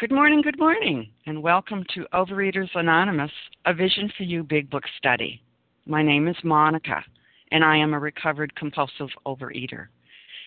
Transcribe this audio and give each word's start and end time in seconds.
Good 0.00 0.12
morning, 0.12 0.40
good 0.40 0.58
morning, 0.58 1.10
and 1.26 1.42
welcome 1.42 1.84
to 1.92 2.06
Overeaters 2.14 2.70
Anonymous, 2.74 3.30
a 3.66 3.74
Vision 3.74 4.10
for 4.16 4.22
You 4.22 4.42
Big 4.42 4.70
Book 4.70 4.84
study. 4.96 5.42
My 5.84 6.02
name 6.02 6.26
is 6.26 6.36
Monica, 6.42 7.04
and 7.52 7.62
I 7.62 7.76
am 7.76 7.92
a 7.92 7.98
recovered 7.98 8.54
compulsive 8.54 9.10
overeater. 9.26 9.88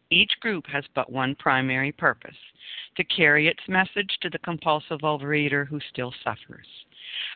each 0.11 0.33
group 0.41 0.67
has 0.67 0.83
but 0.93 1.11
one 1.11 1.35
primary 1.35 1.91
purpose 1.91 2.35
to 2.97 3.03
carry 3.05 3.47
its 3.47 3.61
message 3.67 4.17
to 4.21 4.29
the 4.29 4.39
compulsive 4.39 4.99
overeater 4.99 5.65
who 5.65 5.79
still 5.89 6.13
suffers. 6.23 6.67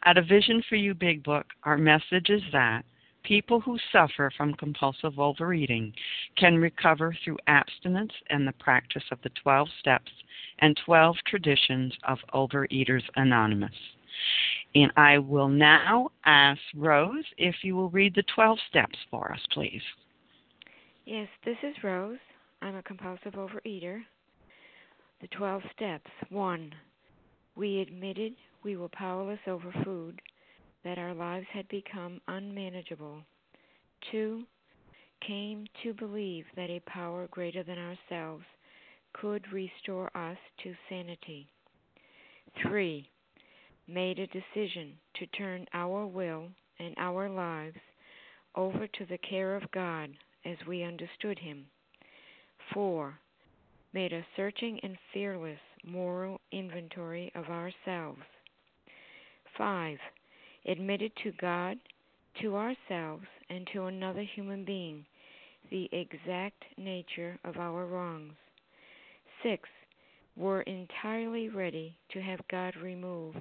At 0.03 0.17
a 0.17 0.21
Vision 0.21 0.61
for 0.67 0.75
You 0.75 0.93
Big 0.93 1.23
Book, 1.23 1.47
our 1.63 1.77
message 1.77 2.29
is 2.29 2.43
that 2.51 2.83
people 3.23 3.59
who 3.59 3.77
suffer 3.91 4.31
from 4.37 4.53
compulsive 4.53 5.19
overeating 5.19 5.93
can 6.37 6.57
recover 6.57 7.15
through 7.23 7.37
abstinence 7.47 8.13
and 8.29 8.47
the 8.47 8.53
practice 8.53 9.03
of 9.11 9.19
the 9.23 9.31
12 9.41 9.67
steps 9.79 10.11
and 10.59 10.79
12 10.85 11.15
traditions 11.27 11.93
of 12.03 12.19
Overeaters 12.33 13.03
Anonymous. 13.15 13.73
And 14.75 14.91
I 14.95 15.17
will 15.17 15.49
now 15.49 16.09
ask 16.25 16.61
Rose 16.75 17.25
if 17.37 17.55
you 17.63 17.75
will 17.75 17.89
read 17.89 18.15
the 18.15 18.23
12 18.33 18.57
steps 18.69 18.97
for 19.09 19.31
us, 19.31 19.41
please. 19.51 19.81
Yes, 21.05 21.27
this 21.43 21.57
is 21.63 21.75
Rose. 21.83 22.17
I'm 22.65 22.77
a 22.77 22.81
compulsive 22.81 23.33
overeater. 23.33 24.01
The 25.21 25.27
12 25.37 25.61
steps. 25.75 26.09
1. 26.29 26.73
We 27.55 27.81
admitted 27.81 28.33
we 28.63 28.75
were 28.75 28.89
powerless 28.89 29.39
over 29.45 29.71
food, 29.83 30.19
that 30.83 30.97
our 30.97 31.13
lives 31.13 31.45
had 31.53 31.67
become 31.67 32.19
unmanageable. 32.27 33.19
2. 34.11 34.41
Came 35.27 35.67
to 35.83 35.93
believe 35.93 36.45
that 36.55 36.71
a 36.71 36.81
power 36.87 37.27
greater 37.29 37.61
than 37.61 37.77
ourselves 37.77 38.45
could 39.13 39.45
restore 39.53 40.09
us 40.17 40.37
to 40.63 40.73
sanity. 40.89 41.47
3. 42.63 43.07
Made 43.87 44.17
a 44.17 44.25
decision 44.25 44.93
to 45.19 45.27
turn 45.37 45.67
our 45.75 46.07
will 46.07 46.47
and 46.79 46.95
our 46.97 47.29
lives 47.29 47.77
over 48.55 48.87
to 48.87 49.05
the 49.05 49.19
care 49.19 49.55
of 49.55 49.69
God 49.69 50.09
as 50.45 50.57
we 50.67 50.81
understood 50.81 51.37
Him. 51.37 51.67
4. 52.73 53.17
Made 53.93 54.13
a 54.13 54.25
searching 54.35 54.79
and 54.83 54.97
fearless 55.13 55.59
moral 55.85 56.41
inventory 56.51 57.31
of 57.35 57.45
ourselves. 57.45 58.21
5. 59.57 59.97
Admitted 60.67 61.11
to 61.23 61.31
God, 61.39 61.77
to 62.41 62.55
ourselves, 62.55 63.25
and 63.49 63.67
to 63.73 63.85
another 63.85 64.23
human 64.23 64.65
being 64.65 65.05
the 65.71 65.89
exact 65.91 66.63
nature 66.77 67.39
of 67.43 67.57
our 67.57 67.85
wrongs. 67.85 68.33
6. 69.43 69.69
Were 70.35 70.61
entirely 70.61 71.49
ready 71.49 71.95
to 72.11 72.21
have 72.21 72.39
God 72.49 72.75
remove 72.81 73.35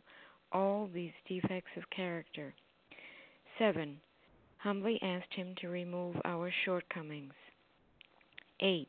all 0.52 0.88
these 0.92 1.12
defects 1.28 1.70
of 1.76 1.90
character. 1.90 2.54
7. 3.58 4.00
Humbly 4.58 4.98
asked 5.02 5.32
Him 5.34 5.54
to 5.60 5.68
remove 5.68 6.16
our 6.24 6.50
shortcomings. 6.64 7.34
8 8.60 8.88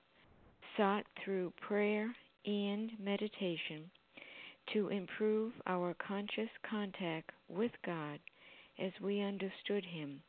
sought 0.77 1.05
through 1.23 1.53
prayer 1.67 2.13
and 2.45 2.91
meditation 3.03 3.89
to 4.73 4.89
improve 4.89 5.51
our 5.67 5.95
conscious 6.05 6.49
contact 6.69 7.31
with 7.49 7.71
God 7.85 8.19
as 8.79 8.91
we 9.01 9.21
understood 9.21 9.85
Him, 9.85 10.21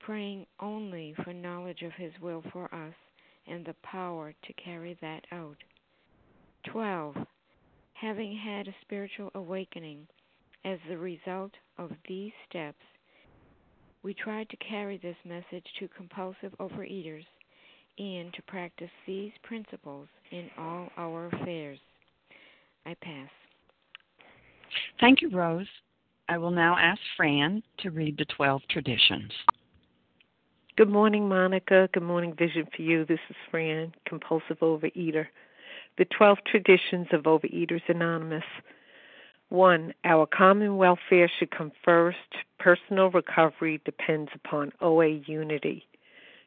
praying 0.00 0.46
only 0.60 1.14
for 1.22 1.32
knowledge 1.32 1.82
of 1.82 1.92
His 1.92 2.12
will 2.20 2.42
for 2.52 2.72
us 2.74 2.94
and 3.46 3.64
the 3.64 3.74
power 3.82 4.32
to 4.44 4.52
carry 4.54 4.96
that 5.00 5.24
out. 5.32 5.56
12. 6.70 7.16
Having 7.94 8.36
had 8.36 8.68
a 8.68 8.74
spiritual 8.82 9.30
awakening 9.34 10.06
as 10.64 10.78
the 10.88 10.98
result 10.98 11.52
of 11.78 11.90
these 12.08 12.32
steps, 12.48 12.82
we 14.02 14.14
tried 14.14 14.48
to 14.48 14.56
carry 14.56 14.98
this 14.98 15.16
message 15.24 15.66
to 15.78 15.88
compulsive 15.88 16.52
overeaters 16.58 17.26
and 17.98 18.32
to 18.34 18.42
practice 18.42 18.90
these 19.06 19.32
principles 19.42 20.08
in 20.30 20.48
all 20.58 20.88
our 20.96 21.26
affairs. 21.26 21.78
I 22.86 22.94
pass. 23.02 23.28
Thank 25.00 25.22
you, 25.22 25.30
Rose. 25.30 25.66
I 26.28 26.38
will 26.38 26.50
now 26.50 26.76
ask 26.78 27.00
Fran 27.16 27.62
to 27.78 27.90
read 27.90 28.16
the 28.16 28.24
12 28.36 28.62
traditions. 28.70 29.30
Good 30.76 30.88
morning, 30.88 31.28
Monica. 31.28 31.88
Good 31.92 32.02
morning, 32.02 32.34
Vision 32.38 32.66
for 32.74 32.80
You. 32.80 33.04
This 33.04 33.20
is 33.28 33.36
Fran, 33.50 33.92
compulsive 34.06 34.58
overeater. 34.60 35.26
The 35.98 36.06
12 36.16 36.38
traditions 36.50 37.08
of 37.12 37.24
Overeaters 37.24 37.82
Anonymous. 37.88 38.44
1. 39.50 39.92
Our 40.04 40.26
common 40.26 40.78
welfare 40.78 41.30
should 41.38 41.50
come 41.50 41.72
first. 41.84 42.16
Personal 42.58 43.10
recovery 43.10 43.82
depends 43.84 44.30
upon 44.34 44.72
OA 44.80 45.20
unity. 45.26 45.84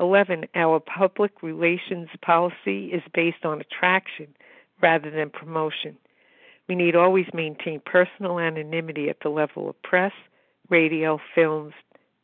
11. 0.00 0.46
Our 0.54 0.80
public 0.80 1.42
relations 1.42 2.08
policy 2.22 2.86
is 2.86 3.02
based 3.12 3.44
on 3.44 3.60
attraction 3.60 4.28
rather 4.80 5.10
than 5.10 5.30
promotion. 5.30 5.96
We 6.68 6.74
need 6.74 6.94
always 6.94 7.26
maintain 7.32 7.80
personal 7.84 8.38
anonymity 8.38 9.08
at 9.08 9.20
the 9.22 9.30
level 9.30 9.70
of 9.70 9.82
press, 9.82 10.12
radio, 10.68 11.18
films, 11.34 11.72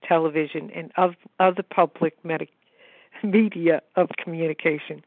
television, 0.07 0.71
and 0.71 0.93
other 1.41 1.63
public 1.63 2.17
media 3.23 3.83
of 3.97 4.09
communication. 4.23 5.03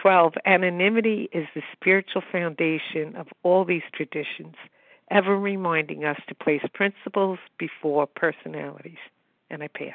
12. 0.00 0.34
Anonymity 0.44 1.28
is 1.32 1.46
the 1.54 1.62
spiritual 1.72 2.22
foundation 2.32 3.14
of 3.16 3.28
all 3.42 3.64
these 3.64 3.82
traditions, 3.92 4.56
ever 5.10 5.38
reminding 5.38 6.04
us 6.04 6.18
to 6.28 6.34
place 6.34 6.62
principles 6.72 7.38
before 7.58 8.06
personalities. 8.06 8.98
And 9.50 9.62
I 9.62 9.68
pass. 9.68 9.94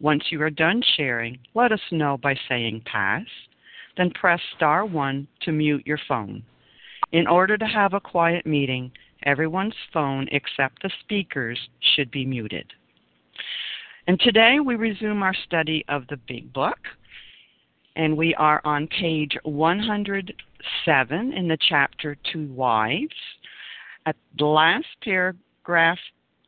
Once 0.00 0.24
you 0.30 0.40
are 0.42 0.50
done 0.50 0.82
sharing, 0.96 1.38
let 1.54 1.72
us 1.72 1.80
know 1.90 2.18
by 2.18 2.34
saying 2.48 2.82
pass, 2.84 3.24
then 3.96 4.10
press 4.10 4.40
star 4.54 4.84
1 4.84 5.26
to 5.42 5.52
mute 5.52 5.86
your 5.86 5.98
phone. 6.06 6.42
In 7.12 7.26
order 7.26 7.56
to 7.56 7.66
have 7.66 7.94
a 7.94 8.00
quiet 8.00 8.44
meeting, 8.44 8.92
everyone's 9.22 9.74
phone 9.92 10.28
except 10.32 10.82
the 10.82 10.90
speaker's 11.00 11.58
should 11.94 12.10
be 12.10 12.26
muted. 12.26 12.72
And 14.06 14.20
today 14.20 14.60
we 14.60 14.76
resume 14.76 15.22
our 15.22 15.34
study 15.46 15.84
of 15.88 16.06
the 16.08 16.18
Big 16.28 16.52
Book, 16.52 16.78
and 17.96 18.16
we 18.16 18.34
are 18.34 18.60
on 18.64 18.86
page 18.88 19.36
107 19.44 21.32
in 21.32 21.48
the 21.48 21.58
chapter 21.68 22.16
To 22.32 22.46
Wives. 22.52 23.14
At 24.04 24.16
the 24.38 24.44
last 24.44 24.86
paragraph 25.02 25.98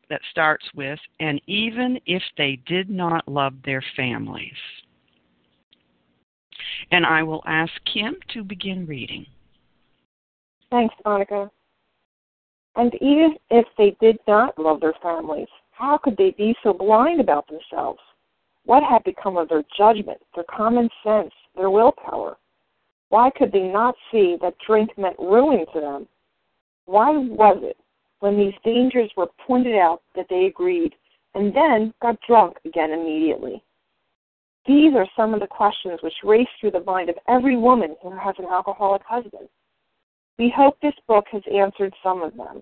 that 0.09 0.21
starts 0.31 0.65
with, 0.75 0.99
and 1.19 1.41
even 1.47 1.99
if 2.05 2.23
they 2.37 2.59
did 2.65 2.89
not 2.89 3.27
love 3.27 3.53
their 3.63 3.83
families. 3.95 4.53
And 6.91 7.05
I 7.05 7.23
will 7.23 7.43
ask 7.45 7.71
Kim 7.91 8.15
to 8.33 8.43
begin 8.43 8.85
reading. 8.85 9.25
Thanks, 10.71 10.95
Monica. 11.05 11.49
And 12.75 12.93
even 12.95 13.35
if 13.49 13.65
they 13.77 13.95
did 13.99 14.17
not 14.27 14.57
love 14.57 14.79
their 14.79 14.93
families, 15.01 15.47
how 15.71 15.97
could 15.97 16.17
they 16.17 16.31
be 16.31 16.55
so 16.63 16.73
blind 16.73 17.19
about 17.19 17.47
themselves? 17.47 17.99
What 18.65 18.83
had 18.83 19.03
become 19.03 19.37
of 19.37 19.49
their 19.49 19.63
judgment, 19.77 20.19
their 20.35 20.43
common 20.43 20.89
sense, 21.03 21.31
their 21.55 21.69
willpower? 21.69 22.37
Why 23.09 23.31
could 23.31 23.51
they 23.51 23.67
not 23.67 23.95
see 24.11 24.37
that 24.41 24.53
drink 24.65 24.91
meant 24.97 25.17
ruin 25.17 25.65
to 25.73 25.81
them? 25.81 26.07
Why 26.85 27.11
was 27.11 27.59
it, 27.63 27.77
when 28.19 28.37
these 28.37 28.53
dangers 28.63 29.11
were 29.15 29.29
pointed 29.45 29.75
out, 29.75 30.01
that 30.15 30.27
they 30.29 30.45
agreed, 30.45 30.93
and 31.35 31.55
then 31.55 31.93
got 32.01 32.19
drunk 32.27 32.57
again 32.65 32.91
immediately? 32.91 33.63
These 34.65 34.93
are 34.95 35.07
some 35.15 35.33
of 35.33 35.39
the 35.39 35.47
questions 35.47 35.99
which 36.03 36.13
race 36.23 36.47
through 36.59 36.71
the 36.71 36.83
mind 36.83 37.09
of 37.09 37.17
every 37.27 37.57
woman 37.57 37.95
who 38.03 38.11
has 38.11 38.35
an 38.37 38.45
alcoholic 38.45 39.01
husband. 39.03 39.47
We 40.37 40.53
hope 40.55 40.77
this 40.81 40.93
book 41.07 41.25
has 41.31 41.41
answered 41.51 41.93
some 42.03 42.21
of 42.21 42.35
them. 42.35 42.61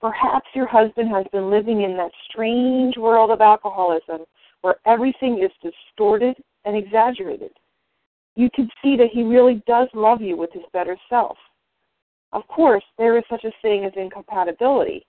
Perhaps 0.00 0.46
your 0.54 0.66
husband 0.66 1.10
has 1.10 1.26
been 1.32 1.50
living 1.50 1.82
in 1.82 1.96
that 1.96 2.12
strange 2.28 2.96
world 2.96 3.30
of 3.30 3.40
alcoholism 3.40 4.24
where 4.62 4.76
everything 4.86 5.42
is 5.42 5.50
distorted 5.62 6.36
and 6.64 6.76
exaggerated. 6.76 7.52
You 8.34 8.50
can 8.54 8.68
see 8.82 8.96
that 8.96 9.10
he 9.12 9.22
really 9.22 9.62
does 9.66 9.88
love 9.94 10.20
you 10.20 10.36
with 10.36 10.52
his 10.52 10.64
better 10.72 10.96
self. 11.08 11.38
Of 12.32 12.46
course, 12.48 12.84
there 12.98 13.16
is 13.16 13.24
such 13.30 13.44
a 13.44 13.52
thing 13.62 13.84
as 13.84 13.92
incompatibility, 13.96 15.06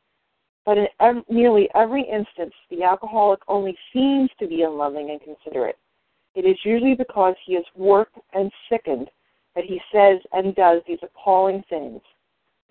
but 0.65 0.77
in 0.77 0.87
ev- 0.99 1.23
nearly 1.29 1.69
every 1.75 2.03
instance, 2.03 2.53
the 2.69 2.83
alcoholic 2.83 3.39
only 3.47 3.77
seems 3.93 4.29
to 4.39 4.47
be 4.47 4.61
unloving 4.61 5.09
and 5.09 5.21
considerate. 5.21 5.77
It 6.35 6.45
is 6.45 6.57
usually 6.63 6.93
because 6.93 7.35
he 7.45 7.53
is 7.53 7.65
warped 7.75 8.17
and 8.33 8.51
sickened 8.69 9.09
that 9.55 9.65
he 9.65 9.81
says 9.91 10.19
and 10.33 10.53
does 10.55 10.81
these 10.87 10.99
appalling 11.01 11.63
things. 11.69 12.01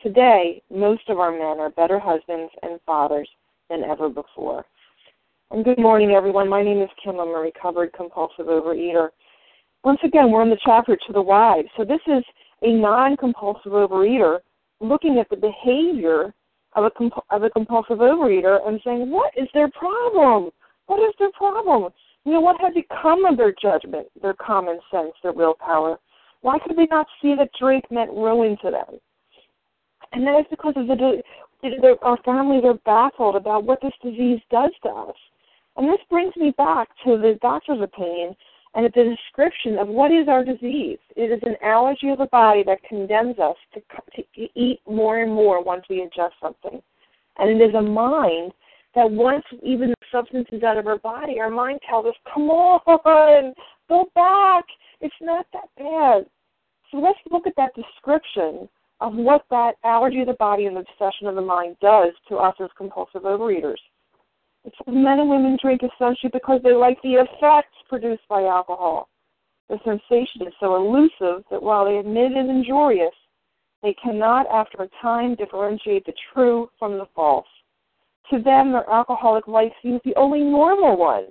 Today, 0.02 0.62
most 0.70 1.08
of 1.08 1.18
our 1.18 1.32
men 1.32 1.58
are 1.58 1.70
better 1.70 1.98
husbands 1.98 2.52
and 2.62 2.78
fathers 2.86 3.28
than 3.68 3.82
ever 3.82 4.08
before. 4.08 4.64
And 5.50 5.64
good 5.64 5.78
morning, 5.78 6.10
everyone. 6.10 6.48
My 6.48 6.62
name 6.62 6.80
is 6.80 6.90
Kim. 7.02 7.18
I'm 7.18 7.28
a 7.28 7.38
recovered 7.38 7.92
compulsive 7.92 8.46
overeater. 8.46 9.10
Once 9.84 10.00
again, 10.04 10.30
we're 10.30 10.42
in 10.42 10.50
the 10.50 10.58
chapter 10.64 10.96
to 10.96 11.12
the 11.12 11.22
wives. 11.22 11.68
So 11.76 11.84
this 11.84 12.00
is 12.06 12.22
a 12.62 12.72
non-compulsive 12.72 13.72
overeater 13.72 14.38
looking 14.80 15.18
at 15.18 15.28
the 15.30 15.36
behavior 15.36 16.34
of 16.74 16.84
a, 16.84 16.90
comp- 16.90 17.24
of 17.30 17.42
a 17.42 17.50
compulsive 17.50 17.98
overeater 17.98 18.66
and 18.66 18.80
saying, 18.84 19.10
what 19.10 19.32
is 19.36 19.48
their 19.54 19.70
problem? 19.70 20.50
What 20.86 21.00
is 21.00 21.14
their 21.18 21.32
problem? 21.32 21.92
You 22.24 22.32
know, 22.32 22.40
what 22.40 22.60
has 22.60 22.74
become 22.74 23.24
of 23.24 23.36
their 23.36 23.54
judgment, 23.60 24.08
their 24.20 24.34
common 24.34 24.78
sense, 24.90 25.12
their 25.22 25.32
willpower? 25.32 25.98
Why 26.42 26.58
could 26.58 26.76
they 26.76 26.86
not 26.90 27.06
see 27.22 27.34
that 27.36 27.50
drink 27.58 27.84
meant 27.90 28.10
ruin 28.10 28.56
to 28.62 28.70
them? 28.70 29.00
And 30.12 30.26
that 30.26 30.40
is 30.40 30.46
because 30.50 30.74
of 30.76 30.86
the, 30.86 31.22
the 31.62 31.96
our 32.02 32.18
families 32.24 32.64
are 32.64 32.78
baffled 32.84 33.36
about 33.36 33.64
what 33.64 33.80
this 33.80 33.92
disease 34.02 34.40
does 34.50 34.70
to 34.82 34.88
us. 34.88 35.16
And 35.76 35.88
this 35.88 36.00
brings 36.08 36.34
me 36.36 36.54
back 36.56 36.88
to 37.04 37.18
the 37.18 37.38
doctor's 37.42 37.82
opinion 37.82 38.34
and 38.76 38.84
it's 38.84 38.96
a 38.96 39.04
description 39.04 39.78
of 39.78 39.88
what 39.88 40.12
is 40.12 40.28
our 40.28 40.44
disease. 40.44 40.98
It 41.16 41.32
is 41.32 41.40
an 41.44 41.56
allergy 41.62 42.10
of 42.10 42.18
the 42.18 42.26
body 42.26 42.62
that 42.66 42.82
condemns 42.82 43.38
us 43.38 43.56
to, 43.72 43.80
to 43.80 44.48
eat 44.54 44.80
more 44.86 45.22
and 45.22 45.32
more 45.32 45.64
once 45.64 45.84
we 45.88 46.02
adjust 46.02 46.34
something. 46.42 46.82
And 47.38 47.50
it 47.50 47.64
is 47.64 47.74
a 47.74 47.80
mind 47.80 48.52
that 48.94 49.10
once 49.10 49.44
even 49.62 49.88
the 49.88 50.06
substance 50.12 50.46
is 50.52 50.62
out 50.62 50.76
of 50.76 50.86
our 50.86 50.98
body, 50.98 51.40
our 51.40 51.48
mind 51.48 51.80
tells 51.88 52.04
us, 52.04 52.14
come 52.32 52.50
on, 52.50 53.54
go 53.88 54.10
back. 54.14 54.64
It's 55.00 55.14
not 55.22 55.46
that 55.54 55.70
bad. 55.78 56.26
So 56.90 56.98
let's 56.98 57.18
look 57.30 57.46
at 57.46 57.56
that 57.56 57.72
description 57.74 58.68
of 59.00 59.14
what 59.14 59.46
that 59.50 59.76
allergy 59.84 60.20
of 60.20 60.26
the 60.26 60.34
body 60.34 60.66
and 60.66 60.76
the 60.76 60.80
obsession 60.80 61.26
of 61.28 61.34
the 61.34 61.40
mind 61.40 61.76
does 61.80 62.12
to 62.28 62.36
us 62.36 62.54
as 62.62 62.68
compulsive 62.76 63.22
overeaters. 63.22 63.76
Men 64.86 65.20
and 65.20 65.30
women 65.30 65.56
drink 65.62 65.82
essentially 65.82 66.30
because 66.32 66.60
they 66.62 66.72
like 66.72 67.00
the 67.02 67.14
effects 67.14 67.76
produced 67.88 68.26
by 68.28 68.44
alcohol. 68.44 69.08
The 69.68 69.78
sensation 69.84 70.46
is 70.46 70.54
so 70.60 70.76
elusive 70.76 71.44
that 71.50 71.62
while 71.62 71.84
they 71.84 71.98
admit 71.98 72.32
it 72.32 72.44
is 72.44 72.50
injurious, 72.50 73.14
they 73.82 73.94
cannot, 73.94 74.46
after 74.48 74.82
a 74.82 74.88
time, 75.00 75.34
differentiate 75.34 76.06
the 76.06 76.14
true 76.32 76.68
from 76.78 76.98
the 76.98 77.06
false. 77.14 77.46
To 78.30 78.40
them, 78.40 78.72
their 78.72 78.88
alcoholic 78.90 79.46
life 79.46 79.72
seems 79.82 80.00
the 80.04 80.16
only 80.16 80.40
normal 80.40 80.96
one. 80.96 81.26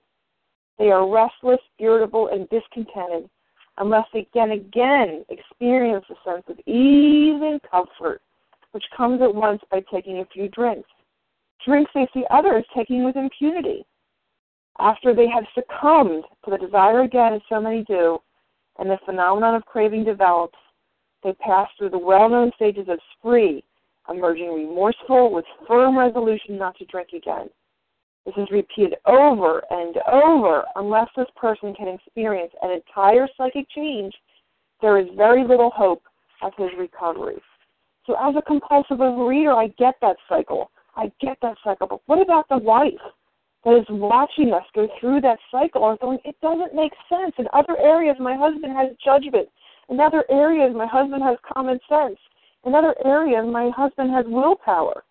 They 0.78 0.92
are 0.92 1.10
restless, 1.10 1.60
irritable, 1.80 2.28
and 2.28 2.48
discontented 2.50 3.30
unless 3.78 4.08
they 4.14 4.28
can 4.34 4.52
again 4.52 5.26
experience 5.30 6.06
a 6.10 6.30
sense 6.30 6.44
of 6.48 6.60
ease 6.68 7.42
and 7.42 7.62
comfort, 7.70 8.22
which 8.72 8.86
comes 8.96 9.22
at 9.22 9.34
once 9.34 9.62
by 9.70 9.82
taking 9.92 10.20
a 10.20 10.26
few 10.26 10.48
drinks 10.50 10.90
drinks 11.64 11.92
they 11.94 12.08
see 12.14 12.26
others 12.30 12.66
taking 12.76 13.04
with 13.04 13.16
impunity. 13.16 13.86
After 14.80 15.14
they 15.14 15.28
have 15.30 15.46
succumbed 15.54 16.26
to 16.44 16.52
the 16.52 16.58
desire 16.58 17.02
again, 17.02 17.34
as 17.34 17.42
so 17.48 17.62
many 17.62 17.84
do, 17.84 18.20
and 18.78 18.90
the 18.90 18.98
phenomenon 19.06 19.56
of 19.56 19.66
craving 19.66 20.04
develops, 20.04 20.58
they 21.24 21.34
pass 21.34 21.70
through 21.78 21.90
the 21.90 21.98
well 21.98 22.30
known 22.30 22.52
stages 22.56 22.88
of 22.90 23.00
spree, 23.18 23.64
emerging 24.10 24.54
remorseful 24.54 25.32
with 25.32 25.46
firm 25.68 25.98
resolution 25.98 26.58
not 26.58 26.78
to 26.78 26.86
drink 26.86 27.10
again. 27.14 27.50
This 28.26 28.36
is 28.38 28.48
repeated 28.52 28.96
over 29.06 29.64
and 29.70 29.98
over. 30.12 30.64
Unless 30.76 31.10
this 31.16 31.28
person 31.36 31.74
can 31.76 31.88
experience 31.88 32.52
an 32.62 32.72
entire 32.72 33.28
psychic 33.38 33.70
change, 33.70 34.14
there 34.82 34.98
is 34.98 35.08
very 35.16 35.48
little 35.48 35.70
hope 35.70 36.04
of 36.42 36.52
his 36.58 36.70
recovery. 36.78 37.42
So, 38.06 38.16
as 38.20 38.36
a 38.36 38.42
compulsive 38.42 38.98
overeater, 38.98 39.56
I 39.56 39.68
get 39.80 39.96
that 40.02 40.18
cycle. 40.28 40.70
I 40.96 41.12
get 41.22 41.38
that 41.42 41.58
cycle. 41.64 41.88
But 41.88 42.02
what 42.06 42.22
about 42.22 42.48
the 42.50 42.58
wife 42.58 42.94
that 43.64 43.78
is 43.78 43.86
watching 43.90 44.54
us 44.54 44.64
go 44.74 44.88
through 45.00 45.22
that 45.22 45.40
cycle 45.52 45.90
and 45.90 46.00
going, 46.00 46.20
it 46.24 46.36
doesn't 46.42 46.76
make 46.76 46.94
sense. 47.10 47.34
In 47.38 47.48
other 47.52 47.78
areas, 47.78 48.16
my 48.20 48.36
husband 48.36 48.74
has 48.76 48.90
judgment. 49.04 49.50
In 49.90 50.00
other 50.00 50.24
areas, 50.30 50.74
my 50.76 50.86
husband 50.86 51.24
has 51.24 51.38
common 51.52 51.80
sense. 51.90 52.18
In 52.66 52.74
other 52.74 52.96
areas, 53.04 53.46
my 53.52 53.70
husband 53.76 54.12
has 54.12 54.26
willpower. 54.28 55.04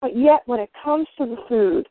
But 0.00 0.16
yet, 0.16 0.42
when 0.46 0.60
it 0.60 0.70
comes 0.82 1.06
to 1.18 1.26
the 1.26 1.36
food, 1.48 1.88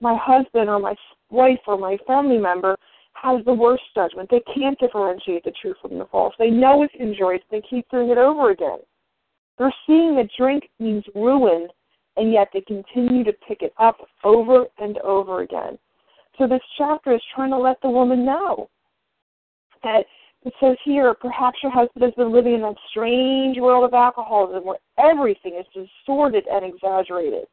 my 0.00 0.16
husband 0.20 0.68
or 0.68 0.78
my 0.78 0.94
wife 1.30 1.60
or 1.66 1.78
my 1.78 1.96
family 2.06 2.38
member 2.38 2.76
has 3.14 3.44
the 3.44 3.52
worst 3.52 3.82
judgment. 3.94 4.28
They 4.30 4.42
can't 4.54 4.78
differentiate 4.78 5.44
the 5.44 5.52
true 5.60 5.74
from 5.80 5.98
the 5.98 6.06
false. 6.06 6.34
They 6.38 6.50
know 6.50 6.82
it's 6.82 6.94
injurious. 6.98 7.42
They 7.50 7.62
keep 7.68 7.88
doing 7.90 8.10
it 8.10 8.18
over 8.18 8.50
again. 8.50 8.78
They're 9.56 9.74
seeing 9.86 10.16
that 10.16 10.28
drink 10.36 10.68
means 10.78 11.04
ruin 11.14 11.68
and 12.16 12.32
yet 12.32 12.48
they 12.52 12.60
continue 12.62 13.24
to 13.24 13.32
pick 13.46 13.62
it 13.62 13.72
up 13.78 13.96
over 14.22 14.66
and 14.78 14.98
over 14.98 15.42
again. 15.42 15.78
So 16.38 16.46
this 16.46 16.60
chapter 16.78 17.14
is 17.14 17.22
trying 17.34 17.50
to 17.50 17.58
let 17.58 17.80
the 17.82 17.90
woman 17.90 18.24
know 18.24 18.68
that 19.82 20.04
it 20.44 20.52
says 20.60 20.76
here, 20.84 21.14
perhaps 21.14 21.58
your 21.62 21.72
husband 21.72 22.04
has 22.04 22.14
been 22.14 22.32
living 22.32 22.54
in 22.54 22.60
that 22.62 22.76
strange 22.90 23.58
world 23.58 23.84
of 23.84 23.94
alcoholism 23.94 24.64
where 24.64 24.78
everything 24.98 25.58
is 25.58 25.66
distorted 25.72 26.44
and 26.50 26.64
exaggerated. 26.64 27.46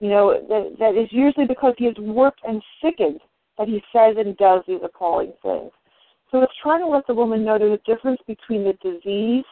You 0.00 0.10
know, 0.10 0.40
that, 0.48 0.76
that 0.78 1.00
is 1.00 1.08
usually 1.10 1.46
because 1.46 1.74
he 1.78 1.86
is 1.86 1.96
warped 1.98 2.40
and 2.46 2.62
sickened 2.82 3.20
that 3.56 3.68
he 3.68 3.82
says 3.92 4.16
and 4.18 4.36
does 4.36 4.62
these 4.68 4.80
appalling 4.84 5.32
things. 5.42 5.70
So 6.30 6.42
it's 6.42 6.52
trying 6.62 6.80
to 6.80 6.86
let 6.86 7.06
the 7.06 7.14
woman 7.14 7.44
know 7.44 7.58
there's 7.58 7.78
a 7.78 7.90
difference 7.90 8.20
between 8.26 8.64
the 8.64 8.74
disease 8.82 9.44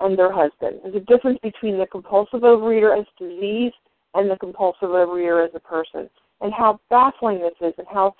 and 0.00 0.18
their 0.18 0.32
husband. 0.32 0.80
There's 0.82 0.96
a 0.96 1.00
difference 1.00 1.38
between 1.42 1.78
the 1.78 1.86
compulsive 1.86 2.40
overeater 2.40 2.98
as 2.98 3.06
disease 3.18 3.72
and 4.14 4.30
the 4.30 4.36
compulsive 4.36 4.88
overeater 4.88 5.46
as 5.46 5.54
a 5.54 5.60
person, 5.60 6.08
and 6.40 6.52
how 6.52 6.80
baffling 6.90 7.40
this 7.40 7.54
is, 7.60 7.74
and 7.78 7.86
how 7.90 8.14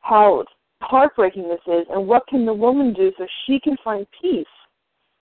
how 0.00 0.44
heartbreaking 0.80 1.48
this 1.48 1.60
is, 1.66 1.86
and 1.90 2.06
what 2.06 2.26
can 2.28 2.46
the 2.46 2.54
woman 2.54 2.92
do 2.92 3.12
so 3.18 3.26
she 3.46 3.58
can 3.60 3.76
find 3.82 4.06
peace, 4.22 4.46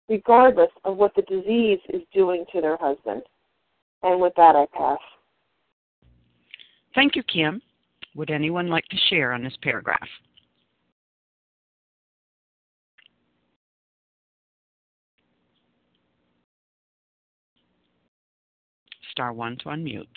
regardless 0.09 0.71
of 0.85 0.97
what 0.97 1.15
the 1.15 1.23
disease 1.23 1.79
is 1.91 2.03
doing 2.13 2.45
to 2.53 2.61
their 2.61 2.77
husband. 2.79 3.23
And 4.03 4.21
with 4.21 4.33
that, 4.37 4.57
I 4.57 4.67
pass. 4.77 4.99
Thank 6.95 7.17
you, 7.17 7.23
Kim. 7.23 7.63
Would 8.15 8.31
anyone 8.31 8.69
like 8.69 8.87
to 8.89 8.97
share 9.09 9.33
on 9.33 9.43
this 9.43 9.57
paragraph? 9.63 10.09
Star 19.13 19.33
one 19.33 19.57
to 19.59 19.67
unmute. 19.67 20.09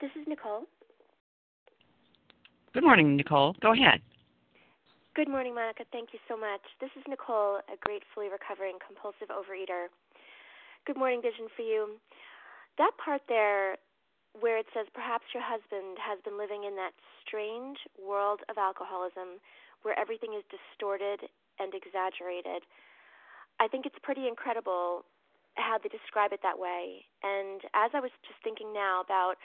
This 0.00 0.10
is 0.14 0.28
Nicole. 0.28 0.64
Good 2.72 2.84
morning, 2.84 3.16
Nicole. 3.16 3.56
Go 3.60 3.72
ahead. 3.72 4.00
Good 5.16 5.28
morning, 5.28 5.54
Monica. 5.54 5.84
Thank 5.90 6.14
you 6.14 6.20
so 6.28 6.38
much. 6.38 6.62
This 6.80 6.90
is 6.96 7.02
Nicole, 7.08 7.58
a 7.66 7.76
gratefully 7.82 8.30
recovering 8.30 8.78
compulsive 8.78 9.28
overeater. 9.28 9.90
Good 10.86 10.96
morning, 10.96 11.20
Vision 11.20 11.50
for 11.56 11.66
you. 11.66 11.98
That 12.78 12.92
part 13.02 13.20
there 13.28 13.76
where 14.38 14.56
it 14.56 14.70
says 14.72 14.86
perhaps 14.94 15.26
your 15.34 15.42
husband 15.42 15.98
has 15.98 16.22
been 16.22 16.38
living 16.38 16.62
in 16.62 16.78
that 16.78 16.94
strange 17.26 17.76
world 17.98 18.40
of 18.46 18.56
alcoholism 18.56 19.42
where 19.82 19.98
everything 19.98 20.38
is 20.38 20.46
distorted 20.46 21.26
and 21.58 21.74
exaggerated. 21.74 22.62
I 23.60 23.68
think 23.68 23.84
it's 23.84 23.98
pretty 24.02 24.26
incredible 24.26 25.04
how 25.54 25.76
they 25.76 25.92
describe 25.92 26.32
it 26.32 26.40
that 26.42 26.58
way. 26.58 27.04
And 27.22 27.60
as 27.76 27.92
I 27.92 28.00
was 28.00 28.10
just 28.24 28.40
thinking 28.42 28.72
now 28.72 29.04
about, 29.04 29.36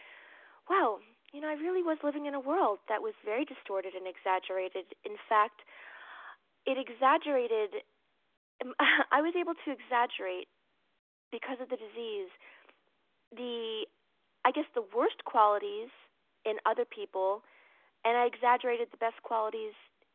wow, 0.70 1.04
you 1.36 1.42
know, 1.42 1.52
I 1.52 1.60
really 1.60 1.84
was 1.84 2.00
living 2.00 2.26
in 2.26 2.34
a 2.34 2.40
world 2.40 2.80
that 2.88 3.04
was 3.04 3.14
very 3.28 3.44
distorted 3.44 3.94
and 3.94 4.08
exaggerated. 4.08 4.88
In 5.04 5.20
fact, 5.28 5.68
it 6.66 6.80
exaggerated. 6.80 7.84
Um, 8.64 8.72
I 9.12 9.20
was 9.20 9.36
able 9.36 9.54
to 9.54 9.70
exaggerate 9.70 10.48
because 11.32 11.60
of 11.60 11.68
the 11.68 11.76
disease 11.76 12.32
the, 13.36 13.84
I 14.46 14.52
guess, 14.52 14.70
the 14.74 14.86
worst 14.96 15.26
qualities 15.26 15.92
in 16.46 16.56
other 16.64 16.86
people, 16.86 17.44
and 18.06 18.16
I 18.16 18.26
exaggerated 18.30 18.90
the 18.92 19.02
best 19.02 19.20
qualities 19.24 19.74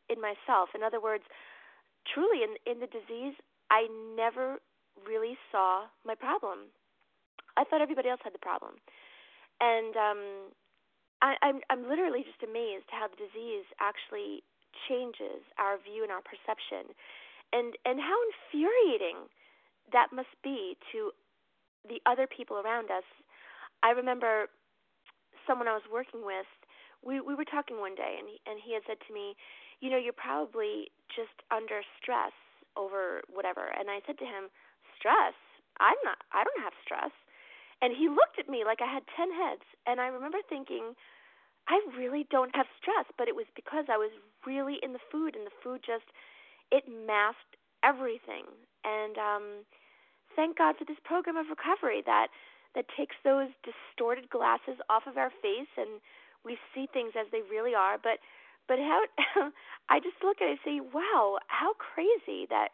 in 0.09 0.23
myself. 0.23 0.71
In 0.75 0.83
other 0.83 1.03
words, 1.03 1.25
truly 2.09 2.41
in 2.47 2.57
in 2.65 2.81
the 2.81 2.87
disease, 2.87 3.35
I 3.71 3.87
never 4.17 4.59
really 5.07 5.39
saw 5.51 5.87
my 6.05 6.15
problem. 6.15 6.75
I 7.57 7.65
thought 7.65 7.81
everybody 7.81 8.09
else 8.09 8.21
had 8.23 8.35
the 8.35 8.43
problem, 8.43 8.75
and 9.61 9.95
um, 9.97 10.23
I, 11.23 11.35
I'm 11.43 11.59
I'm 11.71 11.89
literally 11.89 12.23
just 12.23 12.43
amazed 12.43 12.89
how 12.91 13.09
the 13.09 13.19
disease 13.19 13.67
actually 13.81 14.43
changes 14.89 15.43
our 15.59 15.79
view 15.79 16.03
and 16.03 16.13
our 16.13 16.23
perception, 16.23 16.95
and 17.53 17.75
and 17.85 17.99
how 18.01 18.17
infuriating 18.31 19.29
that 19.93 20.15
must 20.15 20.33
be 20.43 20.77
to 20.93 21.11
the 21.89 22.01
other 22.07 22.27
people 22.27 22.59
around 22.59 22.91
us. 22.91 23.07
I 23.83 23.91
remember 23.91 24.47
someone 25.47 25.69
I 25.69 25.75
was 25.75 25.87
working 25.91 26.25
with. 26.25 26.49
We 27.03 27.21
we 27.21 27.35
were 27.35 27.49
talking 27.49 27.81
one 27.81 27.95
day, 27.95 28.17
and 28.19 28.29
he, 28.29 28.39
and 28.47 28.59
he 28.63 28.75
had 28.75 28.83
said 28.87 28.99
to 29.07 29.15
me, 29.15 29.35
"You 29.81 29.91
know, 29.91 29.99
you're 29.99 30.17
probably 30.17 30.93
just 31.15 31.35
under 31.51 31.83
stress 31.99 32.33
over 32.77 33.23
whatever. 33.33 33.67
And 33.67 33.91
I 33.91 34.01
said 34.07 34.19
to 34.19 34.27
him, 34.27 34.51
"Stress? 34.97 35.35
I'm 35.79 35.99
not. 36.05 36.19
I 36.33 36.45
don't 36.45 36.63
have 36.63 36.75
stress." 36.85 37.13
And 37.83 37.97
he 37.97 38.09
looked 38.09 38.39
at 38.39 38.49
me 38.49 38.65
like 38.65 38.81
I 38.83 38.93
had 38.93 39.07
ten 39.17 39.33
heads. 39.33 39.65
And 39.87 40.01
I 40.01 40.09
remember 40.09 40.39
thinking, 40.49 40.95
I 41.69 41.81
really 41.97 42.27
don't 42.31 42.55
have 42.55 42.67
stress, 42.77 43.07
but 43.17 43.29
it 43.29 43.37
was 43.37 43.47
because 43.55 43.87
I 43.89 43.97
was 43.97 44.11
really 44.47 44.79
in 44.83 44.93
the 44.93 45.03
food, 45.11 45.37
and 45.37 45.47
the 45.47 45.59
food 45.63 45.81
just 45.85 46.11
it 46.71 46.85
masked 46.89 47.57
everything. 47.83 48.47
And 48.85 49.19
um, 49.19 49.45
thank 50.37 50.59
God 50.59 50.77
for 50.79 50.85
this 50.85 51.01
program 51.05 51.37
of 51.37 51.47
recovery 51.49 52.03
that 52.07 52.29
that 52.75 52.87
takes 52.97 53.17
those 53.25 53.51
distorted 53.67 54.31
glasses 54.31 54.79
off 54.89 55.03
of 55.07 55.19
our 55.19 55.31
face 55.43 55.71
and 55.77 55.99
we 56.45 56.57
see 56.75 56.87
things 56.93 57.13
as 57.19 57.27
they 57.33 57.43
really 57.51 57.75
are. 57.75 57.99
But 57.99 58.23
but 58.71 58.79
how 58.79 59.03
I 59.91 59.99
just 59.99 60.23
look 60.23 60.39
at 60.41 60.47
it 60.47 60.63
and 60.63 60.65
say, 60.65 60.79
wow, 60.95 61.39
how 61.49 61.75
crazy 61.75 62.47
that 62.51 62.69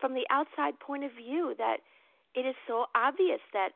from 0.00 0.12
the 0.12 0.26
outside 0.30 0.74
point 0.80 1.04
of 1.04 1.12
view 1.12 1.54
that 1.58 1.78
it 2.34 2.40
is 2.40 2.56
so 2.66 2.86
obvious 2.96 3.38
that 3.52 3.70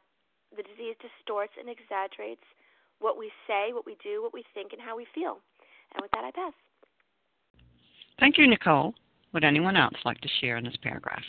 the 0.51 0.65
disease 0.65 0.99
distorts 0.99 1.53
and 1.59 1.71
exaggerates 1.71 2.43
what 2.99 3.17
we 3.17 3.31
say, 3.47 3.73
what 3.73 3.87
we 3.87 3.97
do, 4.03 4.21
what 4.21 4.35
we 4.35 4.43
think, 4.53 4.73
and 4.73 4.83
how 4.83 4.97
we 4.97 5.07
feel. 5.15 5.39
And 5.95 6.03
with 6.03 6.11
that, 6.11 6.25
I 6.25 6.33
pass. 6.33 6.53
Thank 8.19 8.39
you, 8.39 8.49
Nicole. 8.49 8.93
Would 9.33 9.45
anyone 9.45 9.77
else 9.77 9.95
like 10.05 10.21
to 10.21 10.29
share 10.41 10.57
in 10.57 10.65
this 10.65 10.77
paragraph? 10.83 11.23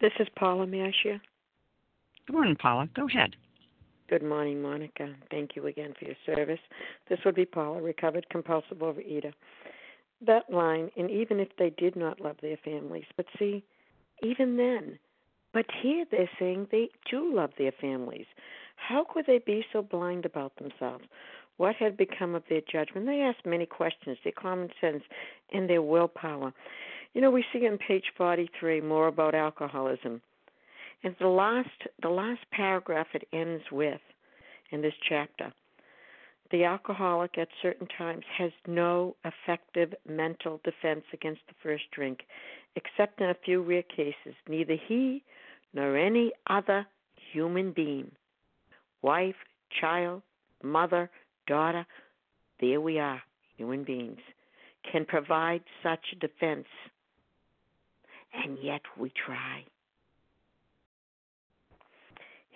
This 0.00 0.12
is 0.18 0.28
Paula. 0.34 0.66
May 0.66 0.82
I 0.82 0.92
share? 1.02 1.20
Good 2.26 2.32
morning, 2.32 2.56
Paula. 2.56 2.88
Go 2.96 3.06
ahead. 3.06 3.36
Good 4.08 4.22
morning, 4.22 4.62
Monica. 4.62 5.14
Thank 5.30 5.54
you 5.54 5.66
again 5.66 5.92
for 5.98 6.06
your 6.06 6.16
service. 6.24 6.60
This 7.10 7.18
would 7.26 7.34
be 7.34 7.44
Paula, 7.44 7.82
recovered 7.82 8.26
compulsive 8.30 8.78
overeater. 8.78 9.34
That 10.26 10.50
line, 10.50 10.90
and 10.96 11.10
even 11.10 11.38
if 11.40 11.48
they 11.58 11.70
did 11.76 11.94
not 11.94 12.18
love 12.18 12.36
their 12.40 12.56
families, 12.64 13.04
but 13.18 13.26
see, 13.38 13.62
even 14.22 14.56
then, 14.56 14.98
but 15.52 15.66
here 15.82 16.06
they're 16.10 16.30
saying 16.38 16.68
they 16.70 16.88
do 17.10 17.34
love 17.34 17.50
their 17.58 17.72
families. 17.72 18.24
How 18.76 19.04
could 19.04 19.26
they 19.26 19.40
be 19.44 19.62
so 19.74 19.82
blind 19.82 20.24
about 20.24 20.56
themselves? 20.56 21.04
What 21.58 21.76
had 21.76 21.98
become 21.98 22.34
of 22.34 22.44
their 22.48 22.62
judgment? 22.62 23.04
They 23.04 23.20
asked 23.20 23.44
many 23.44 23.66
questions, 23.66 24.16
their 24.24 24.32
common 24.32 24.70
sense, 24.80 25.02
and 25.52 25.68
their 25.68 25.82
willpower. 25.82 26.54
You 27.12 27.20
know, 27.20 27.30
we 27.30 27.44
see 27.52 27.66
on 27.66 27.76
page 27.76 28.04
43 28.16 28.80
more 28.80 29.08
about 29.08 29.34
alcoholism. 29.34 30.22
And 31.04 31.14
the 31.20 31.28
last 31.28 31.68
the 32.02 32.08
last 32.08 32.40
paragraph 32.50 33.06
it 33.14 33.28
ends 33.32 33.64
with 33.70 34.00
in 34.70 34.82
this 34.82 34.94
chapter. 35.08 35.52
The 36.50 36.64
alcoholic 36.64 37.36
at 37.36 37.48
certain 37.60 37.86
times 37.98 38.24
has 38.38 38.52
no 38.66 39.16
effective 39.24 39.94
mental 40.08 40.60
defense 40.64 41.04
against 41.12 41.42
the 41.46 41.54
first 41.62 41.84
drink, 41.92 42.20
except 42.74 43.20
in 43.20 43.28
a 43.28 43.36
few 43.44 43.62
rare 43.62 43.82
cases. 43.82 44.34
Neither 44.48 44.76
he 44.88 45.22
nor 45.74 45.96
any 45.96 46.32
other 46.48 46.86
human 47.32 47.72
being, 47.72 48.10
wife, 49.02 49.36
child, 49.80 50.22
mother, 50.62 51.10
daughter, 51.46 51.86
there 52.60 52.80
we 52.80 52.98
are, 52.98 53.22
human 53.56 53.84
beings, 53.84 54.20
can 54.90 55.04
provide 55.04 55.62
such 55.82 56.00
a 56.12 56.16
defense. 56.16 56.66
And 58.32 58.58
yet 58.62 58.82
we 58.98 59.12
try. 59.26 59.64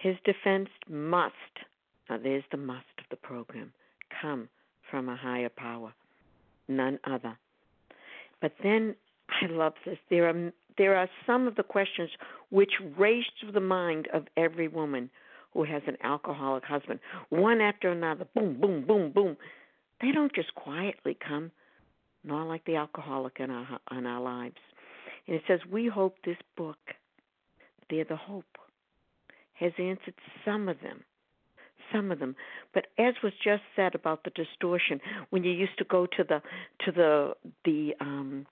His 0.03 0.17
defense 0.25 0.69
must, 0.89 1.35
now 2.11 2.19
there's 2.19 2.43
the 2.51 2.57
must 2.57 2.87
of 2.99 3.05
the 3.11 3.17
program, 3.17 3.73
come 4.21 4.49
from 4.91 5.09
a 5.09 5.15
higher 5.17 5.49
power, 5.49 5.95
none 6.67 6.99
other. 7.05 7.39
But 8.41 8.55
then 8.65 8.97
I 9.29 9.47
love 9.47 9.75
this. 9.87 9.99
There 10.11 10.29
are 10.29 10.53
there 10.77 10.97
are 10.97 11.09
some 11.25 11.47
of 11.47 11.55
the 11.55 11.63
questions 11.63 12.11
which 12.51 12.73
race 12.99 13.27
through 13.39 13.53
the 13.53 13.61
mind 13.61 14.09
of 14.13 14.27
every 14.37 14.67
woman 14.67 15.09
who 15.53 15.63
has 15.65 15.83
an 15.87 15.99
alcoholic 16.03 16.65
husband, 16.65 16.99
one 17.29 17.61
after 17.61 17.91
another, 17.91 18.27
boom, 18.35 18.59
boom, 18.59 18.85
boom, 18.85 19.13
boom. 19.13 19.37
They 20.01 20.11
don't 20.11 20.35
just 20.35 20.55
quietly 20.57 21.17
come, 21.27 21.53
nor 22.25 22.45
like 22.45 22.65
the 22.65 22.75
alcoholic 22.75 23.39
in 23.39 23.51
our 23.51 23.79
in 23.97 24.07
our 24.07 24.21
lives. 24.21 24.57
And 25.29 25.37
it 25.37 25.43
says, 25.47 25.61
"We 25.71 25.87
hope 25.87 26.17
this 26.25 26.39
book, 26.57 26.79
they're 27.89 28.05
the 28.05 28.17
hope, 28.17 28.52
has 29.55 29.73
answered 29.79 30.15
some 30.45 30.69
of 30.69 30.81
them." 30.81 31.05
Some 31.93 32.11
of 32.11 32.21
them, 32.21 32.37
but 32.73 32.87
as 32.97 33.13
was 33.23 33.35
just 33.45 33.63
said 33.77 33.95
about 33.95 34.25
the 34.25 34.31
distortion, 34.31 34.99
when 35.29 35.45
you 35.45 35.53
used 35.53 35.77
to 35.77 35.85
go 35.85 36.07
to 36.07 36.25
the 36.25 36.41
to 36.87 36.93
the 36.93 37.35
the 37.67 37.95
um 38.01 38.47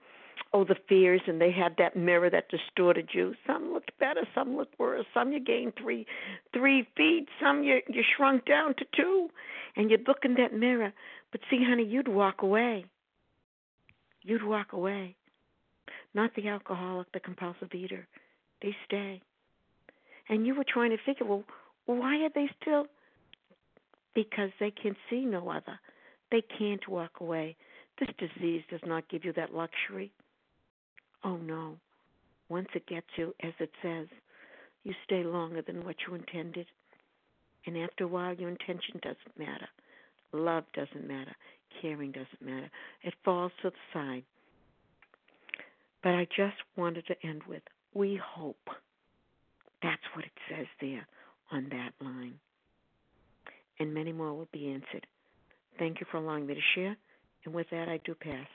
oh 0.52 0.64
the 0.64 0.76
fears 0.88 1.22
and 1.26 1.40
they 1.40 1.50
had 1.50 1.74
that 1.78 1.96
mirror 1.96 2.28
that 2.28 2.48
distorted 2.48 3.08
you 3.12 3.34
some 3.46 3.72
looked 3.72 3.96
better 3.98 4.26
some 4.34 4.56
looked 4.56 4.78
worse. 4.78 5.06
Some 5.14 5.32
you 5.32 5.40
gained 5.40 5.74
three 5.80 6.06
three 6.52 6.86
feet 6.96 7.28
some 7.40 7.62
you 7.62 7.80
you 7.88 8.02
shrunk 8.16 8.44
down 8.44 8.74
to 8.74 8.84
two. 8.94 9.30
And 9.76 9.90
you'd 9.90 10.08
look 10.08 10.24
in 10.24 10.34
that 10.34 10.52
mirror 10.52 10.92
but 11.32 11.40
see 11.48 11.64
honey 11.66 11.84
you'd 11.84 12.08
walk 12.08 12.42
away. 12.42 12.84
You'd 14.22 14.44
walk 14.44 14.72
away. 14.72 15.16
Not 16.12 16.34
the 16.34 16.48
alcoholic 16.48 17.10
the 17.12 17.20
compulsive 17.20 17.72
eater. 17.72 18.06
They 18.60 18.76
stay 18.84 19.22
and 20.30 20.46
you 20.46 20.54
were 20.54 20.64
trying 20.66 20.90
to 20.90 20.98
figure 21.04 21.26
well 21.26 21.44
why 21.84 22.16
are 22.24 22.30
they 22.34 22.48
still 22.62 22.86
because 24.14 24.50
they 24.58 24.70
can 24.70 24.96
see 25.10 25.26
no 25.26 25.50
other 25.50 25.78
they 26.30 26.42
can't 26.58 26.88
walk 26.88 27.20
away 27.20 27.54
this 27.98 28.08
disease 28.18 28.62
does 28.70 28.80
not 28.86 29.06
give 29.10 29.24
you 29.24 29.32
that 29.34 29.52
luxury 29.52 30.10
Oh 31.24 31.36
no. 31.36 31.76
Once 32.48 32.68
it 32.74 32.86
gets 32.86 33.06
you, 33.16 33.34
as 33.42 33.52
it 33.60 33.70
says, 33.82 34.06
you 34.82 34.94
stay 35.04 35.22
longer 35.22 35.62
than 35.62 35.84
what 35.84 35.96
you 36.06 36.14
intended. 36.14 36.66
And 37.66 37.76
after 37.76 38.04
a 38.04 38.08
while, 38.08 38.34
your 38.34 38.48
intention 38.48 39.00
doesn't 39.02 39.38
matter. 39.38 39.68
Love 40.32 40.64
doesn't 40.74 41.06
matter. 41.06 41.34
Caring 41.80 42.12
doesn't 42.12 42.42
matter. 42.42 42.70
It 43.02 43.14
falls 43.24 43.52
to 43.62 43.70
the 43.70 43.76
side. 43.92 44.24
But 46.02 46.14
I 46.14 46.26
just 46.34 46.56
wanted 46.76 47.06
to 47.06 47.26
end 47.26 47.42
with 47.46 47.62
we 47.92 48.18
hope. 48.24 48.68
That's 49.82 50.02
what 50.14 50.24
it 50.24 50.32
says 50.48 50.66
there 50.80 51.06
on 51.50 51.68
that 51.70 51.92
line. 52.04 52.34
And 53.78 53.94
many 53.94 54.12
more 54.12 54.34
will 54.34 54.48
be 54.52 54.70
answered. 54.70 55.06
Thank 55.78 56.00
you 56.00 56.06
for 56.10 56.18
allowing 56.18 56.46
me 56.46 56.54
to 56.54 56.60
share. 56.74 56.96
And 57.44 57.54
with 57.54 57.66
that, 57.70 57.88
I 57.88 57.98
do 58.04 58.14
pass. 58.14 58.46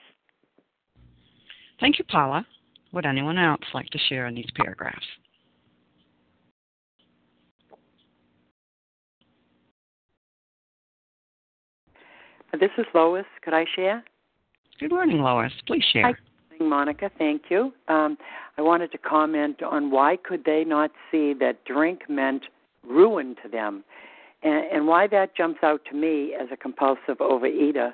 Thank 1.80 1.98
you, 1.98 2.06
Paula. 2.06 2.46
Would 2.94 3.06
anyone 3.06 3.38
else 3.38 3.62
like 3.74 3.88
to 3.88 4.00
share 4.08 4.28
in 4.28 4.36
these 4.36 4.50
paragraphs? 4.56 5.06
This 12.60 12.70
is 12.78 12.86
Lois. 12.94 13.26
Could 13.44 13.54
I 13.54 13.66
share? 13.76 14.04
Good 14.80 14.92
morning, 14.92 15.20
Lois. 15.20 15.52
Please 15.68 15.84
share. 15.92 16.04
Hi, 16.04 16.14
Monica. 16.60 17.10
Thank 17.18 17.44
you. 17.50 17.74
Um, 17.88 18.18
I 18.58 18.62
wanted 18.62 18.92
to 18.92 18.98
comment 18.98 19.62
on 19.64 19.92
why 19.92 20.18
could 20.18 20.46
they 20.46 20.64
not 20.64 20.92
see 21.12 21.34
that 21.40 21.64
drink 21.66 22.04
meant 22.10 22.46
ruin 22.88 23.36
to 23.44 23.50
them, 23.50 23.84
and, 24.44 24.66
and 24.72 24.88
why 24.88 25.08
that 25.08 25.36
jumps 25.36 25.60
out 25.64 25.82
to 25.90 25.96
me 25.96 26.34
as 26.40 26.48
a 26.52 26.58
compulsive 26.58 27.18
overeater 27.20 27.94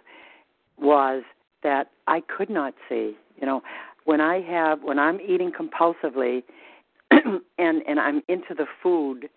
was 0.78 1.24
that 1.64 1.92
I 2.08 2.22
could 2.22 2.50
not 2.50 2.74
see. 2.90 3.16
You 3.40 3.46
know, 3.46 3.62
when 4.06 4.22
I 4.22 4.42
have 4.42 4.84
when 4.84 5.00
I'm 5.00 5.20
eating 5.22 5.52
compulsively 5.52 6.44
and 7.12 7.42
and 7.58 8.00
I'm 8.00 8.22
into 8.28 8.54
the 8.56 8.66
food 8.82 9.30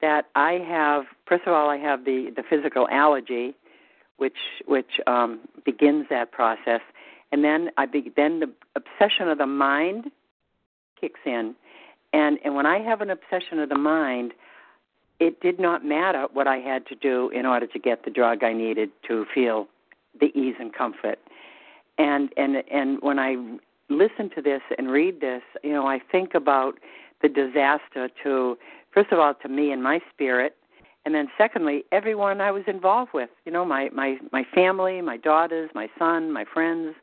that 0.00 0.26
I 0.34 0.52
have 0.66 1.04
first 1.26 1.44
of 1.46 1.52
all 1.52 1.70
I 1.70 1.76
have 1.78 2.04
the 2.04 2.32
the 2.34 2.42
physical 2.48 2.88
allergy 2.90 3.54
which 4.16 4.38
which 4.66 5.00
um 5.06 5.40
begins 5.64 6.06
that 6.10 6.32
process 6.32 6.80
and 7.32 7.42
then 7.42 7.70
I 7.76 7.86
be, 7.86 8.12
then 8.16 8.40
the 8.40 8.50
obsession 8.76 9.28
of 9.28 9.38
the 9.38 9.46
mind 9.46 10.10
kicks 11.00 11.20
in 11.26 11.54
and 12.12 12.38
and 12.44 12.54
when 12.54 12.66
I 12.66 12.78
have 12.78 13.00
an 13.00 13.10
obsession 13.10 13.58
of 13.58 13.68
the 13.68 13.78
mind 13.78 14.32
it 15.18 15.40
did 15.40 15.60
not 15.60 15.84
matter 15.84 16.26
what 16.32 16.46
I 16.46 16.56
had 16.56 16.86
to 16.86 16.94
do 16.94 17.30
in 17.30 17.46
order 17.46 17.66
to 17.66 17.78
get 17.78 18.04
the 18.04 18.10
drug 18.10 18.44
I 18.44 18.52
needed 18.52 18.90
to 19.08 19.26
feel 19.34 19.68
the 20.20 20.26
ease 20.38 20.56
and 20.60 20.72
comfort 20.72 21.18
and 21.98 22.30
and 22.36 22.62
and 22.70 22.98
when 23.00 23.18
I 23.18 23.36
listen 23.92 24.30
to 24.30 24.42
this 24.42 24.62
and 24.78 24.90
read 24.90 25.20
this, 25.20 25.42
you 25.62 25.72
know, 25.72 25.86
I 25.86 26.00
think 26.10 26.34
about 26.34 26.78
the 27.20 27.28
disaster 27.28 28.08
to, 28.24 28.58
first 28.92 29.12
of 29.12 29.18
all, 29.18 29.34
to 29.34 29.48
me 29.48 29.70
and 29.70 29.82
my 29.82 30.00
spirit, 30.12 30.56
and 31.04 31.14
then 31.14 31.28
secondly, 31.36 31.84
everyone 31.92 32.40
I 32.40 32.50
was 32.52 32.62
involved 32.66 33.10
with. 33.12 33.30
You 33.44 33.52
know, 33.52 33.64
my 33.64 33.90
my 33.90 34.18
my 34.32 34.44
family, 34.54 35.00
my 35.02 35.16
daughters, 35.16 35.70
my 35.74 35.88
son, 35.98 36.32
my 36.32 36.44
friends, 36.44 36.94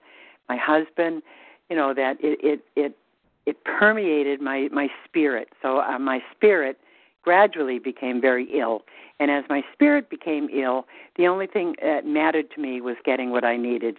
my 0.50 0.58
husband. 0.58 1.22
You 1.70 1.76
know 1.76 1.94
that 1.94 2.18
it 2.20 2.40
it 2.44 2.60
it, 2.76 2.98
it 3.46 3.64
permeated 3.64 4.42
my 4.42 4.70
my 4.72 4.90
spirit. 5.06 5.50
So 5.62 5.80
uh, 5.80 6.00
my 6.00 6.22
spirit 6.36 6.80
gradually 7.24 7.80
became 7.80 8.20
very 8.22 8.48
ill. 8.58 8.84
And 9.20 9.30
as 9.30 9.44
my 9.50 9.64
spirit 9.74 10.10
became 10.10 10.50
ill, 10.52 10.88
the 11.18 11.28
only 11.28 11.48
thing 11.48 11.76
that 11.82 12.06
mattered 12.06 12.50
to 12.52 12.62
me 12.62 12.82
was 12.82 12.96
getting 13.04 13.32
what 13.32 13.44
I 13.44 13.58
needed 13.58 13.98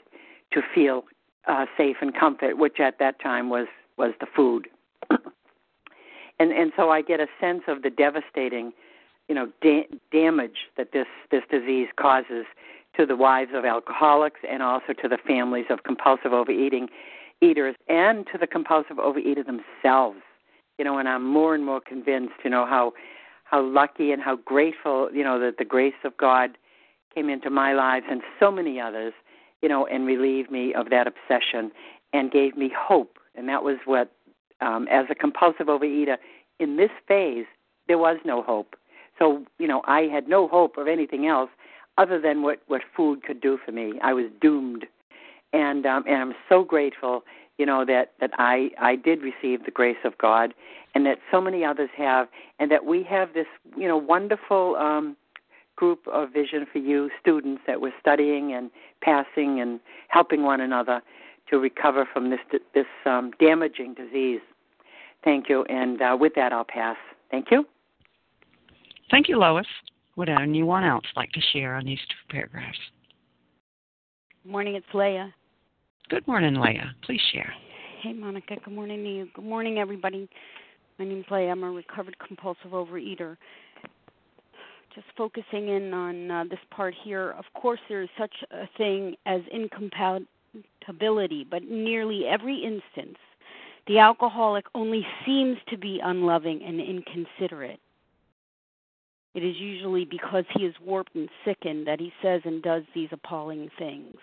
to 0.52 0.62
feel 0.74 1.04
uh, 1.46 1.66
safe 1.76 1.98
and 2.00 2.14
comfort, 2.14 2.58
which 2.58 2.80
at 2.80 2.98
that 2.98 3.20
time 3.20 3.50
was 3.50 3.66
was 3.96 4.12
the 4.20 4.26
food. 4.34 4.68
and 5.10 6.52
and 6.52 6.72
so 6.76 6.90
I 6.90 7.02
get 7.02 7.20
a 7.20 7.26
sense 7.38 7.62
of 7.68 7.82
the 7.82 7.90
devastating, 7.90 8.72
you 9.28 9.34
know, 9.34 9.48
da- 9.60 9.88
damage 10.10 10.68
that 10.76 10.92
this 10.92 11.06
this 11.30 11.42
disease 11.50 11.88
causes 11.96 12.46
to 13.00 13.06
the 13.06 13.16
wives 13.16 13.50
of 13.54 13.64
alcoholics 13.64 14.40
and 14.48 14.62
also 14.62 14.92
to 15.02 15.08
the 15.08 15.18
families 15.26 15.66
of 15.70 15.82
compulsive 15.84 16.32
overeating 16.32 16.88
eaters 17.40 17.74
and 17.88 18.26
to 18.30 18.38
the 18.38 18.46
compulsive 18.46 18.98
overeater 18.98 19.44
themselves. 19.44 20.18
You 20.78 20.84
know, 20.84 20.98
and 20.98 21.08
I'm 21.08 21.26
more 21.26 21.54
and 21.54 21.64
more 21.64 21.80
convinced, 21.80 22.34
you 22.44 22.50
know, 22.50 22.66
how 22.66 22.92
how 23.44 23.60
lucky 23.62 24.12
and 24.12 24.22
how 24.22 24.36
grateful, 24.36 25.10
you 25.12 25.24
know, 25.24 25.40
that 25.40 25.58
the 25.58 25.64
grace 25.64 26.00
of 26.04 26.16
God 26.16 26.56
came 27.14 27.28
into 27.28 27.50
my 27.50 27.72
lives 27.72 28.06
and 28.08 28.22
so 28.38 28.52
many 28.52 28.78
others 28.78 29.12
you 29.62 29.68
know, 29.68 29.86
and 29.86 30.06
relieved 30.06 30.50
me 30.50 30.74
of 30.74 30.90
that 30.90 31.06
obsession 31.06 31.70
and 32.12 32.30
gave 32.30 32.56
me 32.56 32.70
hope. 32.76 33.18
And 33.34 33.48
that 33.48 33.62
was 33.62 33.76
what, 33.84 34.10
um, 34.60 34.88
as 34.90 35.06
a 35.10 35.14
compulsive 35.14 35.66
overeater, 35.66 36.16
in 36.58 36.76
this 36.76 36.90
phase, 37.06 37.46
there 37.88 37.98
was 37.98 38.18
no 38.24 38.42
hope. 38.42 38.74
So, 39.18 39.44
you 39.58 39.68
know, 39.68 39.82
I 39.86 40.02
had 40.02 40.28
no 40.28 40.48
hope 40.48 40.78
of 40.78 40.88
anything 40.88 41.26
else 41.26 41.50
other 41.98 42.20
than 42.20 42.42
what 42.42 42.61
what 42.66 42.83
food 42.96 43.22
could 43.22 43.40
do 43.40 43.59
for 43.64 43.72
me. 43.72 43.94
I 44.03 44.12
was 44.12 44.26
doomed, 44.40 44.87
and 45.53 45.87
um, 45.87 46.05
and 46.07 46.16
I'm 46.16 46.35
so 46.48 46.64
grateful, 46.64 47.24
you 47.59 47.66
know, 47.66 47.85
that 47.85 48.12
that 48.20 48.31
I 48.38 48.70
I 48.81 48.96
did 48.96 49.20
receive 49.22 49.64
the 49.64 49.70
grace 49.70 50.03
of 50.05 50.16
God, 50.18 50.55
and 50.94 51.05
that 51.07 51.18
so 51.31 51.40
many 51.40 51.64
others 51.64 51.90
have, 51.96 52.29
and 52.59 52.70
that 52.70 52.85
we 52.85 53.03
have 53.05 53.35
this 53.35 53.46
you 53.76 53.88
know 53.88 53.96
wonderful 53.96 54.76
um, 54.76 55.16
group 55.76 56.07
of 56.12 56.33
Vision 56.33 56.66
for 56.70 56.79
You 56.79 57.11
students 57.20 57.62
that 57.66 57.81
we're 57.81 57.94
studying 58.00 58.53
and 58.53 58.70
passing 59.00 59.61
and 59.61 59.81
helping 60.09 60.42
one 60.42 60.61
another 60.61 61.00
to 61.48 61.59
recover 61.59 62.07
from 62.11 62.31
this 62.31 62.40
this 62.74 62.87
um, 63.07 63.33
damaging 63.40 63.94
disease. 63.94 64.40
Thank 65.24 65.48
you, 65.48 65.64
and 65.64 66.00
uh, 66.00 66.16
with 66.18 66.35
that, 66.37 66.53
I'll 66.53 66.64
pass. 66.64 66.96
Thank 67.31 67.50
you. 67.50 67.66
Thank 69.11 69.29
you, 69.29 69.38
Lois. 69.38 69.66
Would 70.20 70.28
anyone 70.28 70.85
else 70.85 71.06
like 71.16 71.33
to 71.33 71.40
share 71.50 71.76
on 71.76 71.87
these 71.87 71.98
two 72.11 72.14
paragraphs? 72.28 72.76
Good 74.42 74.52
morning, 74.52 74.74
it's 74.74 74.85
Leah. 74.92 75.33
Good 76.11 76.28
morning, 76.28 76.56
Leah. 76.56 76.94
Please 77.06 77.22
share. 77.33 77.50
Hey, 78.02 78.12
Monica. 78.12 78.56
Good 78.62 78.74
morning 78.74 79.02
to 79.02 79.11
you. 79.11 79.28
Good 79.35 79.46
morning, 79.46 79.78
everybody. 79.78 80.28
My 80.98 81.06
name's 81.06 81.24
Leah. 81.30 81.48
I'm 81.48 81.62
a 81.62 81.70
recovered 81.70 82.18
compulsive 82.18 82.72
overeater. 82.72 83.38
Just 84.94 85.06
focusing 85.16 85.68
in 85.68 85.94
on 85.94 86.30
uh, 86.30 86.44
this 86.50 86.61
part 86.70 86.92
here. 87.02 87.30
Of 87.30 87.46
course, 87.54 87.80
there 87.88 88.02
is 88.02 88.11
such 88.18 88.35
a 88.50 88.68
thing 88.76 89.16
as 89.24 89.40
incompatibility, 89.50 91.46
but 91.50 91.62
nearly 91.62 92.26
every 92.26 92.62
instance, 92.62 93.16
the 93.87 93.98
alcoholic 93.98 94.66
only 94.74 95.06
seems 95.24 95.56
to 95.70 95.78
be 95.78 95.98
unloving 96.04 96.61
and 96.62 96.78
inconsiderate. 96.78 97.80
It 99.34 99.44
is 99.44 99.56
usually 99.58 100.04
because 100.04 100.44
he 100.56 100.64
is 100.64 100.74
warped 100.84 101.14
and 101.14 101.28
sickened 101.44 101.86
that 101.86 102.00
he 102.00 102.12
says 102.22 102.42
and 102.44 102.62
does 102.62 102.82
these 102.94 103.08
appalling 103.12 103.70
things. 103.78 104.16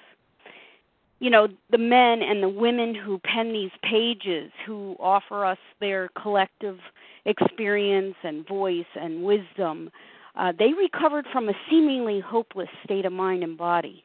You 1.20 1.30
know, 1.30 1.48
the 1.72 1.78
men 1.78 2.22
and 2.22 2.44
the 2.44 2.50
women 2.50 2.94
who 2.94 3.20
pen 3.20 3.52
these 3.52 3.72
pages, 3.82 4.52
who 4.66 4.96
offer 5.00 5.46
us 5.46 5.58
their 5.80 6.10
collective 6.22 6.78
experience 7.26 8.16
and 8.24 8.48
voice 8.48 8.86
and 9.00 9.24
wisdom, 9.24 9.90
uh, 10.36 10.54
they 10.58 10.74
recovered 10.74 11.26
from 11.32 11.50
a 11.50 11.54
seemingly 11.70 12.20
hopeless 12.20 12.70
state 12.84 13.06
of 13.06 13.14
mind 13.14 13.44
and 13.44 13.58
body. 13.58 14.04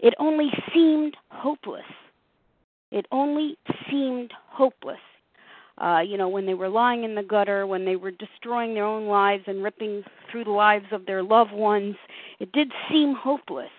It 0.00 0.14
only 0.18 0.50
seemed 0.72 1.16
hopeless. 1.28 1.84
It 2.90 3.06
only 3.12 3.56
seemed 3.88 4.32
hopeless 4.48 4.98
uh, 5.80 6.00
you 6.00 6.16
know, 6.16 6.28
when 6.28 6.46
they 6.46 6.54
were 6.54 6.68
lying 6.68 7.04
in 7.04 7.14
the 7.14 7.22
gutter, 7.22 7.66
when 7.66 7.84
they 7.84 7.96
were 7.96 8.10
destroying 8.10 8.74
their 8.74 8.84
own 8.84 9.06
lives 9.06 9.44
and 9.46 9.62
ripping 9.62 10.02
through 10.30 10.44
the 10.44 10.50
lives 10.50 10.86
of 10.92 11.06
their 11.06 11.22
loved 11.22 11.52
ones, 11.52 11.96
it 12.40 12.50
did 12.52 12.72
seem 12.90 13.14
hopeless. 13.14 13.70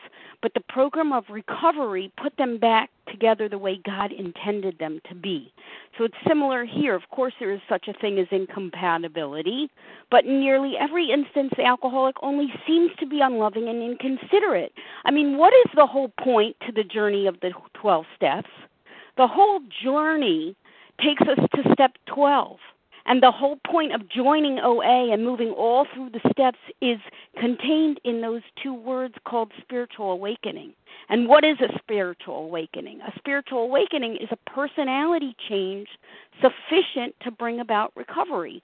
But 0.42 0.54
the 0.54 0.62
program 0.70 1.12
of 1.12 1.26
recovery 1.30 2.14
put 2.22 2.38
them 2.38 2.58
back 2.58 2.90
together 3.12 3.50
the 3.50 3.58
way 3.58 3.82
God 3.86 4.14
intended 4.14 4.80
them 4.80 5.02
to 5.10 5.16
be. 5.16 5.52
So 5.98 6.06
it's 6.06 6.16
similar 6.26 6.64
here. 6.64 6.96
Of 6.96 7.10
course, 7.10 7.34
there 7.40 7.52
is 7.52 7.60
such 7.68 7.90
a 7.90 7.94
thing 7.94 8.18
as 8.20 8.28
incompatibility, 8.32 9.70
but 10.10 10.24
in 10.24 10.40
nearly 10.40 10.76
every 10.80 11.12
instance, 11.12 11.52
the 11.58 11.66
alcoholic 11.66 12.16
only 12.22 12.48
seems 12.66 12.92
to 13.00 13.06
be 13.06 13.20
unloving 13.20 13.68
and 13.68 13.84
inconsiderate. 13.84 14.72
I 15.04 15.12
mean, 15.12 15.38
what 15.38 15.54
is 15.54 15.72
the 15.76 15.88
whole 15.88 16.14
point 16.22 16.56
to 16.66 16.72
the 16.72 16.86
journey 16.86 17.28
of 17.28 17.38
the 17.42 17.52
12 17.74 18.06
steps? 18.16 18.50
The 19.18 19.28
whole 19.28 19.60
journey 19.84 20.56
takes 21.04 21.24
us 21.24 21.40
to 21.56 21.74
step 21.74 21.94
12. 22.06 22.58
And 23.06 23.24
the 23.24 23.32
whole 23.32 23.58
point 23.66 23.94
of 23.94 24.08
joining 24.08 24.60
OA 24.60 25.12
and 25.12 25.24
moving 25.24 25.50
all 25.50 25.88
through 25.94 26.12
the 26.12 26.22
steps 26.32 26.60
is 26.80 27.00
contained 27.40 28.00
in 28.04 28.22
those 28.22 28.42
two 28.62 28.74
words 28.74 29.16
called 29.26 29.52
spiritual 29.60 30.12
awakening. 30.12 30.74
And 31.10 31.28
what 31.28 31.44
is 31.44 31.58
a 31.60 31.76
spiritual 31.80 32.36
awakening? 32.36 33.02
A 33.02 33.12
spiritual 33.18 33.64
awakening 33.64 34.18
is 34.18 34.30
a 34.32 34.50
personality 34.50 35.36
change 35.48 35.88
sufficient 36.40 37.16
to 37.22 37.32
bring 37.32 37.60
about 37.60 37.92
recovery. 37.96 38.62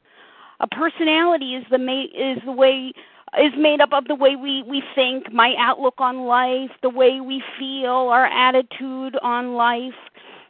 A 0.60 0.68
personality 0.68 1.56
is 1.56 1.66
the 1.72 1.78
is 2.14 2.40
the 2.46 2.52
way 2.52 2.94
is 3.40 3.52
made 3.58 3.82
up 3.82 3.92
of 3.92 4.06
the 4.06 4.16
way 4.16 4.36
we, 4.36 4.64
we 4.64 4.82
think, 4.94 5.32
my 5.34 5.56
outlook 5.58 5.96
on 5.98 6.26
life, 6.26 6.72
the 6.82 6.90
way 6.90 7.20
we 7.20 7.44
feel, 7.60 7.92
our 7.92 8.28
attitude 8.28 9.18
on 9.22 9.56
life, 9.56 9.94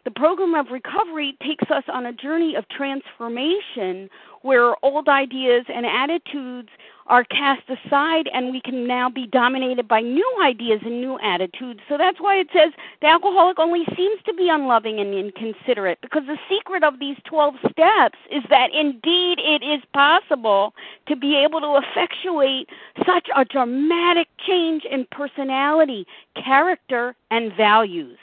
the 0.06 0.12
program 0.12 0.54
of 0.54 0.68
recovery 0.72 1.36
takes 1.44 1.70
us 1.72 1.84
on 1.91 2.06
a 2.06 2.13
journey 2.13 2.56
of 2.56 2.70
transformation 2.70 4.08
where 4.44 4.76
old 4.86 5.10
ideas 5.10 5.65
and 5.68 5.84
attitudes 5.84 6.70
are 7.08 7.24
cast 7.24 7.63
aside 7.68 8.30
and 8.32 8.52
we 8.52 8.62
can 8.62 8.88
now 8.88 9.10
be 9.10 9.26
dominated 9.26 9.88
by 9.88 10.02
new 10.02 10.38
ideas 10.44 10.80
and 10.86 11.02
new 11.02 11.20
attitudes. 11.20 11.80
So 11.89 11.98
that's 11.98 12.20
why 12.20 12.38
it 12.38 12.48
says 12.54 12.72
the 13.02 13.08
alcoholic 13.08 13.58
only 13.58 13.84
seems 13.96 14.22
to 14.26 14.34
be 14.34 14.48
unloving 14.48 15.00
and 15.00 15.13
inconsiderate 15.13 16.00
because 16.02 16.24
the 16.28 16.38
secret 16.50 16.84
of 16.84 17.00
these 17.00 17.18
12 17.26 17.56
steps 17.72 18.20
is 18.32 18.44
that 18.52 18.74
indeed 18.74 19.39
it 19.39 19.63
is 19.63 19.82
possible 19.94 20.76
to 21.08 21.15
be 21.15 21.36
able 21.36 21.62
to 21.62 21.80
effectuate 21.84 22.70
such 23.06 23.28
a 23.36 23.44
dramatic 23.44 24.28
change 24.46 24.84
in 24.86 25.08
personality, 25.12 26.06
character, 26.36 27.15
and 27.32 27.52
values. 27.56 28.18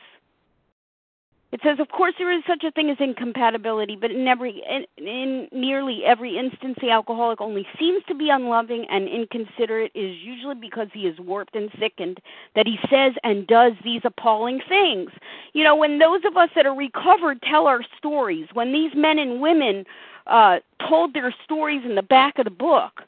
It 1.52 1.60
says, 1.62 1.78
of 1.80 1.88
course, 1.90 2.14
there 2.16 2.32
is 2.32 2.42
such 2.46 2.64
a 2.64 2.70
thing 2.70 2.88
as 2.88 2.96
incompatibility, 2.98 3.94
but 3.94 4.10
in 4.10 4.26
every, 4.26 4.62
in, 4.66 4.86
in 4.96 5.48
nearly 5.52 6.02
every 6.02 6.38
instance, 6.38 6.78
the 6.80 6.88
alcoholic 6.88 7.42
only 7.42 7.66
seems 7.78 8.02
to 8.08 8.14
be 8.14 8.30
unloving 8.30 8.86
and 8.88 9.06
inconsiderate. 9.06 9.92
It 9.94 10.00
is 10.00 10.16
usually 10.22 10.54
because 10.54 10.88
he 10.94 11.00
is 11.00 11.20
warped 11.20 11.54
and 11.54 11.70
sickened 11.78 12.20
that 12.56 12.66
he 12.66 12.78
says 12.88 13.12
and 13.22 13.46
does 13.46 13.72
these 13.84 14.00
appalling 14.02 14.62
things. 14.66 15.10
You 15.52 15.62
know, 15.62 15.76
when 15.76 15.98
those 15.98 16.22
of 16.24 16.38
us 16.38 16.48
that 16.56 16.64
are 16.64 16.74
recovered 16.74 17.42
tell 17.42 17.66
our 17.66 17.82
stories, 17.98 18.48
when 18.54 18.72
these 18.72 18.92
men 18.94 19.18
and 19.18 19.42
women 19.42 19.84
uh, 20.28 20.60
told 20.88 21.12
their 21.12 21.34
stories 21.44 21.82
in 21.84 21.96
the 21.96 22.02
back 22.02 22.38
of 22.38 22.44
the 22.44 22.50
book, 22.50 23.02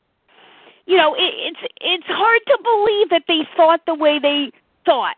you 0.85 0.99
know, 0.99 1.15
it, 1.15 1.33
it's 1.35 1.73
it's 1.81 2.07
hard 2.07 2.41
to 2.47 2.59
believe 2.63 3.09
that 3.09 3.25
they 3.27 3.49
thought 3.57 3.81
the 3.87 3.95
way 3.95 4.19
they 4.19 4.53
thought 4.85 5.17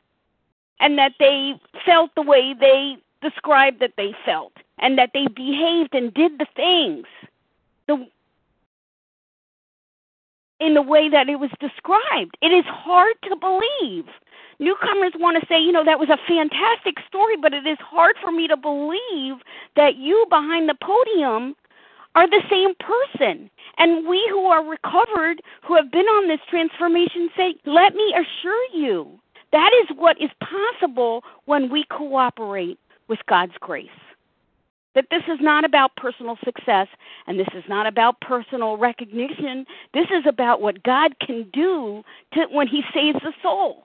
and 0.79 0.97
that 0.97 1.15
they 1.19 1.55
felt 1.85 2.15
the 2.15 2.23
way 2.23 2.55
they 2.59 2.97
described 3.23 3.81
that 3.81 3.93
they 3.97 4.15
felt 4.25 4.53
and 4.79 4.99
that 4.99 5.11
they 5.13 5.27
behaved 5.29 5.95
and 5.95 6.13
did 6.15 6.39
the 6.39 6.47
things 6.55 7.07
the 7.87 8.07
in 10.59 10.75
the 10.75 10.83
way 10.83 11.09
that 11.09 11.29
it 11.29 11.37
was 11.37 11.51
described. 11.61 12.37
It 12.41 12.53
is 12.53 12.65
hard 12.67 13.15
to 13.25 13.37
believe. 13.37 14.07
Newcomers 14.59 15.13
want 15.17 15.39
to 15.39 15.47
say, 15.47 15.61
you 15.61 15.71
know, 15.71 15.85
that 15.85 15.99
was 15.99 16.09
a 16.09 16.17
fantastic 16.27 16.97
story, 17.07 17.37
but 17.37 17.53
it 17.53 17.67
is 17.67 17.77
hard 17.79 18.17
for 18.23 18.33
me 18.33 18.49
to 18.49 18.57
believe 18.57 19.37
that 19.77 19.97
you 19.97 20.25
behind 20.31 20.67
the 20.67 20.77
podium 20.81 21.55
are 22.15 22.29
the 22.29 22.43
same 22.49 22.75
person. 22.77 23.51
And 23.77 24.09
we 24.09 24.27
who 24.31 24.47
are 24.47 24.65
recovered, 24.65 25.43
who 25.63 25.77
have 25.77 25.93
been 25.93 26.07
on 26.07 26.29
this 26.29 26.41
transformation, 26.49 27.29
say, 27.37 27.57
let 27.67 27.95
me 27.95 28.15
assure 28.15 28.65
you, 28.73 29.21
that 29.53 29.71
is 29.83 29.95
what 29.99 30.17
is 30.21 30.31
possible 30.41 31.23
when 31.45 31.71
we 31.71 31.85
cooperate 31.91 32.79
with 33.09 33.21
God's 33.29 33.57
grace. 33.61 33.89
That 34.95 35.07
this 35.11 35.23
is 35.29 35.39
not 35.41 35.65
about 35.65 35.95
personal 35.97 36.39
success 36.43 36.89
and 37.27 37.39
this 37.39 37.49
is 37.55 37.65
not 37.69 37.87
about 37.87 38.21
personal 38.21 38.77
recognition. 38.79 39.67
This 39.93 40.07
is 40.11 40.25
about 40.27 40.63
what 40.63 40.83
God 40.83 41.19
can 41.21 41.49
do 41.53 42.03
to, 42.33 42.47
when 42.51 42.67
He 42.67 42.83
saves 42.95 43.19
the 43.23 43.33
soul. 43.43 43.85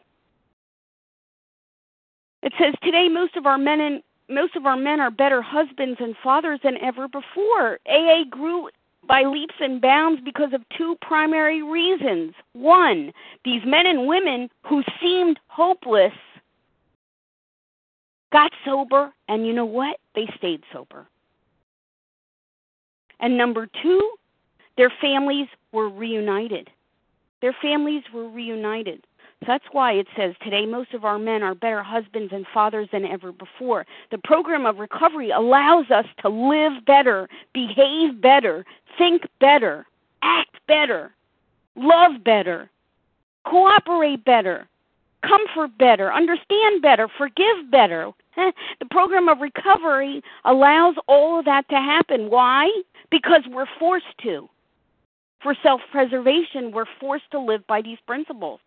It 2.42 2.54
says 2.58 2.74
today 2.82 3.08
most 3.10 3.36
of 3.36 3.46
our 3.46 3.58
men 3.58 3.82
and 3.82 4.02
most 4.30 4.56
of 4.56 4.66
our 4.66 4.78
men 4.78 5.02
are 5.02 5.12
better 5.12 5.42
husbands 5.42 6.00
and 6.00 6.16
fathers 6.24 6.62
than 6.64 6.78
ever 6.82 7.08
before. 7.10 7.80
AA 7.86 8.24
grew 8.30 8.70
by 9.08 9.24
leaps 9.24 9.56
and 9.60 9.82
bounds 9.82 10.22
because 10.24 10.54
of 10.54 10.62
two 10.78 10.96
primary 11.02 11.62
reasons. 11.62 12.34
One, 12.54 13.12
these 13.44 13.62
men 13.66 13.86
and 13.86 14.08
women 14.08 14.50
who 14.66 14.84
seemed 15.02 15.40
hopeless 15.48 16.14
got 18.32 18.52
sober, 18.66 19.14
and 19.28 19.46
you 19.46 19.54
know 19.54 19.66
what? 19.66 19.98
They 20.16 20.28
stayed 20.38 20.64
sober. 20.74 21.08
And 23.20 23.38
number 23.38 23.68
two, 23.82 24.12
their 24.78 24.92
families 25.02 25.48
were 25.72 25.90
reunited. 25.90 26.70
Their 27.42 27.56
families 27.62 28.04
were 28.14 28.30
reunited. 28.30 29.06
So 29.42 29.46
that's 29.48 29.66
why 29.72 29.94
it 29.94 30.08
says 30.16 30.36
today 30.44 30.68
most 30.68 30.94
of 30.94 31.04
our 31.04 31.18
men 31.18 31.42
are 31.42 31.56
better 31.56 31.82
husbands 31.82 32.32
and 32.32 32.46
fathers 32.54 32.88
than 32.92 33.06
ever 33.06 33.32
before. 33.32 33.86
The 34.12 34.20
program 34.20 34.68
of 34.68 34.78
recovery 34.78 35.32
allows 35.32 35.90
us 35.90 36.06
to 36.22 36.30
live 36.30 36.86
better, 36.86 37.28
behave 37.54 38.22
better, 38.22 38.66
think 39.00 39.24
better, 39.40 39.88
act 40.22 40.58
better, 40.68 41.12
love 41.76 42.24
better, 42.24 42.70
cooperate 43.46 44.24
better, 44.24 44.68
comfort 45.26 45.76
better, 45.80 46.14
understand 46.14 46.84
better, 46.84 47.08
forgive 47.18 47.72
better. 47.72 48.12
The 48.80 48.86
program 48.90 49.30
of 49.30 49.40
recovery 49.40 50.22
allows 50.46 50.96
all 51.08 51.40
of 51.40 51.46
that 51.46 51.68
to 51.70 51.76
happen. 51.76 52.30
Why? 52.30 52.70
Because 53.10 53.42
we're 53.50 53.68
forced 53.80 54.18
to. 54.24 54.50
For 55.42 55.56
self 55.64 55.82
preservation, 55.92 56.72
we're 56.72 56.86
forced 57.00 57.30
to 57.32 57.40
live 57.40 57.66
by 57.68 57.82
these 57.82 57.98
principles. 58.06 58.60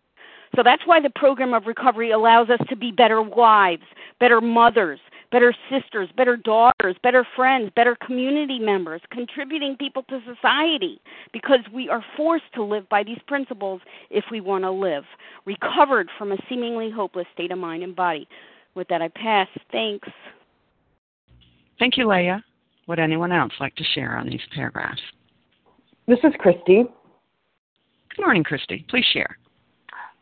So 0.56 0.62
that's 0.62 0.86
why 0.86 1.00
the 1.00 1.10
program 1.10 1.52
of 1.52 1.66
recovery 1.66 2.10
allows 2.12 2.48
us 2.48 2.60
to 2.68 2.76
be 2.76 2.92
better 2.92 3.20
wives, 3.22 3.82
better 4.20 4.40
mothers, 4.40 5.00
better 5.32 5.54
sisters, 5.68 6.08
better 6.16 6.36
daughters, 6.36 6.94
better 7.02 7.26
friends, 7.34 7.72
better 7.74 7.96
community 8.06 8.60
members, 8.60 9.00
contributing 9.10 9.76
people 9.76 10.04
to 10.04 10.20
society 10.32 11.00
because 11.32 11.58
we 11.72 11.88
are 11.88 12.04
forced 12.16 12.52
to 12.54 12.62
live 12.62 12.88
by 12.88 13.02
these 13.02 13.18
principles 13.26 13.80
if 14.10 14.24
we 14.30 14.40
want 14.40 14.62
to 14.62 14.70
live, 14.70 15.04
recovered 15.44 16.08
from 16.16 16.30
a 16.30 16.36
seemingly 16.48 16.88
hopeless 16.88 17.26
state 17.34 17.50
of 17.50 17.58
mind 17.58 17.82
and 17.82 17.96
body. 17.96 18.28
With 18.74 18.88
that, 18.88 19.02
I 19.02 19.08
pass. 19.08 19.48
Thanks. 19.70 20.08
Thank 21.78 21.96
you, 21.96 22.08
Leah. 22.08 22.42
Would 22.86 22.98
anyone 22.98 23.32
else 23.32 23.52
like 23.60 23.74
to 23.76 23.84
share 23.94 24.16
on 24.16 24.28
these 24.28 24.40
paragraphs? 24.54 25.00
This 26.06 26.18
is 26.24 26.32
Christy. 26.38 26.84
Good 28.16 28.22
morning, 28.22 28.44
Christy. 28.44 28.84
Please 28.88 29.06
share. 29.12 29.38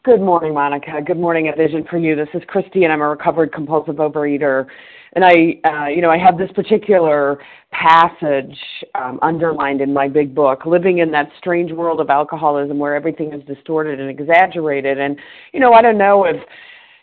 Good 0.05 0.21
morning, 0.21 0.55
Monica. 0.55 1.01
Good 1.05 1.19
morning, 1.19 1.49
A 1.49 1.57
Vision 1.57 1.85
for 1.88 1.97
You. 1.97 2.17
This 2.17 2.29
is 2.35 2.43
Christy, 2.49 2.85
and 2.85 2.93
I'm 2.93 3.01
a 3.01 3.09
recovered 3.09 3.53
compulsive 3.53 3.97
overeater. 3.97 4.67
And 5.12 5.25
I, 5.25 5.61
uh, 5.69 5.88
you 5.88 6.03
know, 6.03 6.11
I 6.11 6.19
have 6.19 6.38
this 6.38 6.51
particular 6.53 7.41
passage 7.71 8.57
um, 8.95 9.19
underlined 9.23 9.81
in 9.81 9.93
my 9.93 10.09
big 10.09 10.35
book, 10.35 10.67
living 10.67 10.99
in 10.99 11.11
that 11.12 11.29
strange 11.38 11.71
world 11.71 12.01
of 12.01 12.11
alcoholism 12.11 12.79
where 12.79 12.97
everything 12.97 13.33
is 13.33 13.45
distorted 13.47 14.01
and 14.01 14.11
exaggerated. 14.11 14.99
And 14.99 15.19
you 15.53 15.61
know, 15.61 15.73
I 15.73 15.83
don't 15.83 15.99
know 15.99 16.25
if 16.25 16.37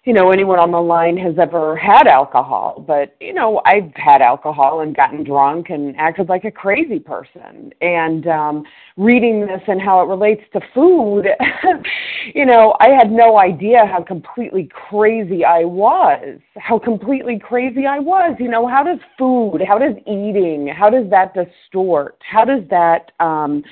you 0.06 0.14
know 0.14 0.32
anyone 0.32 0.60
on 0.60 0.72
the 0.72 0.82
line 0.82 1.18
has 1.18 1.36
ever 1.40 1.76
had 1.76 2.08
alcohol 2.08 2.84
but 2.88 3.16
you 3.20 3.34
know 3.34 3.62
i've 3.66 3.92
had 3.96 4.22
alcohol 4.22 4.82
and 4.82 4.96
gotten 4.96 5.24
drunk 5.24 5.70
and 5.70 5.96
acted 5.98 6.30
like 6.30 6.46
a 6.46 6.52
crazy 6.52 7.00
person. 7.00 7.72
And 7.82 8.28
um 8.28 8.64
reading 8.98 9.42
this 9.42 9.62
and 9.68 9.82
how 9.82 10.02
it 10.02 10.08
relates 10.08 10.42
to 10.54 10.62
food 10.74 11.26
you 12.34 12.46
know 12.46 12.76
i 12.80 12.90
had 12.90 13.12
no 13.12 13.38
idea 13.38 13.86
how 13.86 14.04
completely 14.04 14.70
crazy 14.90 15.44
i 15.46 15.64
was 15.64 16.40
how 16.58 16.80
completely 16.80 17.40
crazy 17.40 17.86
i 17.86 18.00
was. 18.00 18.36
You 18.40 18.50
know 18.50 18.68
how 18.68 18.84
does 18.84 19.00
food 19.18 19.62
how 19.68 19.78
does 19.78 19.96
eating 20.08 20.68
how 20.68 20.90
does 20.90 21.10
that 21.10 21.34
distort 21.34 22.18
how 22.30 22.46
does 22.46 22.64
that 22.70 23.12
um 23.20 23.64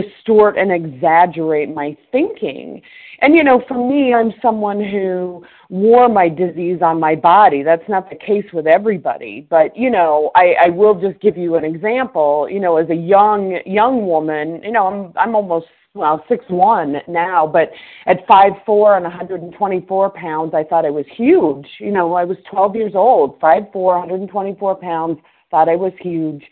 distort 0.00 0.56
and 0.58 0.72
exaggerate 0.72 1.74
my 1.74 1.96
thinking 2.10 2.82
and 3.20 3.34
you 3.34 3.42
know, 3.42 3.62
for 3.66 3.74
me, 3.74 4.12
I'm 4.12 4.32
someone 4.42 4.78
who 4.82 5.44
wore 5.70 6.08
my 6.08 6.28
disease 6.28 6.80
on 6.82 7.00
my 7.00 7.14
body. 7.14 7.62
That's 7.62 7.88
not 7.88 8.10
the 8.10 8.16
case 8.16 8.44
with 8.52 8.66
everybody, 8.66 9.46
but 9.48 9.76
you 9.76 9.90
know, 9.90 10.30
I, 10.34 10.54
I 10.64 10.68
will 10.68 11.00
just 11.00 11.20
give 11.20 11.36
you 11.36 11.54
an 11.54 11.64
example. 11.64 12.48
You 12.50 12.60
know, 12.60 12.76
as 12.76 12.90
a 12.90 12.94
young 12.94 13.58
young 13.64 14.06
woman, 14.06 14.60
you 14.62 14.72
know, 14.72 14.86
I'm 14.86 15.12
I'm 15.16 15.34
almost 15.34 15.66
well 15.94 16.24
six 16.28 16.44
one 16.48 16.96
now, 17.08 17.46
but 17.46 17.70
at 18.06 18.26
five 18.26 18.52
four 18.66 18.96
and 18.96 19.04
124 19.04 20.10
pounds, 20.10 20.52
I 20.54 20.64
thought 20.64 20.84
I 20.84 20.90
was 20.90 21.06
huge. 21.16 21.66
You 21.78 21.92
know, 21.92 22.14
I 22.14 22.24
was 22.24 22.36
12 22.50 22.76
years 22.76 22.92
old, 22.94 23.40
five 23.40 23.62
four, 23.72 23.98
124 24.00 24.76
pounds, 24.76 25.18
thought 25.50 25.68
I 25.68 25.76
was 25.76 25.92
huge. 26.00 26.44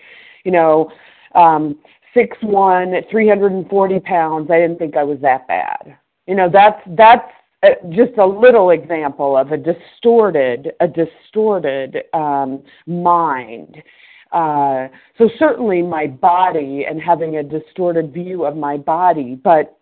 You 0.44 0.52
know, 0.52 0.90
um, 1.34 1.78
six 2.14 2.36
one, 2.40 2.94
at 2.94 3.10
340 3.10 4.00
pounds. 4.00 4.50
I 4.50 4.58
didn't 4.58 4.78
think 4.78 4.96
I 4.96 5.04
was 5.04 5.18
that 5.20 5.46
bad 5.48 5.96
you 6.26 6.34
know, 6.34 6.48
that's 6.52 6.80
that's 6.96 7.28
uh, 7.62 7.68
just 7.90 8.16
a 8.18 8.26
little 8.26 8.70
example 8.70 9.36
of 9.36 9.52
a 9.52 9.56
distorted 9.56 10.72
a 10.80 10.88
distorted 10.88 12.04
um, 12.12 12.62
mind. 12.86 13.82
Uh, 14.30 14.88
so 15.18 15.28
certainly 15.38 15.82
my 15.82 16.06
body 16.06 16.86
and 16.88 17.00
having 17.00 17.36
a 17.36 17.42
distorted 17.42 18.14
view 18.14 18.46
of 18.46 18.56
my 18.56 18.78
body, 18.78 19.34
but 19.34 19.78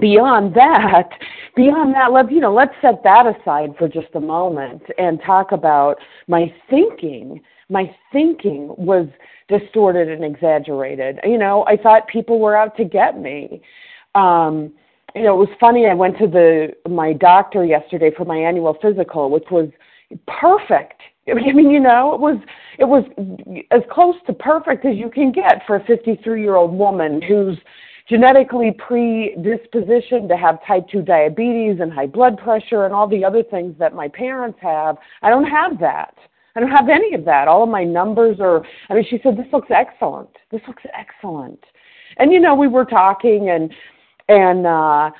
beyond 0.00 0.54
that, 0.54 1.10
beyond 1.56 1.94
that, 1.94 2.10
let 2.10 2.32
you 2.32 2.40
know, 2.40 2.54
let's 2.54 2.72
set 2.80 3.02
that 3.04 3.26
aside 3.26 3.74
for 3.76 3.88
just 3.88 4.08
a 4.14 4.20
moment 4.20 4.82
and 4.96 5.20
talk 5.26 5.52
about 5.52 5.96
my 6.26 6.52
thinking. 6.70 7.42
My 7.68 7.94
thinking 8.12 8.74
was 8.76 9.06
distorted 9.48 10.08
and 10.08 10.24
exaggerated. 10.24 11.20
You 11.24 11.38
know, 11.38 11.64
I 11.66 11.76
thought 11.76 12.06
people 12.08 12.38
were 12.38 12.56
out 12.56 12.76
to 12.76 12.84
get 12.84 13.18
me. 13.18 13.62
Um, 14.14 14.72
you 15.14 15.22
know, 15.22 15.34
it 15.34 15.48
was 15.48 15.56
funny. 15.60 15.86
I 15.86 15.94
went 15.94 16.18
to 16.18 16.26
the 16.26 16.72
my 16.88 17.12
doctor 17.12 17.64
yesterday 17.64 18.10
for 18.16 18.24
my 18.24 18.38
annual 18.38 18.76
physical, 18.80 19.30
which 19.30 19.50
was 19.50 19.68
perfect. 20.26 21.00
I 21.30 21.34
mean, 21.34 21.70
you 21.70 21.80
know, 21.80 22.14
it 22.14 22.20
was 22.20 22.38
it 22.78 22.84
was 22.84 23.04
as 23.70 23.82
close 23.90 24.16
to 24.26 24.32
perfect 24.32 24.84
as 24.84 24.96
you 24.96 25.10
can 25.10 25.32
get 25.32 25.62
for 25.66 25.76
a 25.76 25.84
53 25.84 26.42
year 26.42 26.56
old 26.56 26.72
woman 26.72 27.20
who's 27.22 27.58
genetically 28.08 28.72
predispositioned 28.72 30.28
to 30.28 30.36
have 30.36 30.64
type 30.66 30.86
2 30.90 31.02
diabetes 31.02 31.78
and 31.80 31.92
high 31.92 32.06
blood 32.06 32.36
pressure 32.36 32.84
and 32.84 32.92
all 32.92 33.06
the 33.06 33.24
other 33.24 33.42
things 33.44 33.74
that 33.78 33.94
my 33.94 34.08
parents 34.08 34.58
have. 34.60 34.96
I 35.22 35.30
don't 35.30 35.44
have 35.44 35.78
that. 35.78 36.14
I 36.54 36.60
don't 36.60 36.70
have 36.70 36.88
any 36.88 37.14
of 37.14 37.24
that. 37.24 37.48
All 37.48 37.62
of 37.62 37.68
my 37.68 37.84
numbers 37.84 38.38
are, 38.40 38.64
I 38.88 38.94
mean, 38.94 39.04
she 39.08 39.18
said, 39.22 39.36
this 39.36 39.46
looks 39.52 39.70
excellent. 39.70 40.30
This 40.50 40.60
looks 40.66 40.82
excellent. 40.92 41.62
And, 42.18 42.32
you 42.32 42.40
know, 42.40 42.54
we 42.54 42.68
were 42.68 42.84
talking 42.84 43.50
and 43.50 43.72
and 44.28 44.66
uh 44.66 45.10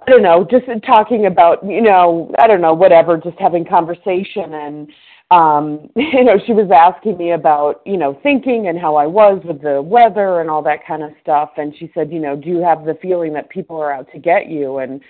I 0.00 0.10
don't 0.10 0.22
know, 0.22 0.46
just 0.48 0.66
talking 0.86 1.26
about, 1.26 1.64
you 1.64 1.82
know, 1.82 2.32
I 2.38 2.46
don't 2.46 2.60
know, 2.60 2.72
whatever, 2.72 3.16
just 3.16 3.38
having 3.38 3.64
conversation 3.64 4.54
and 4.54 4.88
um 5.30 5.90
you 5.96 6.24
know, 6.24 6.38
she 6.46 6.52
was 6.52 6.70
asking 6.74 7.18
me 7.18 7.32
about, 7.32 7.82
you 7.84 7.96
know, 7.96 8.18
thinking 8.22 8.68
and 8.68 8.78
how 8.78 8.96
I 8.96 9.06
was 9.06 9.42
with 9.44 9.62
the 9.62 9.82
weather 9.82 10.40
and 10.40 10.48
all 10.48 10.62
that 10.62 10.86
kind 10.86 11.02
of 11.02 11.10
stuff 11.20 11.50
and 11.56 11.74
she 11.78 11.90
said, 11.94 12.10
you 12.10 12.18
know, 12.18 12.36
do 12.36 12.48
you 12.48 12.62
have 12.62 12.84
the 12.84 12.98
feeling 13.00 13.32
that 13.34 13.50
people 13.50 13.76
are 13.76 13.92
out 13.92 14.10
to 14.12 14.18
get 14.18 14.48
you 14.48 14.78
and 14.78 15.00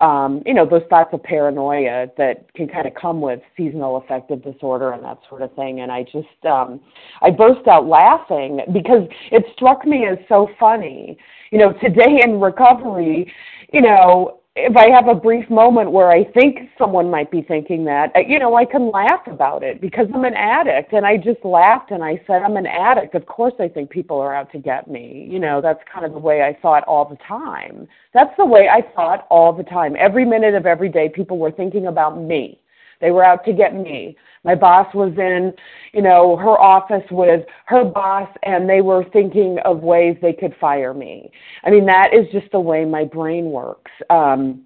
um, 0.00 0.42
you 0.46 0.54
know, 0.54 0.64
those 0.64 0.82
thoughts 0.88 1.10
of 1.12 1.22
paranoia 1.24 2.06
that 2.16 2.52
can 2.54 2.68
kind 2.68 2.86
of 2.86 2.94
come 2.94 3.20
with 3.20 3.40
seasonal 3.56 3.96
affective 3.96 4.44
disorder 4.44 4.92
and 4.92 5.02
that 5.02 5.18
sort 5.28 5.42
of 5.42 5.52
thing. 5.54 5.80
And 5.80 5.90
I 5.90 6.04
just, 6.04 6.44
um, 6.48 6.80
I 7.20 7.30
burst 7.30 7.66
out 7.66 7.86
laughing 7.86 8.60
because 8.72 9.08
it 9.32 9.44
struck 9.54 9.84
me 9.84 10.06
as 10.06 10.18
so 10.28 10.48
funny. 10.60 11.18
You 11.50 11.58
know, 11.58 11.72
today 11.72 12.20
in 12.22 12.40
recovery, 12.40 13.32
you 13.72 13.80
know, 13.80 14.37
if 14.60 14.76
I 14.76 14.90
have 14.90 15.06
a 15.06 15.14
brief 15.14 15.48
moment 15.48 15.92
where 15.92 16.10
I 16.10 16.24
think 16.24 16.70
someone 16.76 17.10
might 17.10 17.30
be 17.30 17.42
thinking 17.42 17.84
that, 17.84 18.10
uh, 18.16 18.20
you 18.20 18.38
know, 18.38 18.56
I 18.56 18.64
can 18.64 18.90
laugh 18.90 19.26
about 19.26 19.62
it 19.62 19.80
because 19.80 20.06
I'm 20.12 20.24
an 20.24 20.34
addict. 20.34 20.92
And 20.92 21.06
I 21.06 21.16
just 21.16 21.44
laughed 21.44 21.92
and 21.92 22.02
I 22.02 22.20
said, 22.26 22.42
I'm 22.42 22.56
an 22.56 22.66
addict. 22.66 23.14
Of 23.14 23.26
course, 23.26 23.54
I 23.60 23.68
think 23.68 23.90
people 23.90 24.18
are 24.20 24.34
out 24.34 24.50
to 24.52 24.58
get 24.58 24.88
me. 24.88 25.28
You 25.30 25.38
know, 25.38 25.60
that's 25.60 25.80
kind 25.92 26.04
of 26.04 26.12
the 26.12 26.18
way 26.18 26.42
I 26.42 26.58
thought 26.60 26.82
all 26.84 27.04
the 27.04 27.18
time. 27.26 27.86
That's 28.12 28.34
the 28.36 28.44
way 28.44 28.68
I 28.68 28.82
thought 28.94 29.26
all 29.30 29.52
the 29.52 29.62
time. 29.62 29.94
Every 29.98 30.24
minute 30.24 30.54
of 30.54 30.66
every 30.66 30.88
day, 30.88 31.08
people 31.08 31.38
were 31.38 31.52
thinking 31.52 31.86
about 31.86 32.20
me. 32.20 32.60
They 33.00 33.10
were 33.10 33.24
out 33.24 33.44
to 33.44 33.52
get 33.52 33.74
me. 33.74 34.16
My 34.44 34.54
boss 34.54 34.92
was 34.94 35.12
in, 35.18 35.52
you 35.92 36.02
know, 36.02 36.36
her 36.36 36.58
office 36.58 37.04
with 37.10 37.44
her 37.66 37.84
boss 37.84 38.28
and 38.44 38.68
they 38.68 38.80
were 38.80 39.04
thinking 39.12 39.58
of 39.64 39.80
ways 39.80 40.16
they 40.22 40.32
could 40.32 40.54
fire 40.60 40.94
me. 40.94 41.30
I 41.64 41.70
mean, 41.70 41.86
that 41.86 42.14
is 42.14 42.26
just 42.32 42.50
the 42.52 42.60
way 42.60 42.84
my 42.84 43.04
brain 43.04 43.46
works. 43.46 43.90
Um, 44.10 44.62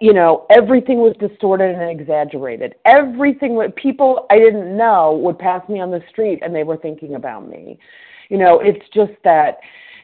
you 0.00 0.12
know, 0.12 0.46
everything 0.50 0.98
was 0.98 1.16
distorted 1.18 1.74
and 1.74 2.00
exaggerated. 2.00 2.74
Everything 2.84 3.58
people 3.76 4.26
I 4.30 4.38
didn't 4.38 4.76
know 4.76 5.18
would 5.22 5.38
pass 5.38 5.66
me 5.68 5.80
on 5.80 5.90
the 5.90 6.02
street 6.10 6.40
and 6.42 6.54
they 6.54 6.64
were 6.64 6.76
thinking 6.76 7.14
about 7.14 7.48
me. 7.48 7.78
You 8.28 8.36
know, 8.36 8.60
it's 8.60 8.86
just 8.92 9.12
that 9.24 9.58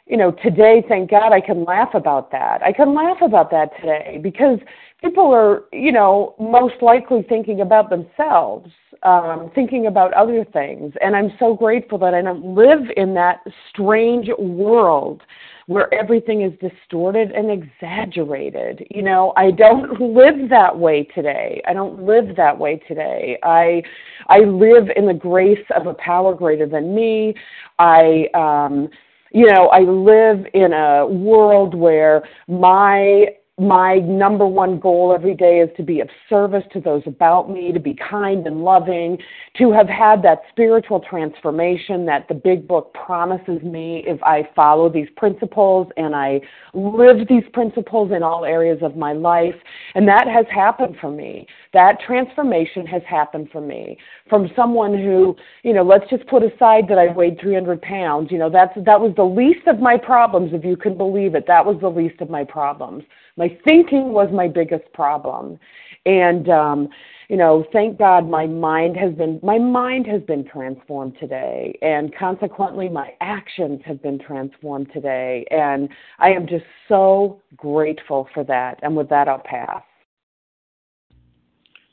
you 0.07 0.19
know, 0.19 0.31
today, 0.31 0.85
thank 0.87 1.11
God, 1.11 1.33
I 1.33 1.41
can 1.41 1.65
laugh 1.65 1.95
about 1.95 2.31
that. 2.33 2.63
I 2.63 2.73
can 2.73 2.95
laugh 2.95 3.19
about 3.23 3.51
that 3.53 3.71
today 3.81 4.21
because 4.23 4.59
people 5.03 5.33
are, 5.33 5.65
you 5.73 5.93
know, 5.93 6.35
most 6.39 6.75
likely 6.83 7.25
thinking 7.27 7.63
about 7.63 7.89
themselves, 7.89 8.71
um, 9.03 9.51
thinking 9.55 9.87
about 9.87 10.13
other 10.13 10.45
things. 10.53 10.93
And 11.01 11.17
I'm 11.17 11.33
so 11.39 11.55
grateful 11.55 11.99
that 11.99 12.13
I 12.13 12.21
don't 12.21 12.55
live 12.55 12.81
in 12.97 13.15
that 13.15 13.41
strange 13.71 14.29
world 14.39 15.23
where 15.67 15.93
everything 15.95 16.43
is 16.43 16.53
distorted 16.61 17.31
and 17.31 17.51
exaggerated. 17.51 18.87
You 18.91 19.03
know, 19.03 19.33
I 19.37 19.51
don't 19.51 19.99
live 20.01 20.51
that 20.51 20.79
way 20.79 21.05
today. 21.15 21.63
I 21.67 21.73
don't 21.73 22.05
live 22.05 22.37
that 22.37 22.59
way 22.59 22.77
today. 22.87 23.39
I 23.43 23.83
I 24.29 24.41
live 24.41 24.89
in 24.95 25.07
the 25.07 25.15
grace 25.15 25.65
of 25.75 25.87
a 25.87 25.95
power 25.95 26.35
greater 26.35 26.67
than 26.67 26.95
me. 26.95 27.35
I 27.79 28.27
um 28.35 28.91
you 29.35 29.47
know, 29.47 29.67
I 29.67 29.81
live 29.81 30.47
in 30.55 30.73
a 30.73 31.07
world 31.07 31.75
where 31.75 32.23
my 32.47 33.27
my 33.57 34.01
number 34.01 34.45
one 34.45 34.81
goal 34.81 35.15
every 35.15 35.35
day 35.35 35.61
is 35.61 35.71
to 35.77 35.85
be 35.85 36.01
of 36.01 36.09
service 36.29 36.65
to 36.73 36.81
those 36.81 37.03
about 37.07 37.49
me, 37.49 37.73
to 37.73 37.79
be 37.79 37.95
kind 37.95 38.49
and 38.49 38.65
loving, 38.65 39.17
to 39.57 39.71
have 39.71 39.89
had 39.89 40.23
that 40.25 40.43
spiritual 40.51 40.99
transformation 40.99 42.05
that 42.05 42.27
the 42.27 42.35
big 42.35 42.67
book 42.67 42.93
promises 42.95 43.63
me 43.63 44.03
if 44.09 44.21
I 44.25 44.49
follow 44.57 44.89
these 44.89 45.07
principles 45.17 45.87
and 45.97 46.17
I 46.17 46.41
live 46.73 47.29
these 47.29 47.45
principles 47.53 48.11
in 48.11 48.25
all 48.25 48.45
areas 48.45 48.79
of 48.83 48.97
my 48.97 49.13
life. 49.13 49.55
And 49.95 50.09
that 50.09 50.27
has 50.27 50.47
happened 50.53 50.97
for 51.01 51.13
me. 51.13 51.47
That 51.73 52.01
transformation 52.05 52.87
has 52.87 53.03
happened 53.09 53.51
for 53.53 53.61
me 53.61 53.97
from 54.29 54.51
someone 54.57 54.95
who, 54.95 55.37
you 55.63 55.75
know, 55.75 55.85
let's 55.85 56.11
just 56.11 56.27
put 56.27 56.43
aside 56.43 56.89
that 56.89 56.99
I 56.99 57.13
weighed 57.13 57.39
300 57.41 57.81
pounds. 57.83 58.33
You 58.33 58.39
know, 58.39 58.51
that's, 58.51 58.75
that 58.75 59.01
was 59.01 59.13
the 59.17 59.23
least 59.23 59.69
of 59.69 59.79
my 59.79 59.97
problems, 59.97 60.51
if 60.53 60.65
you 60.65 60.77
can 60.77 60.97
believe 60.97 61.37
it. 61.37 61.47
That 61.47 61.65
was 61.65 61.77
the 61.81 61.89
least 61.89 62.21
of 62.21 62.29
my 62.31 62.43
problems. 62.43 63.05
My 63.37 63.44
My 63.45 63.59
thinking 63.63 64.15
was 64.15 64.31
my 64.33 64.49
biggest 64.49 64.91
problem. 64.95 65.59
And 66.07 66.49
um, 66.49 66.89
you 67.29 67.37
know, 67.37 67.67
thank 67.75 67.99
God 67.99 68.27
my 68.27 68.47
mind 68.47 68.97
has 68.97 69.13
been 69.13 69.39
my 69.43 69.59
mind 69.59 70.07
has 70.07 70.23
been 70.23 70.47
transformed 70.49 71.17
today 71.21 71.79
and 71.83 72.15
consequently 72.17 72.89
my 72.89 73.11
actions 73.21 73.83
have 73.85 74.03
been 74.03 74.19
transformed 74.19 74.91
today 74.95 75.45
and 75.51 75.91
I 76.19 76.31
am 76.31 76.47
just 76.47 76.65
so 76.89 77.43
grateful 77.55 78.29
for 78.33 78.45
that. 78.45 78.79
And 78.83 78.97
with 78.97 79.11
that 79.11 79.29
I'll 79.29 79.43
pass. 79.45 79.83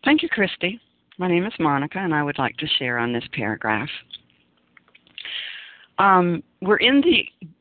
Thank 0.05 0.23
you, 0.23 0.29
Christy. 0.29 0.79
My 1.17 1.27
name 1.27 1.45
is 1.45 1.53
Monica, 1.59 1.99
and 1.99 2.15
I 2.15 2.23
would 2.23 2.39
like 2.39 2.55
to 2.57 2.67
share 2.79 2.97
on 2.97 3.11
this 3.11 3.25
paragraph. 3.33 3.89
Um, 5.99 6.43
we're 6.61 6.77
in 6.77 7.01
the 7.01 7.51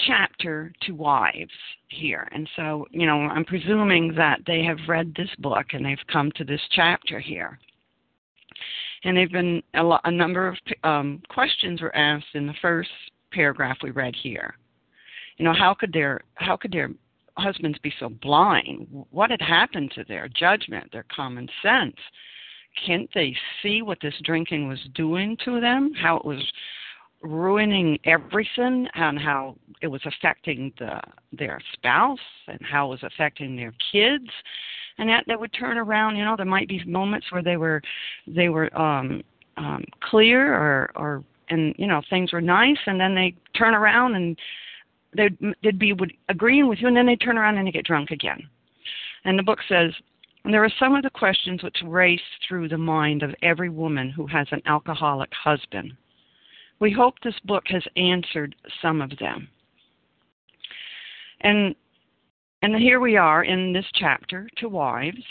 chapter 0.00 0.72
to 0.82 0.92
wives 0.92 1.52
here, 1.88 2.28
and 2.32 2.48
so 2.56 2.86
you 2.90 3.06
know 3.06 3.20
I'm 3.20 3.44
presuming 3.44 4.14
that 4.14 4.40
they 4.46 4.62
have 4.62 4.78
read 4.88 5.14
this 5.16 5.30
book 5.38 5.66
and 5.72 5.84
they've 5.84 5.98
come 6.12 6.30
to 6.36 6.44
this 6.44 6.60
chapter 6.70 7.20
here. 7.20 7.58
And 9.04 9.16
they've 9.16 9.30
been 9.30 9.62
a, 9.74 9.82
lo- 9.82 9.98
a 10.04 10.10
number 10.10 10.48
of 10.48 10.56
um, 10.82 11.22
questions 11.28 11.82
were 11.82 11.94
asked 11.94 12.34
in 12.34 12.46
the 12.46 12.54
first 12.62 12.88
paragraph 13.32 13.76
we 13.82 13.90
read 13.90 14.14
here. 14.22 14.54
You 15.36 15.44
know, 15.44 15.52
how 15.52 15.74
could 15.74 15.92
their 15.92 16.22
how 16.36 16.56
could 16.56 16.72
their 16.72 16.90
husbands 17.36 17.78
be 17.82 17.92
so 17.98 18.08
blind? 18.08 18.86
What 19.10 19.30
had 19.30 19.42
happened 19.42 19.92
to 19.94 20.04
their 20.04 20.28
judgment, 20.28 20.90
their 20.92 21.06
common 21.14 21.48
sense? 21.62 21.96
Can't 22.86 23.10
they 23.14 23.36
see 23.62 23.82
what 23.82 23.98
this 24.00 24.14
drinking 24.24 24.68
was 24.68 24.80
doing 24.94 25.36
to 25.44 25.60
them? 25.60 25.92
How 25.94 26.16
it 26.16 26.24
was 26.24 26.42
ruining 27.24 27.98
everything 28.04 28.86
and 28.94 29.18
how 29.18 29.56
it 29.80 29.86
was 29.86 30.02
affecting 30.04 30.72
the 30.78 31.00
their 31.32 31.58
spouse 31.72 32.18
and 32.48 32.60
how 32.62 32.86
it 32.86 32.90
was 32.90 33.02
affecting 33.02 33.56
their 33.56 33.72
kids 33.90 34.28
and 34.98 35.08
that 35.08 35.24
they 35.26 35.34
would 35.34 35.52
turn 35.52 35.78
around 35.78 36.16
you 36.16 36.24
know 36.24 36.36
there 36.36 36.44
might 36.44 36.68
be 36.68 36.84
moments 36.84 37.26
where 37.32 37.42
they 37.42 37.56
were 37.56 37.80
they 38.26 38.50
were 38.50 38.68
um 38.78 39.22
um 39.56 39.82
clear 40.00 40.54
or 40.54 40.90
or 40.96 41.24
and 41.48 41.74
you 41.78 41.86
know 41.86 42.02
things 42.10 42.32
were 42.32 42.42
nice 42.42 42.78
and 42.86 43.00
then 43.00 43.14
they 43.14 43.34
turn 43.56 43.74
around 43.74 44.14
and 44.14 44.36
they'd, 45.16 45.36
they'd 45.62 45.78
be 45.78 45.92
would, 45.92 46.12
agreeing 46.28 46.68
with 46.68 46.80
you, 46.80 46.88
and 46.88 46.96
then 46.96 47.06
they 47.06 47.16
turn 47.16 47.38
around 47.38 47.58
and 47.58 47.66
they 47.66 47.72
get 47.72 47.86
drunk 47.86 48.10
again. 48.10 48.48
And 49.24 49.38
the 49.38 49.42
book 49.42 49.60
says, 49.68 49.92
and 50.44 50.52
there 50.52 50.64
are 50.64 50.72
some 50.78 50.94
of 50.94 51.02
the 51.02 51.10
questions 51.10 51.62
which 51.62 51.78
race 51.86 52.20
through 52.46 52.68
the 52.68 52.78
mind 52.78 53.22
of 53.22 53.34
every 53.42 53.70
woman 53.70 54.10
who 54.10 54.26
has 54.26 54.46
an 54.50 54.60
alcoholic 54.66 55.30
husband. 55.32 55.94
We 56.80 56.92
hope 56.92 57.14
this 57.20 57.38
book 57.44 57.64
has 57.68 57.82
answered 57.96 58.54
some 58.82 59.00
of 59.00 59.10
them. 59.18 59.48
And 61.40 61.74
and 62.62 62.74
here 62.76 62.98
we 62.98 63.16
are 63.16 63.44
in 63.44 63.74
this 63.74 63.84
chapter 63.94 64.48
to 64.56 64.68
wives, 64.70 65.22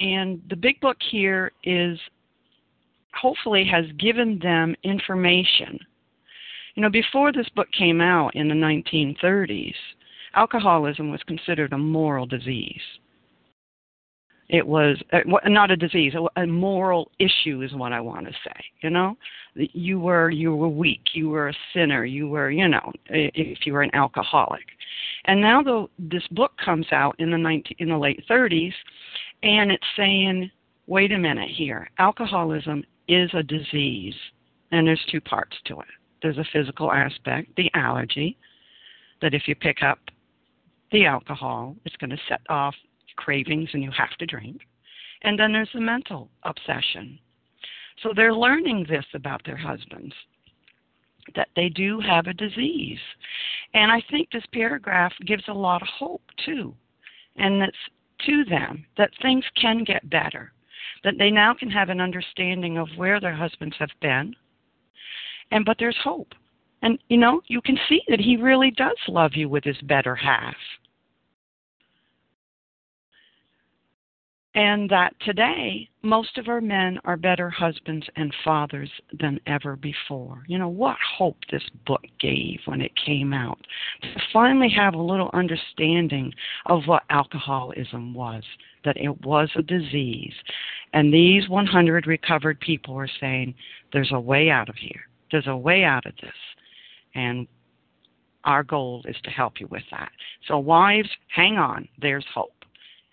and 0.00 0.42
the 0.50 0.56
big 0.56 0.80
book 0.80 0.96
here 1.10 1.52
is 1.62 1.98
hopefully 3.14 3.64
has 3.64 3.84
given 3.98 4.40
them 4.40 4.74
information 4.82 5.78
you 6.74 6.82
know, 6.82 6.90
before 6.90 7.32
this 7.32 7.48
book 7.50 7.68
came 7.76 8.00
out 8.00 8.34
in 8.34 8.48
the 8.48 8.54
1930s, 8.54 9.74
alcoholism 10.34 11.10
was 11.10 11.22
considered 11.24 11.72
a 11.72 11.78
moral 11.78 12.26
disease. 12.26 12.80
It 14.52 14.66
was 14.66 15.00
uh, 15.12 15.18
not 15.46 15.70
a 15.70 15.76
disease, 15.76 16.12
a 16.36 16.46
moral 16.46 17.12
issue 17.20 17.62
is 17.62 17.72
what 17.72 17.92
I 17.92 18.00
want 18.00 18.26
to 18.26 18.32
say. 18.44 18.64
You 18.82 18.90
know, 18.90 19.16
you 19.54 20.00
were 20.00 20.30
you 20.30 20.54
were 20.54 20.68
weak, 20.68 21.02
you 21.12 21.28
were 21.30 21.48
a 21.48 21.54
sinner, 21.72 22.04
you 22.04 22.28
were 22.28 22.50
you 22.50 22.68
know 22.68 22.92
if 23.08 23.64
you 23.64 23.72
were 23.72 23.82
an 23.82 23.94
alcoholic. 23.94 24.64
And 25.26 25.40
now 25.40 25.62
though 25.62 25.88
this 25.98 26.26
book 26.32 26.52
comes 26.64 26.86
out 26.90 27.14
in 27.18 27.30
the 27.30 27.38
19, 27.38 27.76
in 27.78 27.90
the 27.90 27.98
late 27.98 28.24
30s, 28.28 28.72
and 29.42 29.70
it's 29.70 29.86
saying, 29.96 30.50
wait 30.86 31.12
a 31.12 31.18
minute 31.18 31.50
here, 31.56 31.88
alcoholism 31.98 32.82
is 33.06 33.30
a 33.34 33.42
disease, 33.42 34.14
and 34.72 34.86
there's 34.86 35.04
two 35.10 35.20
parts 35.20 35.56
to 35.66 35.78
it 35.80 35.86
there's 36.22 36.38
a 36.38 36.44
physical 36.52 36.92
aspect, 36.92 37.48
the 37.56 37.70
allergy, 37.74 38.36
that 39.22 39.34
if 39.34 39.42
you 39.46 39.54
pick 39.54 39.82
up 39.82 39.98
the 40.92 41.06
alcohol, 41.06 41.76
it's 41.84 41.96
going 41.96 42.10
to 42.10 42.18
set 42.28 42.40
off 42.48 42.74
cravings 43.20 43.68
and 43.72 43.82
you 43.82 43.90
have 43.96 44.16
to 44.18 44.26
drink. 44.26 44.62
And 45.22 45.38
then 45.38 45.52
there's 45.52 45.70
the 45.74 45.80
mental 45.80 46.30
obsession. 46.44 47.18
So 48.02 48.12
they're 48.14 48.34
learning 48.34 48.86
this 48.88 49.04
about 49.14 49.42
their 49.44 49.56
husbands 49.56 50.14
that 51.36 51.48
they 51.54 51.68
do 51.68 52.00
have 52.00 52.26
a 52.26 52.32
disease. 52.32 52.98
And 53.74 53.92
I 53.92 54.02
think 54.10 54.30
this 54.30 54.44
paragraph 54.52 55.12
gives 55.26 55.44
a 55.48 55.52
lot 55.52 55.82
of 55.82 55.88
hope 55.88 56.22
too. 56.44 56.74
And 57.36 57.60
that's 57.60 57.76
to 58.26 58.44
them 58.44 58.84
that 58.96 59.10
things 59.22 59.44
can 59.60 59.84
get 59.84 60.10
better, 60.10 60.52
that 61.04 61.14
they 61.18 61.30
now 61.30 61.54
can 61.54 61.70
have 61.70 61.88
an 61.88 62.00
understanding 62.00 62.78
of 62.78 62.88
where 62.96 63.20
their 63.20 63.34
husbands 63.34 63.76
have 63.78 63.90
been, 64.00 64.34
and 65.50 65.64
but 65.64 65.76
there's 65.78 65.96
hope. 66.02 66.32
And 66.82 66.98
you 67.08 67.16
know, 67.16 67.40
you 67.46 67.60
can 67.60 67.78
see 67.88 68.02
that 68.08 68.20
he 68.20 68.36
really 68.36 68.70
does 68.70 68.96
love 69.08 69.32
you 69.34 69.48
with 69.48 69.64
his 69.64 69.80
better 69.82 70.14
half. 70.14 70.56
And 74.54 74.90
that 74.90 75.14
today, 75.20 75.88
most 76.02 76.36
of 76.36 76.48
our 76.48 76.60
men 76.60 76.98
are 77.04 77.16
better 77.16 77.48
husbands 77.50 78.04
and 78.16 78.34
fathers 78.44 78.90
than 79.20 79.38
ever 79.46 79.76
before. 79.76 80.42
You 80.48 80.58
know, 80.58 80.68
what 80.68 80.96
hope 81.16 81.36
this 81.52 81.62
book 81.86 82.02
gave 82.18 82.58
when 82.64 82.80
it 82.80 82.90
came 83.06 83.32
out. 83.32 83.60
To 84.02 84.08
finally 84.32 84.68
have 84.70 84.94
a 84.94 85.02
little 85.02 85.30
understanding 85.34 86.32
of 86.66 86.82
what 86.86 87.04
alcoholism 87.10 88.12
was, 88.12 88.42
that 88.84 88.96
it 88.96 89.24
was 89.24 89.48
a 89.54 89.62
disease. 89.62 90.34
And 90.94 91.14
these 91.14 91.48
100 91.48 92.08
recovered 92.08 92.58
people 92.58 92.96
are 92.96 93.10
saying, 93.20 93.54
there's 93.92 94.10
a 94.12 94.20
way 94.20 94.50
out 94.50 94.68
of 94.68 94.74
here. 94.74 95.02
There's 95.30 95.46
a 95.46 95.56
way 95.56 95.84
out 95.84 96.06
of 96.06 96.16
this. 96.20 96.32
And 97.14 97.46
our 98.42 98.64
goal 98.64 99.04
is 99.06 99.16
to 99.22 99.30
help 99.30 99.60
you 99.60 99.68
with 99.68 99.84
that. 99.92 100.10
So, 100.48 100.58
wives, 100.58 101.08
hang 101.28 101.56
on. 101.56 101.86
There's 102.00 102.26
hope. 102.34 102.59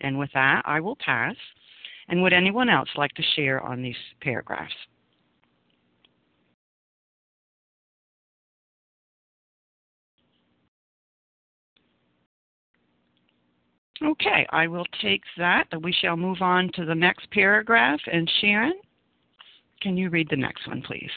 And 0.00 0.18
with 0.18 0.30
that, 0.34 0.62
I 0.64 0.80
will 0.80 0.96
pass. 0.96 1.36
And 2.08 2.22
would 2.22 2.32
anyone 2.32 2.68
else 2.68 2.88
like 2.96 3.12
to 3.14 3.22
share 3.34 3.60
on 3.60 3.82
these 3.82 3.96
paragraphs? 4.20 4.74
Okay, 14.02 14.46
I 14.50 14.68
will 14.68 14.86
take 15.02 15.22
that. 15.38 15.64
We 15.82 15.92
shall 15.92 16.16
move 16.16 16.40
on 16.40 16.70
to 16.74 16.84
the 16.84 16.94
next 16.94 17.30
paragraph. 17.32 18.00
And 18.10 18.30
Sharon, 18.40 18.74
can 19.80 19.96
you 19.96 20.08
read 20.08 20.28
the 20.30 20.36
next 20.36 20.66
one, 20.68 20.82
please? 20.82 21.10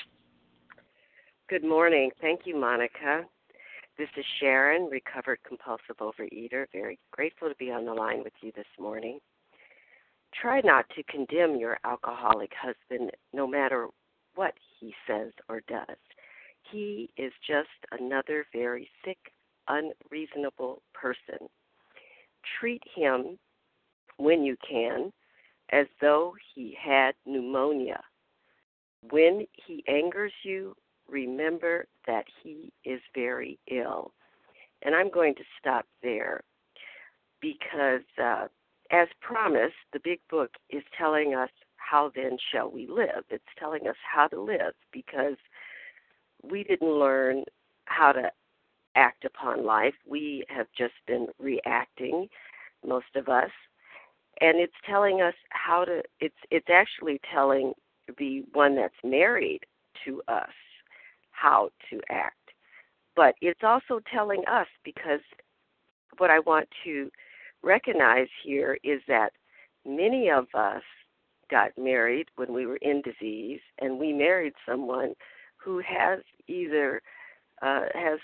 Good 1.47 1.63
morning. 1.63 2.09
Thank 2.21 2.41
you, 2.45 2.59
Monica. 2.59 3.25
This 4.01 4.09
is 4.17 4.25
Sharon, 4.39 4.89
recovered 4.89 5.37
compulsive 5.47 5.97
overeater. 5.99 6.65
Very 6.73 6.97
grateful 7.11 7.49
to 7.49 7.55
be 7.59 7.69
on 7.69 7.85
the 7.85 7.93
line 7.93 8.23
with 8.23 8.33
you 8.41 8.51
this 8.55 8.65
morning. 8.79 9.19
Try 10.33 10.59
not 10.63 10.89
to 10.95 11.03
condemn 11.03 11.55
your 11.55 11.77
alcoholic 11.83 12.49
husband 12.59 13.11
no 13.31 13.45
matter 13.45 13.89
what 14.33 14.55
he 14.79 14.91
says 15.05 15.31
or 15.47 15.61
does. 15.67 15.99
He 16.71 17.11
is 17.15 17.31
just 17.45 17.69
another 17.91 18.47
very 18.51 18.89
sick, 19.05 19.19
unreasonable 19.67 20.81
person. 20.95 21.47
Treat 22.59 22.81
him, 22.95 23.37
when 24.17 24.43
you 24.43 24.57
can, 24.67 25.13
as 25.71 25.85
though 26.01 26.33
he 26.55 26.75
had 26.83 27.11
pneumonia. 27.27 28.01
When 29.11 29.45
he 29.63 29.83
angers 29.87 30.33
you, 30.41 30.75
remember 31.11 31.85
that 32.07 32.25
he 32.41 32.71
is 32.85 33.01
very 33.13 33.59
ill. 33.69 34.13
And 34.83 34.95
I'm 34.95 35.11
going 35.11 35.35
to 35.35 35.43
stop 35.59 35.85
there 36.01 36.41
because, 37.41 38.01
uh, 38.21 38.47
as 38.91 39.07
promised, 39.21 39.75
the 39.93 39.99
big 40.03 40.19
book 40.29 40.51
is 40.69 40.83
telling 40.97 41.35
us 41.35 41.49
how 41.77 42.11
then 42.15 42.37
shall 42.51 42.69
we 42.71 42.87
live. 42.87 43.23
It's 43.29 43.43
telling 43.59 43.87
us 43.87 43.95
how 44.03 44.27
to 44.27 44.41
live 44.41 44.73
because 44.91 45.37
we 46.43 46.63
didn't 46.63 46.99
learn 46.99 47.43
how 47.85 48.11
to 48.11 48.31
act 48.95 49.25
upon 49.25 49.65
life. 49.65 49.93
We 50.07 50.45
have 50.49 50.67
just 50.77 50.93
been 51.07 51.27
reacting, 51.39 52.27
most 52.85 53.15
of 53.15 53.29
us. 53.29 53.51
And 54.39 54.57
it's 54.57 54.73
telling 54.89 55.21
us 55.21 55.35
how 55.49 55.85
to 55.85 56.01
it's 56.19 56.35
it's 56.49 56.69
actually 56.69 57.21
telling 57.31 57.73
the 58.17 58.43
one 58.53 58.75
that's 58.75 58.93
married 59.03 59.61
to 60.05 60.21
us 60.27 60.49
how 61.41 61.69
to 61.89 61.99
act. 62.09 62.35
But 63.15 63.35
it's 63.41 63.61
also 63.63 63.99
telling 64.13 64.43
us 64.47 64.67
because 64.83 65.21
what 66.17 66.29
I 66.29 66.39
want 66.39 66.67
to 66.85 67.09
recognize 67.63 68.27
here 68.43 68.77
is 68.83 69.01
that 69.07 69.31
many 69.85 70.29
of 70.29 70.47
us 70.53 70.83
got 71.49 71.71
married 71.77 72.27
when 72.35 72.53
we 72.53 72.65
were 72.65 72.77
in 72.77 73.01
disease, 73.01 73.59
and 73.79 73.99
we 73.99 74.13
married 74.13 74.53
someone 74.67 75.13
who 75.57 75.79
has 75.79 76.19
either 76.47 77.01
uh, 77.61 77.85
has 77.93 78.19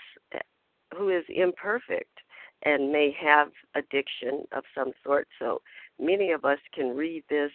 who 0.96 1.10
is 1.10 1.24
imperfect, 1.28 2.18
and 2.62 2.90
may 2.90 3.14
have 3.20 3.48
addiction 3.74 4.44
of 4.52 4.64
some 4.74 4.92
sort. 5.04 5.28
So 5.38 5.60
many 6.00 6.32
of 6.32 6.44
us 6.44 6.58
can 6.74 6.96
read 6.96 7.24
this 7.28 7.52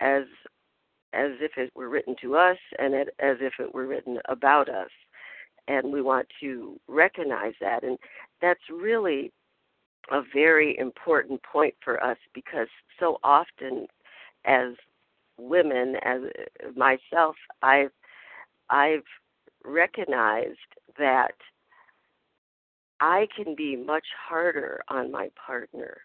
as 0.00 0.24
as 1.16 1.32
if 1.40 1.52
it 1.56 1.70
were 1.74 1.88
written 1.88 2.14
to 2.22 2.36
us 2.36 2.58
and 2.78 2.94
it, 2.94 3.08
as 3.18 3.38
if 3.40 3.54
it 3.58 3.74
were 3.74 3.86
written 3.86 4.18
about 4.28 4.68
us. 4.68 4.90
And 5.68 5.92
we 5.92 6.02
want 6.02 6.28
to 6.40 6.78
recognize 6.86 7.54
that. 7.60 7.82
And 7.82 7.98
that's 8.40 8.60
really 8.70 9.32
a 10.10 10.22
very 10.32 10.78
important 10.78 11.42
point 11.42 11.74
for 11.82 12.02
us 12.02 12.18
because 12.34 12.68
so 13.00 13.18
often 13.24 13.86
as 14.44 14.74
women 15.38 15.96
as 16.02 16.20
myself 16.76 17.36
I've 17.62 17.90
I've 18.70 19.04
recognized 19.64 20.58
that 20.98 21.34
I 23.00 23.26
can 23.36 23.54
be 23.54 23.76
much 23.76 24.06
harder 24.28 24.80
on 24.88 25.10
my 25.10 25.30
partner 25.44 25.98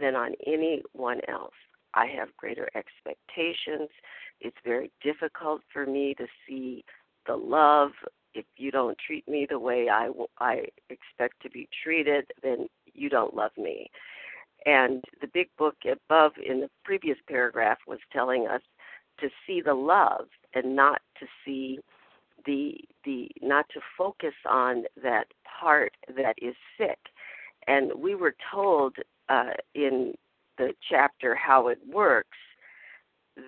than 0.00 0.14
on 0.14 0.32
anyone 0.46 1.20
else. 1.28 1.52
I 1.94 2.06
have 2.06 2.36
greater 2.36 2.68
expectations. 2.74 3.88
It's 4.40 4.56
very 4.64 4.90
difficult 5.02 5.62
for 5.72 5.86
me 5.86 6.14
to 6.14 6.26
see 6.46 6.84
the 7.26 7.36
love. 7.36 7.90
If 8.34 8.46
you 8.56 8.70
don't 8.70 8.96
treat 8.98 9.28
me 9.28 9.46
the 9.48 9.58
way 9.58 9.88
I, 9.90 10.10
I 10.38 10.64
expect 10.88 11.42
to 11.42 11.50
be 11.50 11.68
treated, 11.82 12.26
then 12.42 12.68
you 12.94 13.08
don't 13.08 13.34
love 13.34 13.52
me. 13.56 13.90
And 14.64 15.04
the 15.20 15.26
big 15.26 15.48
book 15.58 15.76
above 15.90 16.32
in 16.44 16.60
the 16.60 16.70
previous 16.84 17.18
paragraph 17.28 17.78
was 17.86 17.98
telling 18.12 18.46
us 18.46 18.62
to 19.20 19.28
see 19.46 19.60
the 19.60 19.74
love 19.74 20.26
and 20.54 20.76
not 20.76 21.00
to 21.18 21.26
see 21.44 21.78
the 22.46 22.74
the 23.04 23.28
not 23.40 23.66
to 23.72 23.80
focus 23.96 24.34
on 24.48 24.84
that 25.02 25.26
part 25.60 25.92
that 26.16 26.34
is 26.40 26.54
sick. 26.78 26.98
And 27.66 27.92
we 27.96 28.14
were 28.14 28.34
told 28.52 28.96
uh, 29.28 29.54
in 29.74 30.14
the 30.58 30.74
chapter 30.88 31.34
how 31.34 31.68
it 31.68 31.78
works 31.86 32.38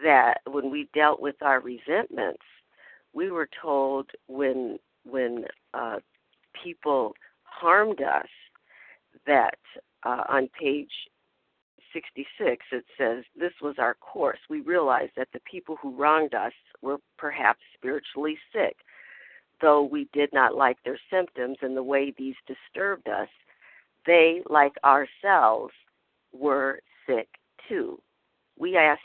that 0.03 0.39
when 0.47 0.71
we 0.71 0.89
dealt 0.95 1.21
with 1.21 1.37
our 1.43 1.61
resentments, 1.61 2.43
we 3.13 3.31
were 3.31 3.49
told 3.61 4.11
when 4.27 4.79
when 5.05 5.45
uh, 5.75 5.99
people 6.63 7.15
harmed 7.45 8.01
us 8.01 8.29
that 9.27 9.59
uh, 10.05 10.25
on 10.29 10.49
page 10.59 10.91
66 11.93 12.65
it 12.73 12.85
says 12.99 13.25
this 13.37 13.53
was 13.63 13.77
our 13.79 13.95
course. 13.95 14.39
We 14.51 14.61
realized 14.61 15.13
that 15.17 15.29
the 15.33 15.41
people 15.51 15.77
who 15.81 15.97
wronged 15.97 16.35
us 16.35 16.53
were 16.83 16.99
perhaps 17.19 17.61
spiritually 17.75 18.37
sick, 18.53 18.77
though 19.61 19.83
we 19.83 20.09
did 20.13 20.31
not 20.33 20.57
like 20.57 20.79
their 20.85 20.99
symptoms 21.11 21.59
and 21.63 21.77
the 21.77 21.83
way 21.83 22.13
these 22.17 22.35
disturbed 22.47 23.09
us. 23.09 23.29
They, 24.07 24.43
like 24.51 24.73
ourselves, 24.85 25.73
were 26.33 26.81
sick 27.07 27.29
too. 27.69 28.01
We 28.59 28.77
asked 28.77 29.01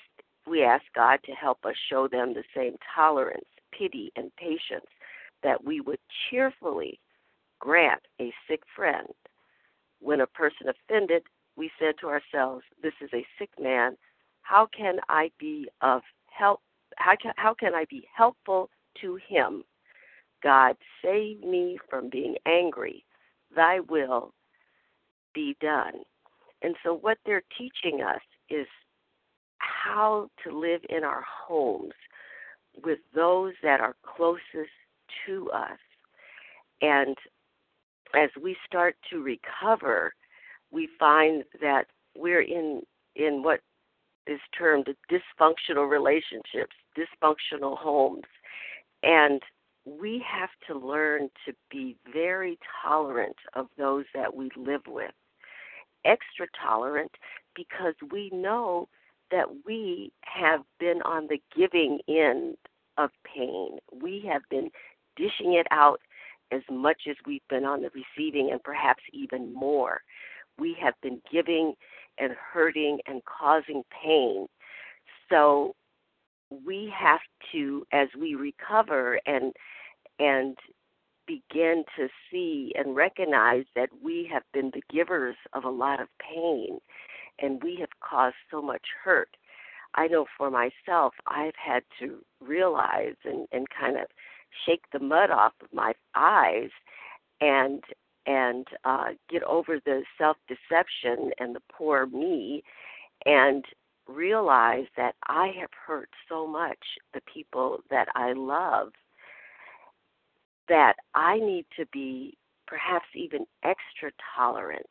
we 0.47 0.63
ask 0.63 0.83
God 0.95 1.19
to 1.25 1.31
help 1.33 1.63
us 1.65 1.75
show 1.89 2.07
them 2.07 2.33
the 2.33 2.43
same 2.55 2.75
tolerance, 2.95 3.45
pity, 3.77 4.11
and 4.15 4.35
patience 4.35 4.87
that 5.43 5.63
we 5.63 5.79
would 5.79 5.99
cheerfully 6.29 6.99
grant 7.59 8.01
a 8.19 8.33
sick 8.47 8.61
friend. 8.75 9.07
When 9.99 10.21
a 10.21 10.27
person 10.27 10.67
offended, 10.69 11.23
we 11.55 11.69
said 11.79 11.95
to 12.01 12.07
ourselves, 12.07 12.63
This 12.81 12.93
is 13.01 13.09
a 13.13 13.25
sick 13.37 13.49
man. 13.59 13.95
How 14.41 14.67
can 14.75 14.99
I 15.09 15.29
be 15.39 15.67
of 15.81 16.01
help? 16.27 16.61
How 16.97 17.15
can, 17.21 17.33
how 17.35 17.53
can 17.53 17.75
I 17.75 17.85
be 17.89 18.07
helpful 18.15 18.69
to 19.01 19.19
him? 19.27 19.63
God, 20.41 20.75
save 21.03 21.41
me 21.41 21.77
from 21.89 22.09
being 22.09 22.35
angry. 22.45 23.05
Thy 23.55 23.81
will 23.81 24.33
be 25.33 25.55
done. 25.61 26.01
And 26.61 26.75
so, 26.83 26.93
what 26.93 27.17
they're 27.25 27.43
teaching 27.57 28.01
us 28.01 28.21
is 28.49 28.67
how 29.59 30.29
to 30.43 30.57
live 30.57 30.81
in 30.89 31.03
our 31.03 31.23
homes 31.47 31.93
with 32.83 32.99
those 33.13 33.53
that 33.63 33.79
are 33.79 33.95
closest 34.03 34.71
to 35.25 35.49
us. 35.51 35.79
And 36.81 37.17
as 38.15 38.29
we 38.41 38.55
start 38.65 38.95
to 39.09 39.21
recover, 39.21 40.13
we 40.71 40.87
find 40.99 41.43
that 41.61 41.85
we're 42.17 42.41
in 42.41 42.81
in 43.15 43.43
what 43.43 43.59
is 44.27 44.39
termed 44.57 44.87
dysfunctional 45.11 45.89
relationships, 45.89 46.75
dysfunctional 46.97 47.77
homes. 47.77 48.23
And 49.01 49.41
we 49.85 50.23
have 50.29 50.49
to 50.67 50.77
learn 50.77 51.29
to 51.45 51.53
be 51.71 51.97
very 52.13 52.59
tolerant 52.83 53.35
of 53.55 53.67
those 53.77 54.05
that 54.13 54.35
we 54.35 54.49
live 54.55 54.81
with 54.87 55.11
extra 56.05 56.47
tolerant 56.61 57.11
because 57.55 57.95
we 58.11 58.29
know 58.31 58.87
that 59.31 59.45
we 59.65 60.11
have 60.21 60.61
been 60.79 61.01
on 61.03 61.27
the 61.27 61.41
giving 61.55 61.99
end 62.07 62.57
of 62.97 63.11
pain. 63.23 63.77
We 64.01 64.23
have 64.27 64.41
been 64.49 64.69
dishing 65.15 65.53
it 65.53 65.67
out 65.71 66.01
as 66.51 66.61
much 66.71 67.03
as 67.09 67.15
we've 67.25 67.47
been 67.49 67.65
on 67.65 67.81
the 67.81 67.91
receiving 67.93 68.49
and 68.51 68.63
perhaps 68.63 69.03
even 69.13 69.53
more. 69.53 70.01
We 70.57 70.75
have 70.81 70.95
been 71.01 71.21
giving 71.31 71.73
and 72.17 72.33
hurting 72.33 72.99
and 73.07 73.21
causing 73.25 73.83
pain. 74.03 74.47
So 75.29 75.75
we 76.65 76.91
have 76.97 77.21
to 77.51 77.85
as 77.91 78.07
we 78.19 78.35
recover 78.35 79.19
and 79.25 79.53
and 80.17 80.57
begin 81.29 81.83
to 81.95 82.07
see 82.31 82.73
and 82.75 82.95
recognize 82.95 83.65
that 83.75 83.89
we 84.03 84.27
have 84.31 84.43
been 84.51 84.71
the 84.73 84.81
givers 84.91 85.35
of 85.53 85.63
a 85.63 85.69
lot 85.69 86.01
of 86.01 86.07
pain 86.19 86.79
and 87.39 87.61
we 87.63 87.77
have 87.79 87.89
caused 88.01 88.35
so 88.49 88.61
much 88.61 88.81
hurt. 89.03 89.29
I 89.93 90.07
know 90.07 90.25
for 90.37 90.49
myself, 90.49 91.13
I've 91.27 91.55
had 91.55 91.83
to 91.99 92.17
realize 92.41 93.15
and, 93.23 93.47
and 93.51 93.67
kind 93.69 93.97
of 93.97 94.07
shake 94.65 94.83
the 94.91 94.99
mud 94.99 95.29
off 95.29 95.53
of 95.61 95.71
my 95.71 95.93
eyes 96.15 96.71
and 97.41 97.83
and 98.25 98.67
uh, 98.83 99.09
get 99.29 99.43
over 99.43 99.79
the 99.83 100.03
self 100.17 100.37
deception 100.47 101.31
and 101.39 101.55
the 101.55 101.61
poor 101.71 102.05
me 102.07 102.63
and 103.25 103.65
realize 104.07 104.85
that 104.97 105.15
I 105.27 105.51
have 105.59 105.69
hurt 105.87 106.09
so 106.27 106.45
much 106.45 106.79
the 107.13 107.21
people 107.33 107.79
that 107.89 108.07
I 108.15 108.33
love 108.33 108.89
that 110.69 110.93
I 111.15 111.37
need 111.37 111.65
to 111.77 111.85
be 111.91 112.37
perhaps 112.67 113.07
even 113.15 113.45
extra 113.63 114.11
tolerant 114.35 114.85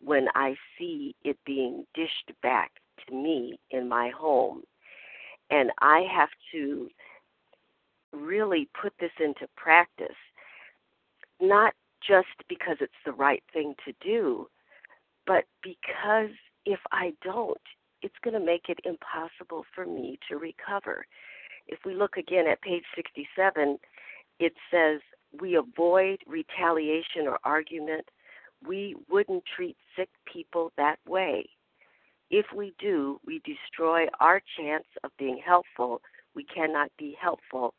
when 0.00 0.28
I 0.34 0.56
see 0.78 1.14
it 1.24 1.36
being 1.44 1.84
dished 1.94 2.32
back 2.42 2.72
to 3.06 3.14
me 3.14 3.58
in 3.70 3.88
my 3.88 4.10
home. 4.10 4.62
And 5.50 5.70
I 5.80 6.04
have 6.10 6.30
to 6.52 6.88
really 8.12 8.68
put 8.80 8.92
this 9.00 9.10
into 9.20 9.46
practice, 9.56 10.16
not 11.40 11.74
just 12.06 12.28
because 12.48 12.76
it's 12.80 12.92
the 13.04 13.12
right 13.12 13.42
thing 13.52 13.74
to 13.84 13.92
do, 14.02 14.48
but 15.26 15.44
because 15.62 16.30
if 16.64 16.80
I 16.92 17.12
don't, 17.22 17.60
it's 18.02 18.14
going 18.22 18.38
to 18.38 18.44
make 18.44 18.68
it 18.68 18.78
impossible 18.84 19.64
for 19.74 19.84
me 19.84 20.18
to 20.28 20.36
recover. 20.36 21.04
If 21.66 21.80
we 21.84 21.94
look 21.94 22.16
again 22.16 22.46
at 22.46 22.62
page 22.62 22.84
67, 22.94 23.78
it 24.38 24.52
says, 24.70 25.00
we 25.38 25.56
avoid 25.56 26.18
retaliation 26.26 27.26
or 27.26 27.38
argument, 27.44 28.08
we 28.66 28.96
wouldn't 29.10 29.44
treat 29.54 29.76
sick 29.96 30.08
people 30.32 30.72
that 30.76 30.98
way. 31.06 31.48
If 32.30 32.46
we 32.54 32.74
do, 32.78 33.20
we 33.26 33.40
destroy 33.44 34.06
our 34.20 34.40
chance 34.58 34.86
of 35.04 35.10
being 35.18 35.40
helpful. 35.44 36.02
We 36.34 36.44
cannot 36.44 36.90
be 36.98 37.16
helpful 37.20 37.74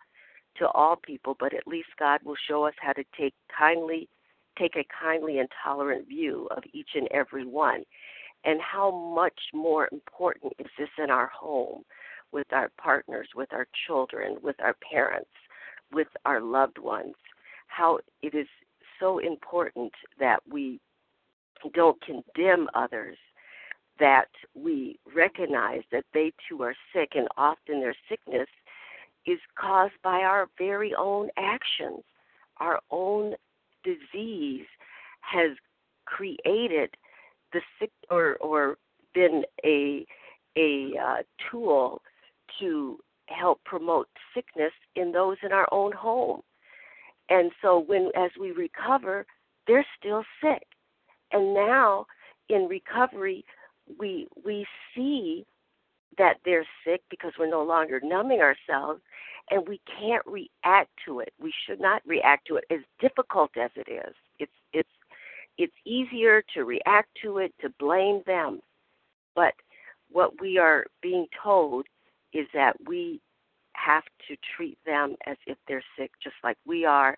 to 0.58 0.68
all 0.70 0.96
people, 0.96 1.36
but 1.40 1.54
at 1.54 1.68
least 1.68 1.90
God 2.00 2.22
will 2.24 2.36
show 2.48 2.66
us 2.66 2.74
how 2.80 2.94
to 2.94 3.04
take 3.18 3.34
kindly 3.58 4.10
take 4.58 4.76
a 4.76 4.86
kindly 5.02 5.40
and 5.40 5.48
tolerant 5.64 6.06
view 6.10 6.48
of 6.52 6.64
each 6.74 6.90
and 6.96 7.08
every 7.12 7.46
one. 7.46 7.84
And 8.44 8.60
how 8.60 8.92
much 8.92 9.40
more 9.54 9.88
important 9.92 10.52
is 10.60 10.68
this 10.78 10.90
in 11.02 11.10
our 11.10 11.28
home, 11.28 11.84
with 12.34 12.48
our 12.52 12.70
partners, 12.82 13.30
with 13.36 13.54
our 13.54 13.68
children, 13.88 14.38
with 14.42 14.58
our 14.62 14.76
parents, 14.92 15.30
with 15.94 16.08
our 16.26 16.42
loved 16.42 16.78
ones 16.78 17.16
how 17.70 18.00
it 18.22 18.36
is 18.36 18.48
so 19.00 19.20
important 19.20 19.94
that 20.20 20.40
we 20.52 20.80
don't 21.74 22.00
condemn 22.02 22.68
others, 22.74 23.18
that 24.00 24.30
we 24.54 25.00
recognize 25.16 25.82
that 25.92 26.06
they 26.14 26.34
too 26.48 26.62
are 26.62 26.76
sick, 26.94 27.14
and 27.16 27.28
often 27.38 27.80
their 27.80 27.96
sickness 28.10 28.48
is 29.26 29.40
caused 29.60 29.94
by 30.04 30.22
our 30.22 30.48
very 30.58 30.94
own 30.96 31.30
actions. 31.38 32.04
Our 32.58 32.80
own 32.92 33.36
disease 33.84 34.66
has 35.22 35.52
created 36.06 36.96
the 37.54 37.62
sick 37.80 37.92
or 38.10 38.36
or 38.38 38.78
been 39.14 39.44
a 39.64 40.06
a 40.58 40.94
uh, 41.02 41.18
tool 41.50 42.02
to 42.60 43.00
help 43.28 43.64
promote 43.64 44.08
sickness 44.34 44.74
in 44.96 45.12
those 45.12 45.38
in 45.44 45.52
our 45.52 45.68
own 45.72 45.92
home. 45.92 46.42
And 47.30 47.52
so 47.62 47.80
when 47.80 48.12
as 48.16 48.32
we 48.40 48.52
recover, 48.52 49.26
they're 49.68 49.86
still 50.00 50.24
sick. 50.42 50.64
And 51.32 51.54
now 51.54 52.06
in 52.50 52.68
recovery, 52.68 53.46
we 54.00 54.28
we 54.44 54.66
see 54.96 55.46
that 56.18 56.38
they're 56.44 56.66
sick 56.86 57.02
because 57.10 57.32
we're 57.40 57.50
no 57.50 57.64
longer 57.64 58.00
numbing 58.04 58.42
ourselves 58.42 59.02
and 59.52 59.68
we 59.68 59.80
can't 60.00 60.26
react 60.26 60.90
to 61.06 61.20
it. 61.20 61.34
We 61.40 61.54
should 61.66 61.80
not 61.80 62.02
react 62.06 62.48
to 62.48 62.58
it 62.58 62.66
as 62.70 62.80
difficult 63.00 63.52
as 63.58 63.72
it 63.76 63.90
is. 63.92 64.14
It's 64.40 64.52
it's 64.74 64.90
it's 65.58 65.74
easier 65.86 66.44
to 66.54 66.64
react 66.64 67.10
to 67.24 67.40
it, 67.40 67.54
to 67.62 67.70
blame 67.80 68.22
them. 68.26 68.62
But 69.36 69.54
what 70.12 70.40
we 70.42 70.58
are 70.58 70.86
being 71.02 71.28
told 71.44 71.86
is 72.34 72.48
that 72.54 72.76
we 72.88 73.22
have 73.86 74.04
to 74.28 74.36
treat 74.56 74.78
them 74.86 75.16
as 75.26 75.38
if 75.48 75.58
they're 75.68 75.84
sick, 75.98 76.12
just 76.22 76.36
like 76.44 76.58
we 76.66 76.86
are, 76.86 77.18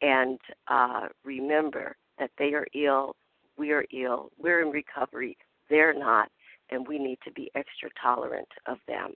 and 0.00 0.38
uh, 0.68 1.08
remember 1.24 1.96
that 2.18 2.30
they 2.38 2.54
are 2.54 2.66
ill, 2.74 3.16
we 3.56 3.70
are 3.72 3.84
ill, 3.92 4.30
we're 4.38 4.62
in 4.62 4.70
recovery, 4.70 5.36
they're 5.70 5.96
not, 5.96 6.28
and 6.70 6.86
we 6.86 6.98
need 6.98 7.18
to 7.24 7.32
be 7.32 7.50
extra 7.54 7.90
tolerant 8.00 8.48
of 8.66 8.78
them. 8.88 9.12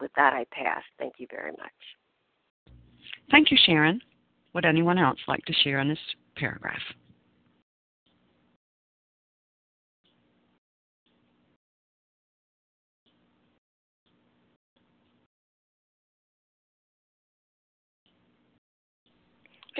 With 0.00 0.10
that, 0.16 0.32
I 0.32 0.46
pass. 0.50 0.82
Thank 0.98 1.14
you 1.18 1.26
very 1.30 1.52
much. 1.52 2.74
Thank 3.30 3.50
you, 3.50 3.58
Sharon. 3.66 4.00
Would 4.54 4.64
anyone 4.64 4.98
else 4.98 5.18
like 5.28 5.44
to 5.44 5.52
share 5.52 5.78
on 5.78 5.88
this 5.88 5.98
paragraph? 6.36 6.80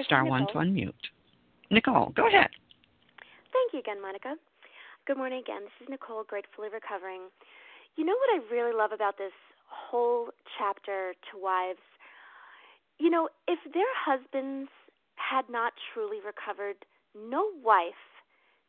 Star 0.03 0.25
one 0.25 0.47
to 0.47 0.53
unmute. 0.53 0.93
Nicole, 1.69 2.11
go 2.15 2.27
ahead. 2.27 2.49
Thank 3.51 3.73
you 3.73 3.79
again, 3.79 4.01
Monica. 4.01 4.35
Good 5.07 5.17
morning 5.17 5.39
again. 5.39 5.61
This 5.63 5.87
is 5.87 5.89
Nicole, 5.89 6.23
gratefully 6.23 6.69
recovering. 6.71 7.27
You 7.95 8.05
know 8.05 8.15
what 8.15 8.31
I 8.35 8.53
really 8.53 8.75
love 8.75 8.91
about 8.91 9.17
this 9.17 9.35
whole 9.67 10.29
chapter 10.57 11.13
to 11.31 11.41
wives? 11.41 11.83
You 12.99 13.09
know, 13.09 13.29
if 13.47 13.59
their 13.73 13.91
husbands 13.97 14.69
had 15.15 15.49
not 15.49 15.73
truly 15.93 16.17
recovered, 16.23 16.77
no 17.15 17.49
wife 17.63 18.05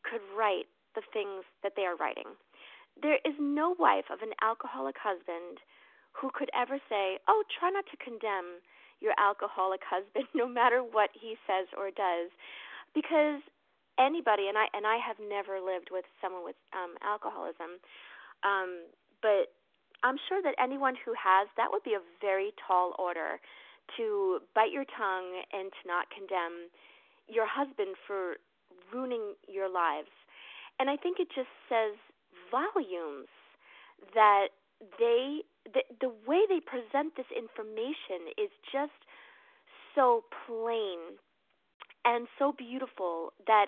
could 0.02 0.22
write 0.36 0.66
the 0.94 1.02
things 1.12 1.44
that 1.62 1.72
they 1.76 1.82
are 1.82 1.96
writing. 1.96 2.34
There 3.00 3.18
is 3.24 3.34
no 3.38 3.74
wife 3.78 4.10
of 4.12 4.20
an 4.22 4.34
alcoholic 4.42 4.96
husband 4.98 5.62
who 6.12 6.30
could 6.34 6.50
ever 6.54 6.78
say, 6.88 7.18
Oh, 7.28 7.42
try 7.58 7.70
not 7.70 7.84
to 7.90 7.96
condemn 7.96 8.60
your 9.02 9.14
alcoholic 9.18 9.82
husband 9.82 10.30
no 10.34 10.46
matter 10.46 10.80
what 10.80 11.10
he 11.12 11.34
says 11.46 11.66
or 11.76 11.90
does. 11.90 12.30
Because 12.94 13.42
anybody 13.98 14.48
and 14.48 14.56
I 14.56 14.70
and 14.72 14.86
I 14.86 14.96
have 15.02 15.18
never 15.20 15.60
lived 15.60 15.90
with 15.90 16.06
someone 16.22 16.44
with 16.44 16.56
um 16.72 16.96
alcoholism 17.04 17.76
um 18.40 18.88
but 19.20 19.52
I'm 20.02 20.16
sure 20.28 20.40
that 20.42 20.56
anyone 20.56 20.94
who 21.04 21.12
has 21.12 21.46
that 21.56 21.68
would 21.70 21.84
be 21.84 21.94
a 21.94 22.02
very 22.20 22.56
tall 22.56 22.96
order 22.98 23.38
to 23.96 24.40
bite 24.54 24.72
your 24.72 24.84
tongue 24.96 25.42
and 25.52 25.70
to 25.70 25.82
not 25.86 26.08
condemn 26.10 26.70
your 27.28 27.46
husband 27.46 27.94
for 28.06 28.36
ruining 28.92 29.34
your 29.48 29.68
lives. 29.68 30.10
And 30.78 30.90
I 30.90 30.96
think 30.96 31.18
it 31.20 31.28
just 31.34 31.52
says 31.68 31.94
volumes 32.50 33.30
that 34.14 34.48
they 34.98 35.42
the 35.64 35.82
the 36.00 36.10
way 36.26 36.42
they 36.48 36.60
present 36.60 37.14
this 37.16 37.30
information 37.30 38.34
is 38.36 38.50
just 38.72 38.98
so 39.94 40.24
plain 40.46 41.18
and 42.04 42.26
so 42.38 42.52
beautiful 42.52 43.32
that 43.46 43.66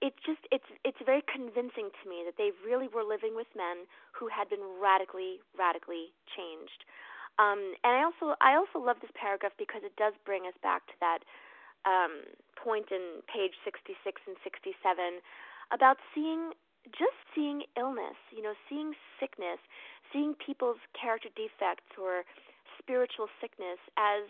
it's 0.00 0.16
just 0.24 0.40
it's 0.50 0.68
it's 0.84 0.98
very 1.04 1.22
convincing 1.26 1.90
to 1.90 2.04
me 2.08 2.22
that 2.24 2.38
they 2.38 2.50
really 2.64 2.88
were 2.88 3.04
living 3.04 3.34
with 3.34 3.48
men 3.56 3.84
who 4.14 4.28
had 4.28 4.48
been 4.48 4.62
radically 4.80 5.42
radically 5.58 6.14
changed. 6.30 6.86
Um 7.38 7.74
and 7.84 7.92
i 7.98 8.02
also 8.02 8.34
i 8.40 8.54
also 8.54 8.78
love 8.78 8.98
this 9.02 9.12
paragraph 9.14 9.52
because 9.58 9.82
it 9.84 9.94
does 9.96 10.14
bring 10.24 10.46
us 10.46 10.56
back 10.62 10.86
to 10.88 10.96
that 11.00 11.20
um 11.86 12.26
point 12.56 12.90
in 12.90 13.22
page 13.30 13.54
66 13.64 13.94
and 14.26 14.36
67 14.42 14.74
about 15.70 15.98
seeing 16.14 16.50
just 16.94 17.18
seeing 17.34 17.62
illness 17.76 18.16
you 18.34 18.42
know 18.42 18.54
seeing 18.68 18.94
sickness 19.20 19.60
seeing 20.12 20.34
people's 20.34 20.80
character 20.94 21.28
defects 21.36 21.90
or 22.00 22.24
spiritual 22.78 23.28
sickness 23.40 23.78
as 23.96 24.24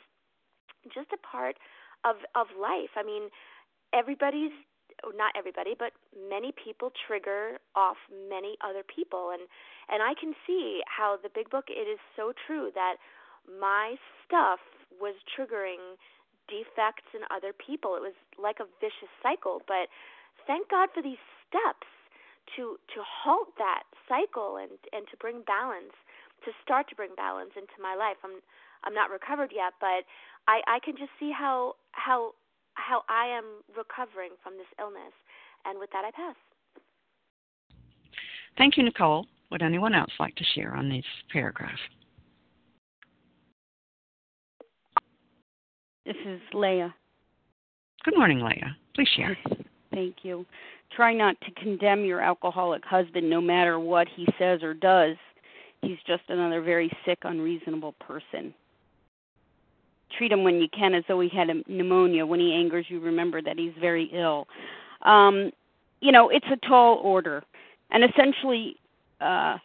just 0.92 1.12
a 1.12 1.20
part 1.20 1.56
of 2.04 2.16
of 2.34 2.48
life. 2.58 2.94
I 2.96 3.02
mean, 3.02 3.30
everybody's 3.92 4.54
not 5.14 5.30
everybody, 5.38 5.74
but 5.78 5.92
many 6.16 6.50
people 6.52 6.90
trigger 7.06 7.62
off 7.76 7.96
many 8.10 8.56
other 8.64 8.82
people 8.82 9.30
and 9.30 9.42
and 9.88 10.02
I 10.02 10.14
can 10.18 10.34
see 10.46 10.80
how 10.86 11.16
the 11.22 11.30
big 11.32 11.50
book 11.50 11.66
it 11.68 11.88
is 11.88 11.98
so 12.16 12.32
true 12.46 12.70
that 12.74 12.96
my 13.48 13.96
stuff 14.24 14.60
was 15.00 15.14
triggering 15.32 15.96
defects 16.48 17.08
in 17.14 17.24
other 17.32 17.52
people. 17.52 17.96
It 17.96 18.02
was 18.02 18.16
like 18.36 18.60
a 18.60 18.68
vicious 18.80 19.12
cycle, 19.22 19.62
but 19.68 19.88
thank 20.46 20.68
God 20.68 20.88
for 20.92 21.02
these 21.02 21.20
steps 21.48 21.88
to 22.56 22.78
to 22.94 23.00
halt 23.02 23.48
that 23.58 23.84
cycle 24.08 24.56
and 24.56 24.72
and 24.92 25.06
to 25.10 25.16
bring 25.18 25.42
balance 25.46 25.94
to 26.44 26.50
start 26.62 26.88
to 26.88 26.94
bring 26.94 27.10
balance 27.16 27.50
into 27.56 27.76
my 27.82 27.94
life. 27.94 28.16
I'm 28.24 28.40
i'm 28.84 28.94
not 28.94 29.10
recovered 29.10 29.52
yet 29.54 29.74
but 29.80 30.06
i 30.46 30.60
i 30.66 30.78
can 30.84 30.96
just 30.96 31.10
see 31.18 31.32
how 31.32 31.74
how 31.92 32.32
how 32.74 33.02
i 33.08 33.26
am 33.26 33.62
recovering 33.76 34.32
from 34.42 34.54
this 34.56 34.70
illness. 34.78 35.14
And 35.64 35.78
with 35.78 35.90
that 35.92 36.04
i 36.04 36.10
pass. 36.10 36.36
Thank 38.56 38.76
you 38.76 38.84
nicole. 38.84 39.26
Would 39.50 39.62
anyone 39.62 39.94
else 39.94 40.12
like 40.20 40.34
to 40.36 40.44
share 40.54 40.74
on 40.74 40.88
this 40.88 41.04
paragraph? 41.32 41.78
This 46.04 46.16
is 46.26 46.40
leah. 46.54 46.94
Good 48.04 48.16
morning 48.16 48.40
leah. 48.40 48.76
Please 48.94 49.08
share. 49.16 49.36
Thank 49.90 50.16
you 50.22 50.46
try 50.94 51.12
not 51.12 51.40
to 51.42 51.50
condemn 51.52 52.04
your 52.04 52.20
alcoholic 52.20 52.84
husband 52.84 53.28
no 53.28 53.40
matter 53.40 53.78
what 53.78 54.08
he 54.14 54.26
says 54.38 54.62
or 54.62 54.74
does. 54.74 55.16
He's 55.82 55.98
just 56.06 56.22
another 56.28 56.60
very 56.60 56.90
sick, 57.04 57.18
unreasonable 57.22 57.92
person. 58.00 58.52
Treat 60.16 60.32
him 60.32 60.42
when 60.42 60.56
you 60.56 60.68
can 60.68 60.94
as 60.94 61.04
though 61.06 61.20
he 61.20 61.28
had 61.28 61.48
pneumonia. 61.68 62.26
When 62.26 62.40
he 62.40 62.52
angers 62.52 62.86
you, 62.88 62.98
remember 63.00 63.40
that 63.42 63.58
he's 63.58 63.74
very 63.80 64.10
ill. 64.12 64.48
Um, 65.02 65.52
you 66.00 66.12
know, 66.12 66.30
it's 66.30 66.46
a 66.50 66.66
tall 66.66 66.96
order. 66.96 67.44
And 67.90 68.04
essentially, 68.04 68.76
uh, 69.20 69.58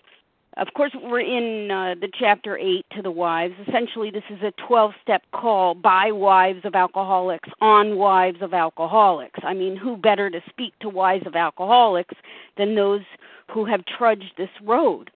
of 0.57 0.67
course, 0.75 0.91
we're 1.01 1.21
in 1.21 1.71
uh, 1.71 1.95
the 1.99 2.09
chapter 2.19 2.57
8 2.57 2.85
to 2.95 3.01
the 3.01 3.11
wives. 3.11 3.55
Essentially, 3.67 4.11
this 4.11 4.23
is 4.29 4.41
a 4.43 4.51
12 4.67 4.91
step 5.01 5.23
call 5.31 5.73
by 5.73 6.11
wives 6.11 6.63
of 6.63 6.75
alcoholics 6.75 7.49
on 7.59 7.97
wives 7.97 8.37
of 8.41 8.53
alcoholics. 8.53 9.39
I 9.43 9.53
mean, 9.53 9.75
who 9.75 9.97
better 9.97 10.29
to 10.29 10.41
speak 10.49 10.73
to 10.81 10.89
wives 10.89 11.25
of 11.25 11.35
alcoholics 11.35 12.15
than 12.57 12.75
those 12.75 13.01
who 13.51 13.65
have 13.65 13.83
trudged 13.85 14.33
this 14.37 14.49
road 14.63 15.09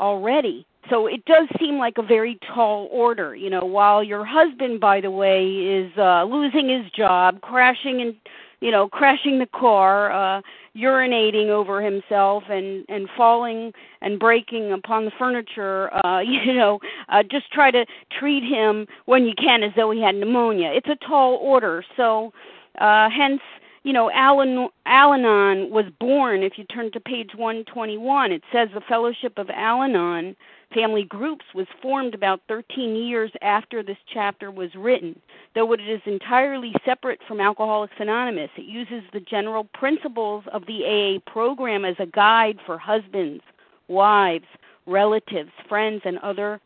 already? 0.00 0.66
So 0.90 1.06
it 1.06 1.24
does 1.26 1.46
seem 1.60 1.78
like 1.78 1.98
a 1.98 2.02
very 2.02 2.40
tall 2.52 2.88
order. 2.90 3.36
You 3.36 3.50
know, 3.50 3.64
while 3.64 4.02
your 4.02 4.24
husband, 4.24 4.80
by 4.80 5.00
the 5.00 5.12
way, 5.12 5.46
is 5.46 5.92
uh, 5.96 6.24
losing 6.24 6.68
his 6.68 6.90
job, 6.90 7.40
crashing 7.40 8.00
and 8.00 8.16
you 8.62 8.70
know, 8.70 8.88
crashing 8.88 9.40
the 9.40 9.46
car, 9.46 10.12
uh, 10.12 10.40
urinating 10.76 11.48
over 11.48 11.82
himself, 11.82 12.44
and 12.48 12.84
and 12.88 13.08
falling 13.16 13.72
and 14.00 14.20
breaking 14.20 14.72
upon 14.72 15.04
the 15.04 15.10
furniture. 15.18 15.92
Uh, 16.06 16.20
you 16.24 16.54
know, 16.54 16.78
uh, 17.08 17.24
just 17.24 17.50
try 17.52 17.70
to 17.70 17.84
treat 18.18 18.44
him 18.44 18.86
when 19.06 19.24
you 19.24 19.34
can 19.36 19.64
as 19.64 19.72
though 19.76 19.90
he 19.90 20.00
had 20.00 20.14
pneumonia. 20.14 20.70
It's 20.72 20.88
a 20.88 20.96
tall 21.06 21.38
order. 21.42 21.84
So, 21.96 22.32
uh, 22.78 23.08
hence, 23.10 23.40
you 23.82 23.92
know, 23.92 24.12
Al 24.12 24.40
Anon 24.40 25.70
was 25.70 25.86
born. 25.98 26.44
If 26.44 26.52
you 26.56 26.64
turn 26.64 26.92
to 26.92 27.00
page 27.00 27.30
121, 27.34 28.30
it 28.30 28.42
says 28.52 28.68
the 28.72 28.80
Fellowship 28.88 29.38
of 29.38 29.50
Al 29.50 29.82
Anon 29.82 30.36
family 30.74 31.04
groups 31.04 31.44
was 31.54 31.66
formed 31.80 32.14
about 32.14 32.40
13 32.48 32.96
years 32.96 33.30
after 33.42 33.82
this 33.82 33.96
chapter 34.12 34.50
was 34.50 34.74
written. 34.74 35.20
Though 35.54 35.72
it 35.72 35.80
is 35.80 36.00
entirely 36.06 36.72
separate 36.84 37.20
from 37.26 37.40
Alcoholics 37.40 37.94
Anonymous, 37.98 38.50
it 38.56 38.64
uses 38.64 39.02
the 39.12 39.20
general 39.20 39.64
principles 39.74 40.44
of 40.52 40.66
the 40.66 40.84
AA 40.84 41.30
program 41.30 41.84
as 41.84 41.96
a 41.98 42.06
guide 42.06 42.58
for 42.64 42.78
husbands, 42.78 43.42
wives, 43.88 44.46
relatives, 44.86 45.50
friends, 45.68 46.02
and 46.04 46.18
other 46.18 46.60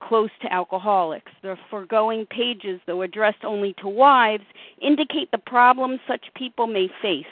close 0.00 0.30
to 0.42 0.52
alcoholics. 0.52 1.32
The 1.42 1.56
foregoing 1.68 2.26
pages, 2.26 2.80
though 2.86 3.02
addressed 3.02 3.44
only 3.44 3.74
to 3.74 3.88
wives, 3.88 4.44
indicate 4.80 5.30
the 5.30 5.38
problems 5.38 6.00
such 6.06 6.32
people 6.34 6.66
may 6.66 6.88
face. 7.02 7.26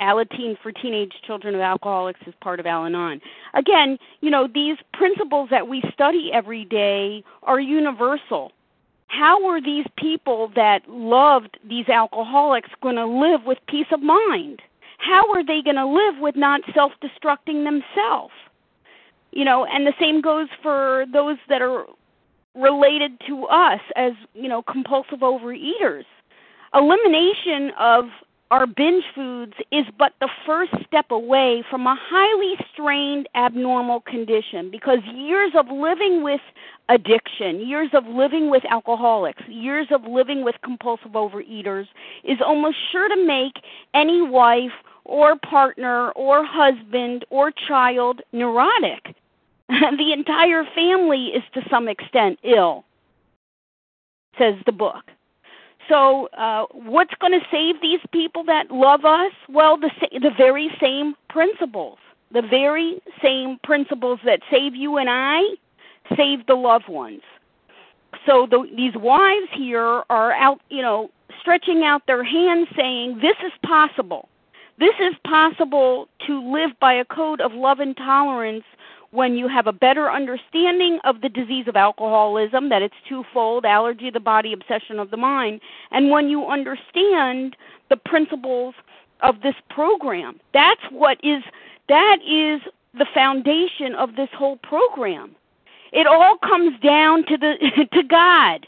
Alateen 0.00 0.56
for 0.62 0.72
teenage 0.72 1.12
children 1.26 1.54
of 1.54 1.60
alcoholics 1.60 2.20
is 2.26 2.34
part 2.40 2.60
of 2.60 2.66
Al 2.66 2.86
Anon. 2.86 3.20
Again, 3.54 3.98
you 4.20 4.30
know, 4.30 4.48
these 4.52 4.76
principles 4.92 5.48
that 5.50 5.68
we 5.68 5.82
study 5.92 6.30
every 6.32 6.64
day 6.64 7.24
are 7.42 7.60
universal. 7.60 8.52
How 9.08 9.46
are 9.46 9.60
these 9.60 9.86
people 9.98 10.50
that 10.56 10.88
loved 10.88 11.58
these 11.68 11.88
alcoholics 11.88 12.70
going 12.82 12.96
to 12.96 13.06
live 13.06 13.44
with 13.44 13.58
peace 13.68 13.86
of 13.92 14.02
mind? 14.02 14.62
how 15.02 15.30
are 15.32 15.44
they 15.44 15.60
going 15.62 15.76
to 15.76 15.86
live 15.86 16.20
with 16.20 16.36
not 16.36 16.60
self 16.74 16.92
destructing 17.02 17.64
themselves? 17.64 18.32
You 19.32 19.44
know, 19.44 19.64
and 19.64 19.86
the 19.86 19.94
same 19.98 20.20
goes 20.20 20.48
for 20.62 21.06
those 21.12 21.38
that 21.48 21.62
are 21.62 21.84
related 22.54 23.12
to 23.26 23.46
us 23.46 23.80
as, 23.96 24.12
you 24.34 24.48
know, 24.48 24.62
compulsive 24.62 25.20
overeaters. 25.20 26.04
Elimination 26.74 27.72
of 27.78 28.04
our 28.52 28.66
binge 28.66 29.02
foods 29.14 29.54
is 29.70 29.86
but 29.98 30.12
the 30.20 30.28
first 30.44 30.72
step 30.86 31.10
away 31.10 31.64
from 31.70 31.86
a 31.86 31.96
highly 31.98 32.54
strained 32.70 33.26
abnormal 33.34 34.02
condition 34.02 34.70
because 34.70 34.98
years 35.14 35.52
of 35.58 35.68
living 35.68 36.22
with 36.22 36.42
addiction, 36.90 37.66
years 37.66 37.88
of 37.94 38.04
living 38.06 38.50
with 38.50 38.62
alcoholics, 38.66 39.42
years 39.48 39.86
of 39.90 40.04
living 40.04 40.44
with 40.44 40.54
compulsive 40.62 41.12
overeaters 41.12 41.86
is 42.24 42.36
almost 42.44 42.76
sure 42.92 43.08
to 43.08 43.26
make 43.26 43.54
any 43.94 44.20
wife 44.20 44.72
or 45.06 45.34
partner 45.36 46.10
or 46.10 46.44
husband 46.44 47.24
or 47.30 47.50
child 47.50 48.20
neurotic. 48.32 49.16
the 49.68 50.12
entire 50.12 50.64
family 50.74 51.28
is 51.28 51.42
to 51.54 51.62
some 51.70 51.88
extent 51.88 52.38
ill, 52.44 52.84
says 54.38 54.56
the 54.66 54.72
book. 54.72 55.04
So, 55.88 56.28
uh, 56.36 56.66
what's 56.72 57.14
going 57.20 57.32
to 57.32 57.44
save 57.50 57.80
these 57.80 58.00
people 58.12 58.44
that 58.44 58.70
love 58.70 59.04
us? 59.04 59.32
Well, 59.48 59.76
the 59.76 59.90
sa- 59.98 60.18
the 60.20 60.30
very 60.36 60.70
same 60.80 61.14
principles, 61.28 61.98
the 62.30 62.42
very 62.42 63.00
same 63.22 63.58
principles 63.64 64.20
that 64.24 64.40
save 64.50 64.74
you 64.74 64.98
and 64.98 65.08
I, 65.10 65.42
save 66.16 66.46
the 66.46 66.54
loved 66.54 66.88
ones. 66.88 67.22
So 68.26 68.46
the, 68.48 68.68
these 68.76 68.94
wives 68.94 69.48
here 69.52 70.02
are 70.08 70.32
out, 70.32 70.60
you 70.68 70.82
know, 70.82 71.10
stretching 71.40 71.82
out 71.82 72.06
their 72.06 72.22
hands, 72.22 72.68
saying, 72.76 73.18
"This 73.20 73.36
is 73.44 73.52
possible. 73.64 74.28
This 74.78 74.94
is 75.00 75.14
possible 75.24 76.08
to 76.26 76.52
live 76.52 76.70
by 76.80 76.94
a 76.94 77.04
code 77.04 77.40
of 77.40 77.52
love 77.52 77.80
and 77.80 77.96
tolerance 77.96 78.64
when 79.12 79.34
you 79.34 79.46
have 79.46 79.66
a 79.66 79.72
better 79.72 80.10
understanding 80.10 80.98
of 81.04 81.20
the 81.20 81.28
disease 81.28 81.68
of 81.68 81.76
alcoholism, 81.76 82.70
that 82.70 82.82
it's 82.82 82.94
twofold 83.08 83.64
allergy 83.64 84.08
of 84.08 84.14
the 84.14 84.20
body, 84.20 84.52
obsession 84.52 84.98
of 84.98 85.10
the 85.10 85.16
mind, 85.16 85.60
and 85.90 86.10
when 86.10 86.28
you 86.28 86.46
understand 86.46 87.54
the 87.90 87.96
principles 87.96 88.74
of 89.20 89.40
this 89.42 89.54
program. 89.70 90.40
That's 90.52 90.80
what 90.90 91.18
is 91.22 91.42
that 91.88 92.18
is 92.22 92.60
the 92.94 93.06
foundation 93.14 93.94
of 93.94 94.16
this 94.16 94.28
whole 94.36 94.56
program. 94.56 95.34
It 95.92 96.06
all 96.06 96.38
comes 96.38 96.78
down 96.80 97.24
to 97.26 97.36
the 97.36 97.86
to 97.92 98.02
God. 98.02 98.66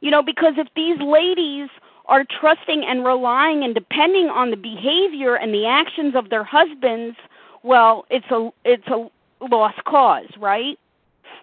You 0.00 0.10
know, 0.10 0.22
because 0.22 0.54
if 0.58 0.68
these 0.76 1.00
ladies 1.00 1.70
are 2.06 2.24
trusting 2.38 2.84
and 2.84 3.04
relying 3.04 3.64
and 3.64 3.74
depending 3.74 4.28
on 4.28 4.50
the 4.50 4.56
behavior 4.56 5.36
and 5.36 5.54
the 5.54 5.66
actions 5.66 6.14
of 6.14 6.28
their 6.28 6.44
husbands, 6.44 7.16
well, 7.62 8.04
it's 8.10 8.30
a 8.30 8.50
it's 8.64 8.86
a 8.88 9.08
lost 9.40 9.82
cause, 9.84 10.28
right? 10.38 10.78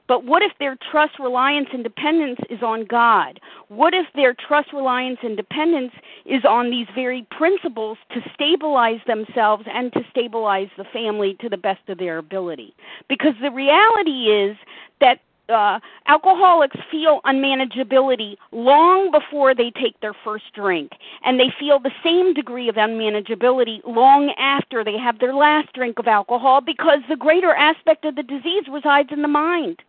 But 0.07 0.25
what 0.25 0.41
if 0.41 0.51
their 0.59 0.77
trust, 0.91 1.19
reliance, 1.19 1.69
and 1.71 1.83
dependence 1.83 2.39
is 2.49 2.61
on 2.61 2.85
God? 2.85 3.39
What 3.69 3.93
if 3.93 4.07
their 4.13 4.33
trust, 4.33 4.73
reliance, 4.73 5.19
and 5.23 5.37
dependence 5.37 5.93
is 6.25 6.43
on 6.43 6.69
these 6.69 6.87
very 6.93 7.25
principles 7.31 7.97
to 8.13 8.21
stabilize 8.33 8.99
themselves 9.07 9.63
and 9.73 9.93
to 9.93 10.01
stabilize 10.09 10.67
the 10.77 10.83
family 10.83 11.37
to 11.39 11.49
the 11.49 11.57
best 11.57 11.87
of 11.87 11.97
their 11.97 12.17
ability? 12.17 12.75
Because 13.07 13.35
the 13.41 13.51
reality 13.51 14.31
is 14.31 14.57
that 14.99 15.19
uh, 15.49 15.79
alcoholics 16.07 16.77
feel 16.89 17.21
unmanageability 17.25 18.37
long 18.51 19.11
before 19.11 19.53
they 19.53 19.71
take 19.71 19.99
their 19.99 20.13
first 20.23 20.45
drink, 20.53 20.91
and 21.23 21.39
they 21.39 21.53
feel 21.59 21.79
the 21.79 21.91
same 22.03 22.33
degree 22.33 22.69
of 22.69 22.75
unmanageability 22.75 23.81
long 23.85 24.33
after 24.37 24.83
they 24.83 24.97
have 24.97 25.19
their 25.19 25.33
last 25.33 25.71
drink 25.73 25.99
of 25.99 26.07
alcohol 26.07 26.61
because 26.61 26.99
the 27.09 27.15
greater 27.15 27.53
aspect 27.53 28.05
of 28.05 28.15
the 28.15 28.23
disease 28.23 28.63
resides 28.71 29.09
in 29.11 29.21
the 29.21 29.27
mind. 29.27 29.81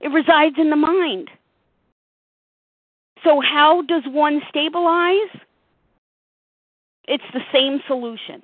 It 0.00 0.08
resides 0.08 0.56
in 0.58 0.70
the 0.70 0.76
mind. 0.76 1.30
So, 3.22 3.40
how 3.40 3.82
does 3.82 4.02
one 4.06 4.40
stabilize? 4.48 5.28
It's 7.06 7.24
the 7.34 7.42
same 7.52 7.80
solution. 7.86 8.42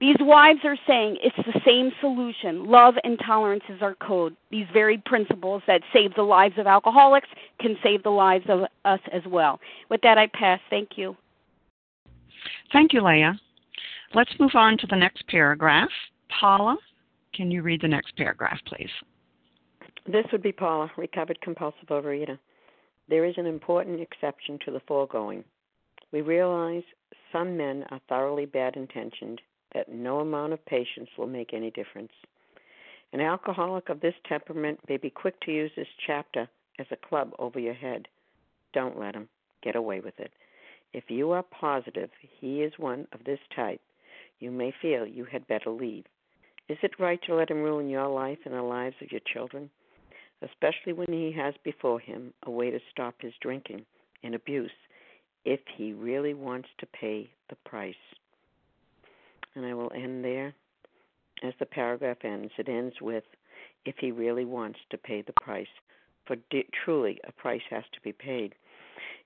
These 0.00 0.16
wives 0.20 0.60
are 0.64 0.78
saying 0.86 1.18
it's 1.20 1.36
the 1.36 1.60
same 1.64 1.92
solution. 2.00 2.64
Love 2.64 2.94
and 3.04 3.18
tolerance 3.24 3.64
is 3.68 3.82
our 3.82 3.94
code. 3.96 4.34
These 4.50 4.66
very 4.72 4.96
principles 4.96 5.62
that 5.66 5.82
save 5.92 6.14
the 6.14 6.22
lives 6.22 6.54
of 6.56 6.66
alcoholics 6.66 7.28
can 7.60 7.76
save 7.82 8.02
the 8.02 8.10
lives 8.10 8.46
of 8.48 8.60
us 8.86 9.00
as 9.12 9.22
well. 9.26 9.60
With 9.90 10.00
that, 10.00 10.16
I 10.16 10.26
pass. 10.28 10.58
Thank 10.70 10.96
you. 10.96 11.14
Thank 12.72 12.94
you, 12.94 13.04
Leah. 13.04 13.38
Let's 14.14 14.32
move 14.40 14.52
on 14.54 14.78
to 14.78 14.86
the 14.86 14.96
next 14.96 15.26
paragraph. 15.28 15.90
Paula, 16.40 16.78
can 17.34 17.50
you 17.50 17.60
read 17.60 17.82
the 17.82 17.88
next 17.88 18.16
paragraph, 18.16 18.58
please? 18.66 18.90
This 20.06 20.24
would 20.32 20.42
be 20.42 20.52
Paula, 20.52 20.90
recovered 20.96 21.38
compulsive 21.42 21.88
overeater. 21.90 22.38
There 23.10 23.26
is 23.26 23.34
an 23.36 23.46
important 23.46 24.00
exception 24.00 24.58
to 24.64 24.70
the 24.70 24.80
foregoing. 24.86 25.44
We 26.10 26.22
realize 26.22 26.84
some 27.32 27.54
men 27.54 27.84
are 27.90 28.00
thoroughly 28.08 28.46
bad 28.46 28.76
intentioned 28.76 29.42
that 29.74 29.92
no 29.92 30.20
amount 30.20 30.52
of 30.52 30.64
patience 30.66 31.08
will 31.16 31.26
make 31.26 31.52
any 31.52 31.70
difference. 31.70 32.12
An 33.12 33.20
alcoholic 33.20 33.88
of 33.88 34.00
this 34.00 34.14
temperament 34.28 34.78
may 34.88 34.96
be 34.96 35.10
quick 35.10 35.40
to 35.40 35.52
use 35.52 35.70
this 35.76 35.88
chapter 36.06 36.48
as 36.78 36.86
a 36.90 37.08
club 37.08 37.32
over 37.38 37.58
your 37.58 37.74
head. 37.74 38.06
Don't 38.72 38.98
let 38.98 39.14
him 39.14 39.28
get 39.62 39.76
away 39.76 40.00
with 40.00 40.18
it. 40.18 40.32
If 40.92 41.04
you 41.08 41.30
are 41.32 41.42
positive 41.42 42.10
he 42.40 42.62
is 42.62 42.72
one 42.78 43.06
of 43.12 43.24
this 43.24 43.40
type, 43.54 43.80
you 44.38 44.50
may 44.50 44.72
feel 44.80 45.06
you 45.06 45.24
had 45.24 45.46
better 45.46 45.70
leave. 45.70 46.04
Is 46.68 46.78
it 46.82 47.00
right 47.00 47.20
to 47.24 47.34
let 47.34 47.50
him 47.50 47.62
ruin 47.62 47.88
your 47.88 48.08
life 48.08 48.38
and 48.44 48.54
the 48.54 48.62
lives 48.62 48.96
of 49.02 49.10
your 49.10 49.20
children? 49.32 49.70
Especially 50.42 50.92
when 50.92 51.12
he 51.12 51.32
has 51.32 51.54
before 51.64 52.00
him 52.00 52.32
a 52.44 52.50
way 52.50 52.70
to 52.70 52.80
stop 52.90 53.14
his 53.20 53.34
drinking 53.40 53.84
and 54.22 54.34
abuse 54.34 54.70
if 55.44 55.60
he 55.76 55.92
really 55.92 56.34
wants 56.34 56.68
to 56.78 56.86
pay 56.86 57.30
the 57.48 57.56
price 57.64 57.94
and 59.54 59.66
I 59.66 59.74
will 59.74 59.92
end 59.94 60.24
there 60.24 60.54
as 61.42 61.54
the 61.58 61.66
paragraph 61.66 62.18
ends. 62.24 62.52
It 62.58 62.68
ends 62.68 62.94
with, 63.00 63.24
if 63.84 63.96
he 63.98 64.12
really 64.12 64.44
wants 64.44 64.78
to 64.90 64.98
pay 64.98 65.22
the 65.22 65.32
price. 65.40 65.66
For 66.26 66.36
truly, 66.84 67.18
a 67.26 67.32
price 67.32 67.62
has 67.70 67.84
to 67.92 68.00
be 68.02 68.12
paid. 68.12 68.54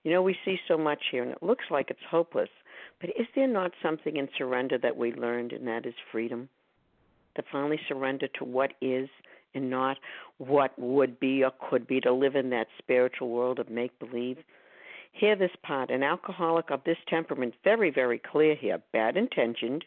You 0.03 0.12
know, 0.12 0.22
we 0.22 0.37
see 0.45 0.59
so 0.68 0.79
much 0.79 1.01
here, 1.11 1.22
and 1.22 1.33
it 1.33 1.43
looks 1.43 1.64
like 1.70 1.91
it's 1.91 2.01
hopeless. 2.11 2.49
But 3.01 3.11
is 3.11 3.27
there 3.35 3.49
not 3.49 3.72
something 3.83 4.16
in 4.16 4.29
surrender 4.39 4.79
that 4.79 4.97
we 4.97 5.12
learned, 5.12 5.53
and 5.53 5.66
that 5.66 5.87
is 5.87 5.95
freedom? 6.12 6.49
To 7.37 7.43
finally 7.51 7.81
surrender 7.89 8.29
to 8.39 8.45
what 8.45 8.72
is 8.81 9.09
and 9.55 9.70
not 9.70 9.99
what 10.39 10.79
would 10.79 11.18
be 11.20 11.43
or 11.43 11.53
could 11.70 11.87
be, 11.87 12.01
to 12.01 12.12
live 12.12 12.37
in 12.37 12.51
that 12.51 12.68
spiritual 12.79 13.31
world 13.31 13.59
of 13.59 13.68
make 13.68 13.99
believe. 13.99 14.39
Hear 15.12 15.37
this 15.37 15.51
part 15.62 15.91
an 15.91 16.03
alcoholic 16.03 16.70
of 16.70 16.83
this 16.85 16.99
temperament, 17.09 17.55
very, 17.62 17.91
very 17.91 18.18
clear 18.18 18.55
here, 18.55 18.83
bad 18.93 19.16
intentioned, 19.16 19.85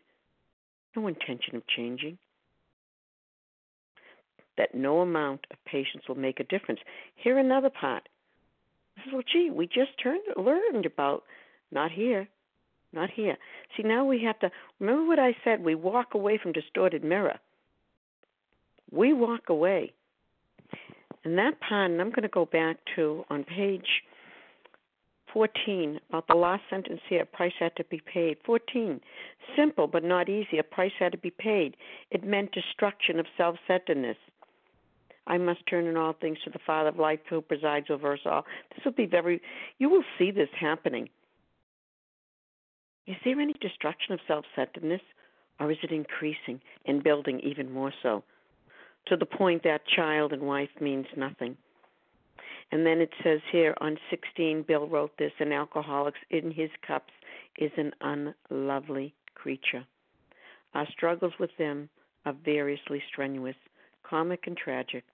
no 0.98 1.08
intention 1.08 1.56
of 1.56 1.68
changing. 1.68 2.18
That 4.58 4.74
no 4.74 5.02
amount 5.02 5.46
of 5.52 5.58
patience 5.66 6.04
will 6.08 6.16
make 6.16 6.40
a 6.40 6.44
difference. 6.44 6.80
Here 7.16 7.38
another 7.38 7.70
part. 7.70 8.10
Well, 9.14 9.22
gee, 9.32 9.52
we 9.54 9.68
just 9.68 9.92
turned, 10.02 10.24
learned 10.36 10.88
about 10.88 11.24
not 11.72 11.92
here, 11.92 12.28
not 12.92 13.12
here. 13.12 13.38
See, 13.76 13.84
now 13.84 14.06
we 14.06 14.24
have 14.24 14.40
to 14.40 14.50
remember 14.80 15.08
what 15.08 15.20
I 15.20 15.36
said. 15.44 15.64
We 15.64 15.76
walk 15.76 16.16
away 16.16 16.40
from 16.42 16.52
distorted 16.52 17.04
mirror. 17.04 17.38
We 18.92 19.14
walk 19.14 19.50
away. 19.50 19.94
And 21.24 21.38
that 21.38 21.60
part, 21.60 21.92
and 21.92 22.02
I'm 22.02 22.10
going 22.10 22.24
to 22.24 22.30
go 22.30 22.46
back 22.46 22.78
to 22.96 23.24
on 23.30 23.44
page 23.44 24.02
14, 25.38 26.00
about 26.10 26.28
the 26.28 26.34
last 26.34 26.64
sentence 26.68 27.00
here, 27.08 27.22
a 27.22 27.26
price 27.28 27.54
had 27.60 27.76
to 27.76 27.84
be 27.92 28.02
paid. 28.12 28.38
14, 28.44 29.00
simple 29.56 29.86
but 29.86 30.04
not 30.04 30.30
easy, 30.30 30.58
a 30.58 30.64
price 30.64 30.94
had 30.98 31.12
to 31.12 31.18
be 31.20 31.30
paid. 31.30 31.78
It 32.10 32.24
meant 32.24 32.52
destruction 32.54 33.20
of 33.20 33.28
self 33.38 33.56
centeredness. 33.68 34.18
I 35.28 35.38
must 35.38 35.60
turn 35.70 35.86
in 35.86 35.96
all 35.96 36.14
things 36.14 36.40
to 36.44 36.50
the 36.50 36.58
Father 36.66 36.90
of 36.90 36.98
life 36.98 37.20
who 37.30 37.42
presides 37.42 37.86
over 37.92 38.14
us 38.14 38.20
all. 38.26 38.46
This 38.76 38.84
will 38.84 38.94
be 38.94 39.06
very, 39.06 39.40
you 39.78 39.92
will 39.92 40.04
see 40.18 40.32
this 40.32 40.50
happening. 40.60 41.08
Is 43.06 43.18
there 43.24 43.40
any 43.40 43.54
destruction 43.62 44.14
of 44.14 44.20
self 44.28 44.44
centeredness, 44.56 45.02
or 45.60 45.72
is 45.72 45.78
it 45.84 45.92
increasing 45.92 46.60
and 46.88 47.04
building 47.04 47.42
even 47.42 47.72
more 47.72 47.94
so? 48.02 48.24
To 49.10 49.16
the 49.16 49.28
point 49.28 49.62
that 49.66 49.86
child 49.86 50.34
and 50.34 50.42
wife 50.42 50.72
means 50.82 51.06
nothing. 51.16 51.58
And 52.72 52.86
then 52.86 53.00
it 53.00 53.12
says 53.24 53.40
here 53.52 53.74
on 53.80 53.98
16, 54.10 54.64
Bill 54.68 54.88
wrote 54.88 55.12
this 55.18 55.32
an 55.40 55.52
alcoholics 55.54 56.20
in 56.30 56.52
his 56.52 56.70
cups 56.86 57.14
is 57.58 57.72
an 57.78 57.94
unlovely 58.02 59.14
creature. 59.36 59.86
Our 60.74 60.88
struggles 60.92 61.34
with 61.40 61.52
them 61.58 61.90
are 62.26 62.36
variously 62.44 63.02
strenuous, 63.12 63.56
comic 64.04 64.48
and 64.48 64.58
tragic. 64.58 65.06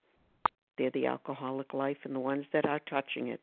They're 0.77 0.91
the 0.91 1.05
alcoholic 1.05 1.73
life 1.73 1.97
and 2.03 2.15
the 2.15 2.19
ones 2.19 2.45
that 2.53 2.65
are 2.65 2.81
touching 2.89 3.27
it. 3.27 3.39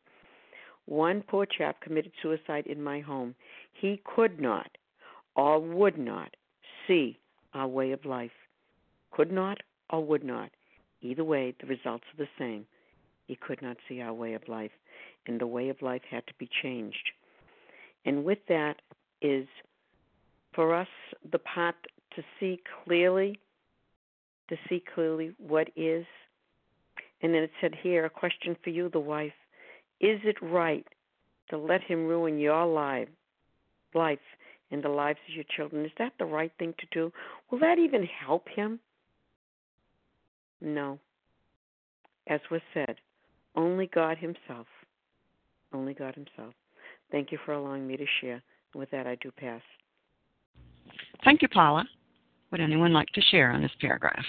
One 0.87 1.23
poor 1.23 1.47
chap 1.47 1.81
committed 1.81 2.13
suicide 2.21 2.67
in 2.67 2.83
my 2.83 3.01
home. 3.01 3.37
He 3.73 4.03
could 4.05 4.41
not 4.41 4.71
or 5.37 5.61
would 5.61 5.99
not 5.99 6.35
see 6.87 7.19
our 7.55 7.69
way 7.69 7.93
of 7.93 8.05
life. 8.05 8.33
Could 9.13 9.31
not 9.31 9.59
or 9.89 10.05
would 10.05 10.25
not. 10.25 10.51
Either 11.01 11.25
way, 11.25 11.55
the 11.61 11.67
results 11.67 12.05
are 12.13 12.25
the 12.25 12.29
same. 12.39 12.67
He 13.31 13.37
could 13.37 13.63
not 13.63 13.77
see 13.89 14.01
our 14.01 14.13
way 14.13 14.35
of 14.35 14.43
life, 14.49 14.73
and 15.25 15.41
the 15.41 15.47
way 15.47 15.69
of 15.69 15.81
life 15.83 16.03
had 16.11 16.27
to 16.27 16.35
be 16.37 16.49
changed. 16.65 17.13
And 18.05 18.25
with 18.25 18.41
that 18.49 18.83
is 19.23 19.47
for 20.53 20.75
us 20.75 20.89
the 21.31 21.39
part 21.39 21.77
to 22.17 22.25
see 22.41 22.61
clearly, 22.83 23.39
to 24.49 24.57
see 24.69 24.83
clearly 24.93 25.33
what 25.39 25.69
is. 25.77 26.05
And 27.23 27.33
then 27.33 27.45
it 27.45 27.53
said 27.61 27.77
here, 27.81 28.05
a 28.05 28.11
question 28.11 28.57
for 28.65 28.71
you, 28.71 28.89
the 28.89 28.99
wife. 28.99 29.33
Is 30.01 30.19
it 30.25 30.43
right 30.43 30.89
to 31.51 31.57
let 31.57 31.85
him 31.85 32.07
ruin 32.09 32.37
your 32.37 32.67
life, 32.67 33.07
life 33.95 34.19
and 34.73 34.83
the 34.83 34.89
lives 34.89 35.21
of 35.29 35.37
your 35.37 35.45
children? 35.57 35.85
Is 35.85 35.93
that 36.01 36.15
the 36.19 36.25
right 36.25 36.51
thing 36.59 36.75
to 36.81 36.87
do? 36.91 37.13
Will 37.49 37.61
that 37.61 37.79
even 37.79 38.03
help 38.03 38.49
him? 38.49 38.81
No. 40.61 40.99
As 42.27 42.41
was 42.51 42.61
said, 42.75 42.97
only 43.57 43.89
God 43.89 44.19
Himself. 44.19 44.67
Only 45.73 45.95
God 45.95 46.15
Himself. 46.15 46.55
Thank 47.11 47.33
you 47.33 47.39
for 47.45 47.53
allowing 47.53 47.87
me 47.87 47.97
to 47.97 48.07
share. 48.21 48.43
With 48.75 48.91
that, 48.91 49.07
I 49.07 49.17
do 49.17 49.31
pass. 49.33 49.63
Thank 51.25 51.43
you, 51.43 51.49
Paula. 51.49 51.85
Would 52.51 52.61
anyone 52.61 52.93
like 52.93 53.09
to 53.09 53.21
share 53.21 53.51
on 53.51 53.63
this 53.63 53.71
paragraph? 53.81 54.25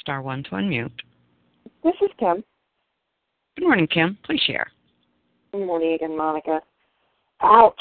Star 0.00 0.20
one 0.20 0.42
to 0.44 0.50
unmute. 0.50 0.90
This 1.82 1.94
is 2.02 2.10
Kim. 2.18 2.44
Good 3.56 3.64
morning, 3.64 3.86
Kim. 3.86 4.18
Please 4.24 4.40
share. 4.46 4.70
Good 5.54 5.66
morning 5.66 5.92
again, 5.92 6.16
Monica. 6.16 6.60
Ouch. 7.40 7.80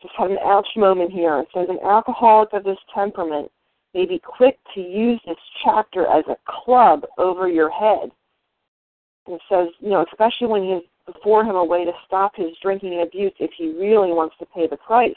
Just 0.00 0.14
had 0.16 0.30
an 0.30 0.38
ouch 0.44 0.68
moment 0.76 1.10
here. 1.10 1.40
It 1.40 1.48
says 1.52 1.66
an 1.68 1.80
alcoholic 1.84 2.52
of 2.52 2.62
this 2.62 2.78
temperament 2.94 3.50
may 3.94 4.06
be 4.06 4.20
quick 4.24 4.60
to 4.76 4.80
use 4.80 5.20
this 5.26 5.36
chapter 5.64 6.06
as 6.06 6.22
a 6.28 6.36
club 6.46 7.04
over 7.18 7.48
your 7.48 7.68
head. 7.68 8.12
And 9.26 9.34
it 9.34 9.40
says, 9.50 9.70
you 9.80 9.90
know, 9.90 10.06
especially 10.12 10.46
when 10.46 10.62
you 10.62 10.82
before 11.04 11.42
him 11.42 11.56
a 11.56 11.64
way 11.64 11.84
to 11.84 11.90
stop 12.06 12.36
his 12.36 12.52
drinking 12.62 12.92
and 12.92 13.02
abuse 13.02 13.32
if 13.40 13.50
he 13.58 13.72
really 13.72 14.12
wants 14.12 14.36
to 14.38 14.46
pay 14.46 14.68
the 14.68 14.76
price. 14.76 15.10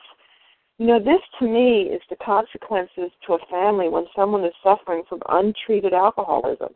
You 0.80 0.88
know, 0.88 0.98
this 0.98 1.22
to 1.38 1.46
me 1.46 1.84
is 1.84 2.02
the 2.10 2.16
consequences 2.16 3.12
to 3.28 3.34
a 3.34 3.46
family 3.52 3.88
when 3.88 4.06
someone 4.16 4.44
is 4.44 4.54
suffering 4.64 5.04
from 5.08 5.22
untreated 5.30 5.94
alcoholism. 5.94 6.74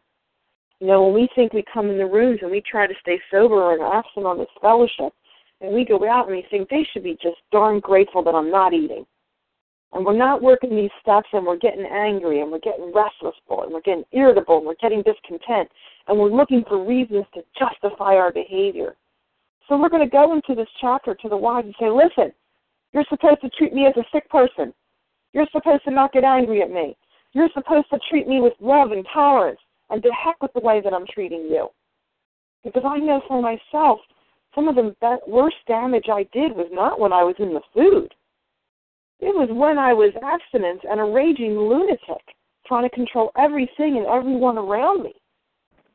You 0.79 0.87
know, 0.87 1.05
when 1.05 1.13
we 1.13 1.29
think 1.35 1.53
we 1.53 1.63
come 1.73 1.89
in 1.89 1.97
the 1.97 2.05
rooms 2.05 2.39
and 2.41 2.51
we 2.51 2.61
try 2.61 2.85
to 2.85 2.93
stay 2.99 3.19
sober 3.31 3.73
and 3.73 3.81
absent 3.81 4.25
on 4.25 4.37
this 4.37 4.47
fellowship, 4.61 5.13
and 5.61 5.73
we 5.73 5.85
go 5.85 6.07
out 6.09 6.27
and 6.27 6.35
we 6.35 6.45
think 6.51 6.69
they 6.69 6.85
should 6.91 7.03
be 7.03 7.17
just 7.21 7.37
darn 7.51 7.79
grateful 7.79 8.23
that 8.23 8.35
I'm 8.35 8.51
not 8.51 8.73
eating. 8.73 9.05
And 9.93 10.05
we're 10.05 10.17
not 10.17 10.41
working 10.41 10.75
these 10.75 10.91
steps 11.01 11.29
and 11.31 11.45
we're 11.45 11.57
getting 11.57 11.85
angry 11.85 12.41
and 12.41 12.51
we're 12.51 12.59
getting 12.59 12.91
restless 12.93 13.35
and 13.47 13.71
we're 13.71 13.79
getting 13.81 14.03
irritable 14.11 14.57
and 14.57 14.65
we're 14.65 14.75
getting 14.81 15.01
discontent 15.03 15.69
and 16.07 16.19
we're 16.19 16.29
looking 16.29 16.65
for 16.67 16.83
reasons 16.85 17.23
to 17.33 17.41
justify 17.57 18.15
our 18.15 18.33
behavior. 18.33 18.97
So 19.69 19.79
we're 19.79 19.89
going 19.89 20.03
to 20.03 20.11
go 20.11 20.33
into 20.33 20.53
this 20.53 20.67
chapter 20.81 21.15
to 21.15 21.29
the 21.29 21.37
wives 21.37 21.67
and 21.67 21.75
say, 21.79 21.89
listen, 21.89 22.33
you're 22.91 23.05
supposed 23.09 23.39
to 23.41 23.49
treat 23.51 23.73
me 23.73 23.85
as 23.87 23.95
a 23.95 24.03
sick 24.11 24.29
person. 24.29 24.73
You're 25.31 25.47
supposed 25.53 25.85
to 25.85 25.91
not 25.91 26.11
get 26.11 26.25
angry 26.25 26.61
at 26.61 26.69
me. 26.69 26.97
You're 27.31 27.49
supposed 27.53 27.89
to 27.91 27.99
treat 28.09 28.27
me 28.27 28.41
with 28.41 28.53
love 28.59 28.91
and 28.91 29.05
tolerance 29.13 29.59
and 29.89 30.01
to 30.03 30.09
heck 30.11 30.41
with 30.41 30.53
the 30.53 30.59
way 30.59 30.81
that 30.81 30.93
I'm 30.93 31.05
treating 31.13 31.41
you. 31.49 31.69
Because 32.63 32.83
I 32.85 32.97
know 32.97 33.21
for 33.27 33.41
myself, 33.41 33.99
some 34.53 34.67
of 34.67 34.75
the 34.75 34.95
worst 35.27 35.57
damage 35.67 36.05
I 36.11 36.23
did 36.33 36.55
was 36.55 36.67
not 36.71 36.99
when 36.99 37.13
I 37.13 37.23
was 37.23 37.35
in 37.39 37.53
the 37.53 37.61
food. 37.73 38.13
It 39.19 39.35
was 39.35 39.49
when 39.51 39.77
I 39.77 39.93
was 39.93 40.11
abstinent 40.23 40.81
and 40.89 40.99
a 40.99 41.03
raging 41.03 41.57
lunatic, 41.57 42.23
trying 42.65 42.89
to 42.89 42.95
control 42.95 43.31
everything 43.37 43.97
and 43.97 44.05
everyone 44.05 44.57
around 44.57 45.03
me. 45.03 45.13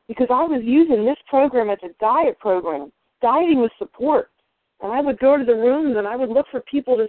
Because 0.07 0.27
I 0.29 0.43
was 0.43 0.61
using 0.63 1.05
this 1.05 1.17
program 1.27 1.69
as 1.69 1.77
a 1.83 1.93
diet 1.99 2.39
program, 2.39 2.91
dieting 3.21 3.61
with 3.61 3.71
support. 3.77 4.29
And 4.81 4.91
I 4.91 5.01
would 5.01 5.19
go 5.19 5.37
to 5.37 5.45
the 5.45 5.55
rooms 5.55 5.95
and 5.97 6.07
I 6.07 6.15
would 6.15 6.29
look 6.29 6.47
for 6.51 6.61
people 6.61 6.97
to 6.97 7.07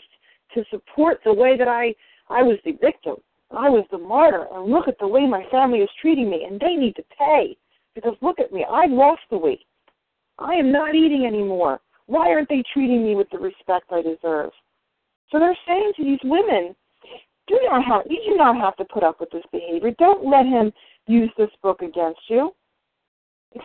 to 0.54 0.64
support 0.70 1.20
the 1.24 1.32
way 1.32 1.56
that 1.56 1.68
I 1.68 1.94
I 2.28 2.42
was 2.42 2.58
the 2.64 2.72
victim. 2.72 3.16
I 3.56 3.68
was 3.68 3.84
the 3.90 3.98
martyr, 3.98 4.46
and 4.52 4.70
look 4.70 4.88
at 4.88 4.98
the 4.98 5.08
way 5.08 5.26
my 5.26 5.44
family 5.50 5.78
is 5.78 5.90
treating 6.00 6.30
me, 6.30 6.44
and 6.48 6.58
they 6.58 6.74
need 6.74 6.96
to 6.96 7.04
pay. 7.18 7.56
Because 7.94 8.14
look 8.22 8.38
at 8.40 8.52
me, 8.52 8.64
I've 8.70 8.90
lost 8.90 9.22
the 9.30 9.38
weight. 9.38 9.66
I 10.38 10.54
am 10.54 10.72
not 10.72 10.94
eating 10.94 11.26
anymore. 11.26 11.80
Why 12.06 12.30
aren't 12.30 12.48
they 12.48 12.62
treating 12.72 13.04
me 13.04 13.14
with 13.14 13.28
the 13.30 13.38
respect 13.38 13.86
I 13.90 14.02
deserve? 14.02 14.50
So 15.30 15.38
they're 15.38 15.56
saying 15.66 15.92
to 15.96 16.04
these 16.04 16.18
women, 16.24 16.74
do 17.48 17.58
not 17.64 17.84
have 17.84 18.02
you 18.08 18.20
do 18.26 18.36
not 18.36 18.56
have 18.56 18.76
to 18.76 18.84
put 18.84 19.02
up 19.02 19.20
with 19.20 19.30
this 19.30 19.44
behavior. 19.50 19.90
Don't 19.98 20.28
let 20.28 20.46
him 20.46 20.72
use 21.06 21.30
this 21.36 21.50
book 21.62 21.82
against 21.82 22.20
you. 22.28 22.54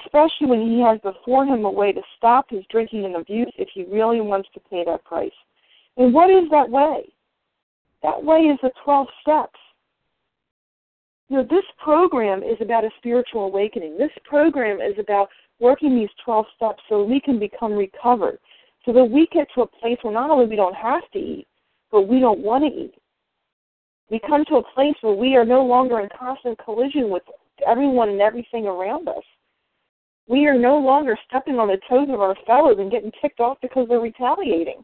Especially 0.04 0.48
when 0.48 0.68
he 0.70 0.82
has 0.82 1.00
before 1.02 1.46
him 1.46 1.64
a 1.64 1.72
way 1.72 1.94
to 1.94 2.02
stop 2.18 2.48
his 2.50 2.64
drinking 2.70 3.06
and 3.06 3.16
abuse 3.16 3.54
if 3.58 3.70
he 3.74 3.84
really 3.84 4.20
wants 4.20 4.50
to 4.54 4.60
pay 4.60 4.84
that 4.86 5.06
price. 5.06 5.32
And 5.96 6.14
what 6.14 6.30
is 6.30 6.50
that 6.52 6.70
way? 6.70 7.14
That 8.04 8.24
way 8.24 8.40
is 8.40 8.60
the 8.62 8.72
twelve 8.84 9.08
steps. 9.22 9.60
You 11.30 11.38
know, 11.38 11.44
this 11.44 11.66
program 11.84 12.42
is 12.42 12.58
about 12.62 12.86
a 12.86 12.90
spiritual 12.98 13.46
awakening. 13.46 13.98
This 13.98 14.12
program 14.24 14.80
is 14.80 14.98
about 14.98 15.28
working 15.60 15.96
these 15.96 16.10
12 16.24 16.46
steps 16.56 16.82
so 16.88 17.04
we 17.04 17.20
can 17.20 17.40
become 17.40 17.74
recovered, 17.74 18.40
so 18.86 18.94
that 18.94 19.04
we 19.04 19.28
get 19.34 19.48
to 19.56 19.62
a 19.62 19.68
place 19.68 19.98
where 20.02 20.14
not 20.14 20.30
only 20.30 20.46
we 20.46 20.56
don't 20.56 20.76
have 20.76 21.10
to 21.12 21.20
eat, 21.20 21.48
but 21.92 22.08
we 22.08 22.20
don't 22.20 22.40
want 22.40 22.64
to 22.64 22.70
eat. 22.70 22.94
We 24.10 24.20
come 24.26 24.46
to 24.46 24.58
a 24.58 24.74
place 24.74 24.96
where 25.02 25.16
we 25.16 25.36
are 25.36 25.44
no 25.44 25.66
longer 25.66 26.00
in 26.00 26.08
constant 26.18 26.58
collision 26.64 27.10
with 27.10 27.24
everyone 27.66 28.10
and 28.10 28.22
everything 28.22 28.66
around 28.66 29.10
us. 29.10 29.24
We 30.30 30.46
are 30.46 30.58
no 30.58 30.78
longer 30.78 31.18
stepping 31.28 31.60
on 31.60 31.68
the 31.68 31.80
toes 31.90 32.08
of 32.10 32.22
our 32.22 32.36
fellows 32.46 32.78
and 32.80 32.92
getting 32.92 33.12
ticked 33.22 33.40
off 33.40 33.58
because 33.62 33.88
they're 33.90 34.00
retaliating. 34.00 34.84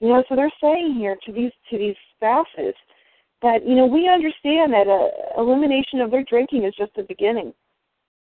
You 0.00 0.08
know, 0.08 0.24
so 0.28 0.36
they're 0.36 0.52
saying 0.60 0.96
here 0.98 1.16
to 1.24 1.32
these 1.32 1.52
to 1.70 1.78
these 1.78 1.94
spouses, 2.16 2.74
that 3.42 3.66
you 3.66 3.74
know 3.74 3.86
we 3.86 4.08
understand 4.08 4.72
that 4.72 4.86
a 4.86 5.40
elimination 5.40 6.00
of 6.00 6.10
their 6.10 6.24
drinking 6.24 6.64
is 6.64 6.74
just 6.76 6.94
the 6.94 7.02
beginning, 7.02 7.52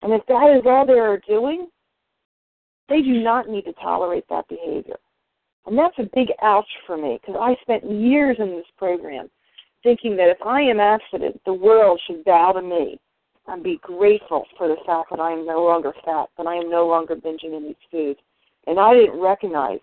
and 0.01 0.14
if 0.14 0.26
that 0.28 0.55
is 0.55 0.64
all 0.66 0.86
they 0.86 0.93
are 0.93 1.22
doing, 1.28 1.68
they 2.88 3.01
do 3.01 3.22
not 3.22 3.49
need 3.49 3.64
to 3.64 3.74
tolerate 3.74 4.26
that 4.30 4.47
behavior, 4.47 4.97
and 5.66 5.78
that's 5.78 5.97
a 5.97 6.10
big 6.16 6.30
ouch 6.41 6.70
for 6.86 6.97
me 6.97 7.20
because 7.22 7.39
I 7.39 7.55
spent 7.62 7.89
years 7.89 8.38
in 8.39 8.49
this 8.49 8.66
program 8.78 9.30
thinking 9.84 10.16
that 10.18 10.30
if 10.30 10.41
I 10.45 10.62
am 10.62 10.80
abstinent, 10.80 11.41
the 11.45 11.53
world 11.53 12.01
should 12.05 12.24
bow 12.26 12.51
to 12.51 12.62
me 12.62 12.99
and 13.47 13.64
be 13.64 13.80
grateful 13.82 14.45
for 14.57 14.68
the 14.68 14.76
fact 14.86 15.10
that 15.10 15.20
I 15.20 15.32
am 15.32 15.45
no 15.45 15.64
longer 15.64 15.93
fat, 16.05 16.28
that 16.38 16.47
I 16.47 16.55
am 16.55 16.70
no 16.70 16.88
longer 16.88 17.16
binging 17.16 17.57
in 17.57 17.64
these 17.64 17.76
foods, 17.89 18.20
and 18.68 18.80
I 18.80 18.93
didn't 18.93 19.20
recognize 19.20 19.80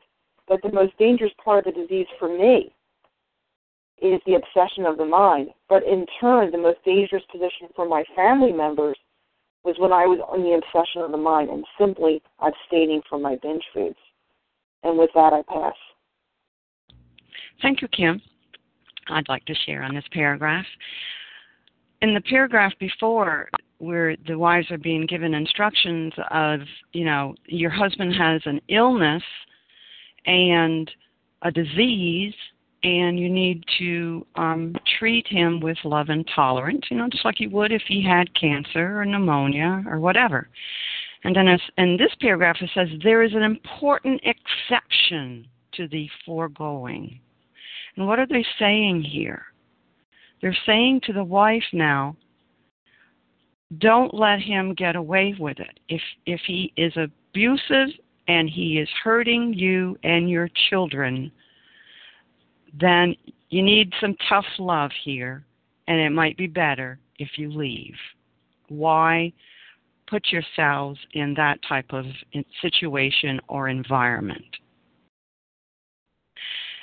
that 0.48 0.60
the 0.62 0.70
most 0.70 0.96
dangerous 0.98 1.32
part 1.42 1.66
of 1.66 1.74
the 1.74 1.80
disease 1.80 2.06
for 2.18 2.28
me 2.28 2.72
is 4.02 4.20
the 4.26 4.34
obsession 4.34 4.84
of 4.84 4.98
the 4.98 5.04
mind. 5.04 5.48
But 5.68 5.82
in 5.84 6.06
turn, 6.20 6.50
the 6.50 6.58
most 6.58 6.78
dangerous 6.84 7.22
position 7.30 7.68
for 7.74 7.88
my 7.88 8.04
family 8.14 8.52
members 8.52 8.96
was 9.64 9.76
when 9.78 9.92
I 9.92 10.06
was 10.06 10.20
on 10.28 10.42
the 10.42 10.54
obsession 10.54 11.02
of 11.02 11.10
the 11.10 11.16
mind 11.16 11.50
and 11.50 11.64
simply 11.78 12.22
abstaining 12.40 13.02
from 13.08 13.22
my 13.22 13.36
binge 13.42 13.64
foods. 13.74 13.96
And 14.82 14.98
with 14.98 15.10
that, 15.14 15.32
I 15.32 15.42
pass. 15.52 15.74
Thank 17.62 17.82
you, 17.82 17.88
Kim. 17.88 18.20
I'd 19.08 19.28
like 19.28 19.44
to 19.46 19.54
share 19.66 19.82
on 19.82 19.94
this 19.94 20.04
paragraph. 20.12 20.66
In 22.02 22.14
the 22.14 22.20
paragraph 22.20 22.72
before, 22.78 23.48
where 23.78 24.16
the 24.26 24.38
wives 24.38 24.70
are 24.70 24.78
being 24.78 25.06
given 25.06 25.34
instructions 25.34 26.12
of, 26.30 26.60
you 26.92 27.04
know, 27.04 27.34
your 27.46 27.70
husband 27.70 28.14
has 28.14 28.42
an 28.44 28.60
illness 28.68 29.22
and 30.26 30.90
a 31.42 31.50
disease 31.50 32.34
and 32.82 33.18
you 33.18 33.28
need 33.28 33.64
to 33.78 34.26
um, 34.36 34.74
treat 34.98 35.26
him 35.28 35.60
with 35.60 35.78
love 35.84 36.08
and 36.08 36.28
tolerance, 36.34 36.84
you 36.90 36.96
know, 36.96 37.08
just 37.08 37.24
like 37.24 37.40
you 37.40 37.50
would 37.50 37.72
if 37.72 37.82
he 37.88 38.02
had 38.02 38.34
cancer 38.38 39.00
or 39.00 39.04
pneumonia 39.04 39.82
or 39.88 39.98
whatever. 39.98 40.48
And 41.24 41.34
then 41.34 41.48
as, 41.48 41.60
in 41.78 41.96
this 41.96 42.14
paragraph 42.20 42.56
it 42.60 42.70
says, 42.74 42.88
there 43.02 43.22
is 43.22 43.32
an 43.34 43.42
important 43.42 44.20
exception 44.24 45.46
to 45.72 45.88
the 45.88 46.08
foregoing. 46.24 47.18
And 47.96 48.06
what 48.06 48.18
are 48.18 48.26
they 48.26 48.44
saying 48.58 49.02
here? 49.02 49.42
They're 50.40 50.56
saying 50.66 51.00
to 51.04 51.12
the 51.12 51.24
wife 51.24 51.64
now, 51.72 52.16
don't 53.78 54.14
let 54.14 54.40
him 54.40 54.74
get 54.74 54.94
away 54.94 55.34
with 55.38 55.58
it. 55.58 55.80
If 55.88 56.00
if 56.24 56.40
he 56.46 56.72
is 56.76 56.92
abusive 56.96 57.88
and 58.28 58.48
he 58.48 58.78
is 58.78 58.88
hurting 59.02 59.54
you 59.54 59.96
and 60.04 60.30
your 60.30 60.48
children, 60.70 61.32
then 62.80 63.14
you 63.48 63.62
need 63.62 63.92
some 64.00 64.14
tough 64.28 64.46
love 64.58 64.90
here 65.04 65.44
and 65.88 66.00
it 66.00 66.10
might 66.10 66.36
be 66.36 66.46
better 66.46 66.98
if 67.18 67.30
you 67.36 67.50
leave. 67.50 67.94
Why 68.68 69.32
put 70.08 70.26
yourselves 70.30 70.98
in 71.14 71.34
that 71.34 71.58
type 71.68 71.86
of 71.90 72.04
situation 72.60 73.40
or 73.48 73.68
environment? 73.68 74.44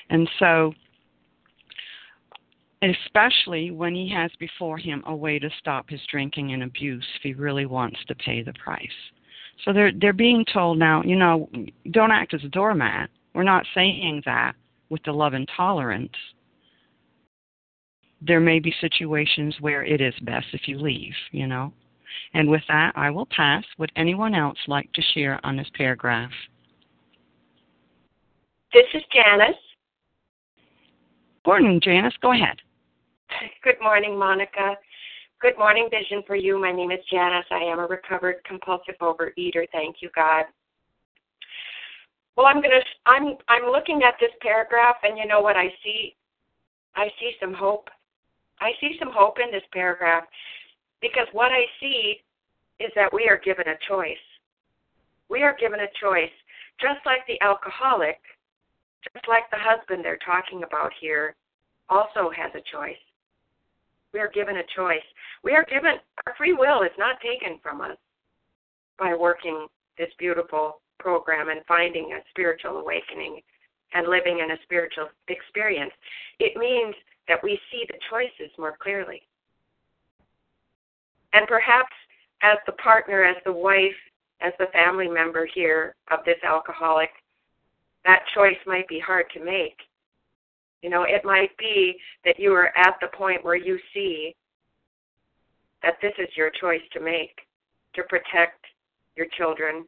And 0.10 0.30
so, 0.40 0.74
especially 2.82 3.72
when 3.72 3.96
he 3.96 4.12
has 4.14 4.32
before 4.40 4.78
him 4.78 5.04
a 5.08 5.16
way 5.16 5.40
to 5.40 5.50
stop 5.60 5.90
his 5.90 6.02
drinking 6.12 6.54
and 6.54 6.64
abuse 6.64 7.06
if 7.16 7.22
he 7.22 7.34
really 7.34 7.66
wants 7.66 7.98
to 8.08 8.16
pay 8.16 8.42
the 8.44 8.54
price. 8.54 8.88
So 9.64 9.72
they're 9.72 9.92
they're 9.94 10.14
being 10.14 10.46
told 10.52 10.78
now, 10.78 11.04
you 11.04 11.16
know, 11.16 11.50
don't 11.92 12.12
act 12.12 12.34
as 12.34 12.44
a 12.44 12.50
doormat. 12.50 13.10
We're 13.34 13.44
not 13.44 13.66
saying 13.74 14.24
that 14.26 14.56
with 14.94 15.04
the 15.04 15.12
love 15.12 15.34
and 15.34 15.50
tolerance. 15.58 16.14
There 18.22 18.40
may 18.40 18.60
be 18.60 18.74
situations 18.80 19.56
where 19.60 19.84
it 19.84 20.00
is 20.00 20.14
best 20.22 20.46
if 20.54 20.68
you 20.68 20.78
leave, 20.78 21.14
you 21.32 21.48
know. 21.48 21.74
And 22.36 22.48
with 22.48 22.62
that, 22.68 22.94
I 22.96 23.10
will 23.10 23.28
pass. 23.36 23.64
Would 23.80 23.92
anyone 23.96 24.36
else 24.36 24.58
like 24.68 24.94
to 24.94 25.02
share 25.14 25.44
on 25.44 25.58
this 25.58 25.68
paragraph? 25.76 26.30
This 28.72 28.86
is 28.94 29.02
Janice. 29.12 29.58
Morning, 31.46 31.82
Janice. 31.84 32.14
Go 32.22 32.32
ahead. 32.32 32.58
Good 33.64 33.82
morning, 33.82 34.18
Monica. 34.18 34.76
Good 35.42 35.58
morning, 35.58 35.90
Vision 35.90 36.22
for 36.28 36.36
You. 36.36 36.62
My 36.62 36.72
name 36.72 36.92
is 36.92 37.00
Janice. 37.12 37.46
I 37.50 37.64
am 37.64 37.80
a 37.80 37.88
recovered 37.88 38.36
compulsive 38.46 38.96
overeater. 39.02 39.66
Thank 39.72 39.98
you, 40.02 40.10
God. 40.16 40.46
Well, 42.36 42.48
I'm 42.48 42.62
gonna. 42.62 42.82
I'm. 43.06 43.38
I'm 43.48 43.72
looking 43.72 44.02
at 44.04 44.16
this 44.20 44.32
paragraph, 44.42 44.96
and 45.04 45.18
you 45.18 45.28
know 45.28 45.42
what 45.42 45.56
I 45.56 45.68
see? 45.84 46.16
I 46.96 47.08
see 47.20 47.32
some 47.40 47.54
hope. 47.54 47.90
I 48.60 48.72
see 48.80 48.96
some 49.00 49.12
hope 49.12 49.38
in 49.44 49.52
this 49.52 49.64
paragraph 49.72 50.24
because 51.02 51.28
what 51.34 51.52
I 51.52 51.66
see 51.80 52.22
is 52.80 52.92
that 52.96 53.14
we 53.14 53.28
are 53.30 53.40
given 53.44 53.68
a 53.68 53.78
choice. 53.88 54.24
We 55.30 55.42
are 55.44 55.56
given 55.60 55.80
a 55.82 55.92
choice, 56.02 56.32
just 56.80 57.00
like 57.06 57.26
the 57.28 57.40
alcoholic, 57.42 58.20
just 59.14 59.28
like 59.28 59.50
the 59.52 59.58
husband 59.60 60.04
they're 60.04 60.20
talking 60.26 60.64
about 60.64 60.92
here, 61.00 61.36
also 61.90 62.32
has 62.36 62.52
a 62.56 62.64
choice. 62.72 63.02
We 64.14 64.20
are 64.20 64.30
given 64.30 64.58
a 64.58 64.64
choice. 64.76 65.06
We 65.44 65.54
are 65.54 65.66
given, 65.66 65.96
our 66.26 66.36
free 66.38 66.54
will 66.54 66.84
is 66.84 66.96
not 66.98 67.18
taken 67.20 67.60
from 67.62 67.82
us 67.82 67.98
by 69.00 69.16
working 69.16 69.68
this 69.98 70.10
beautiful 70.20 70.80
program 71.04 71.50
and 71.50 71.62
finding 71.68 72.14
a 72.14 72.24
spiritual 72.30 72.78
awakening 72.78 73.42
and 73.94 74.08
living 74.08 74.40
in 74.40 74.52
a 74.52 74.62
spiritual 74.64 75.10
experience. 75.28 75.92
It 76.40 76.58
means 76.58 76.96
that 77.28 77.44
we 77.44 77.60
see 77.72 77.84
the 77.88 78.00
choices 78.10 78.52
more 78.58 78.76
clearly. 78.82 79.22
And 81.34 81.46
perhaps 81.48 81.94
as 82.42 82.58
the 82.66 82.74
partner, 82.74 83.24
as 83.24 83.38
the 83.46 83.52
wife, 83.52 84.00
as 84.42 84.54
the 84.60 84.68
family 84.74 85.08
member 85.08 85.48
here 85.54 85.96
of 86.12 86.20
this 86.26 86.42
alcoholic, 86.44 87.10
that 88.06 88.24
choice 88.34 88.58
might 88.66 88.88
be 88.88 89.00
hard 89.00 89.26
to 89.34 89.44
make. 89.44 89.78
You 90.82 90.90
know, 90.90 91.04
it 91.04 91.24
might 91.24 91.56
be 91.58 91.96
that 92.26 92.40
you 92.40 92.54
are 92.54 92.78
at 92.78 92.96
the 93.02 93.08
point 93.08 93.44
where 93.44 93.56
you 93.56 93.80
see 93.94 94.36
that 95.82 95.96
this 96.02 96.14
is 96.18 96.30
your 96.36 96.50
choice 96.50 96.82
to 96.94 97.00
make 97.00 97.40
to 97.96 98.04
protect 98.04 98.66
your 99.16 99.28
children, 99.38 99.86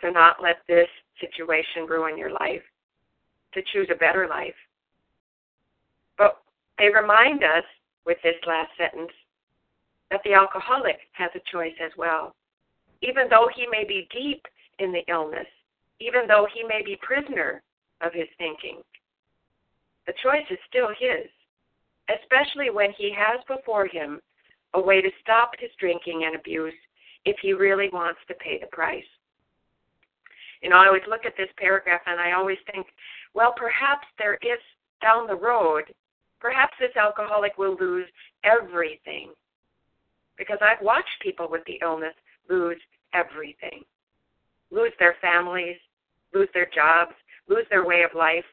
to 0.00 0.10
not 0.10 0.42
let 0.42 0.56
this 0.68 0.88
situation 1.20 1.86
ruin 1.88 2.18
your 2.18 2.30
life, 2.30 2.62
to 3.52 3.62
choose 3.72 3.88
a 3.90 3.98
better 3.98 4.26
life. 4.28 4.54
But 6.18 6.40
they 6.78 6.88
remind 6.88 7.42
us 7.42 7.64
with 8.04 8.18
this 8.22 8.36
last 8.46 8.70
sentence 8.76 9.12
that 10.10 10.20
the 10.24 10.34
alcoholic 10.34 10.98
has 11.12 11.30
a 11.34 11.50
choice 11.50 11.74
as 11.84 11.92
well. 11.96 12.34
Even 13.02 13.28
though 13.28 13.48
he 13.54 13.66
may 13.70 13.84
be 13.84 14.08
deep 14.12 14.44
in 14.78 14.92
the 14.92 15.04
illness, 15.08 15.46
even 16.00 16.26
though 16.26 16.46
he 16.52 16.62
may 16.64 16.82
be 16.84 16.98
prisoner 17.02 17.62
of 18.00 18.12
his 18.12 18.28
thinking, 18.38 18.82
the 20.06 20.14
choice 20.22 20.44
is 20.50 20.58
still 20.68 20.88
his, 20.98 21.28
especially 22.10 22.70
when 22.70 22.92
he 22.92 23.14
has 23.16 23.40
before 23.48 23.86
him 23.86 24.20
a 24.74 24.80
way 24.80 25.00
to 25.00 25.10
stop 25.22 25.52
his 25.58 25.70
drinking 25.78 26.24
and 26.26 26.34
abuse 26.34 26.74
if 27.24 27.36
he 27.40 27.52
really 27.52 27.88
wants 27.92 28.20
to 28.28 28.34
pay 28.34 28.58
the 28.58 28.66
price. 28.66 29.04
You 30.64 30.70
know, 30.70 30.78
I 30.78 30.86
always 30.86 31.02
look 31.06 31.24
at 31.24 31.36
this 31.36 31.50
paragraph 31.56 32.00
and 32.06 32.18
I 32.18 32.32
always 32.32 32.58
think, 32.72 32.86
well, 33.34 33.54
perhaps 33.56 34.08
there 34.18 34.34
is 34.42 34.58
down 35.00 35.28
the 35.28 35.36
road, 35.36 35.84
perhaps 36.40 36.74
this 36.80 36.96
alcoholic 36.96 37.56
will 37.58 37.76
lose 37.78 38.06
everything 38.42 39.30
because 40.36 40.58
I've 40.60 40.82
watched 40.82 41.20
people 41.22 41.48
with 41.48 41.62
the 41.66 41.78
illness 41.82 42.14
lose 42.50 42.80
everything 43.12 43.84
lose 44.74 44.92
their 44.98 45.16
families, 45.22 45.76
lose 46.34 46.48
their 46.52 46.68
jobs, 46.74 47.12
lose 47.48 47.64
their 47.70 47.86
way 47.86 48.02
of 48.02 48.10
life. 48.14 48.44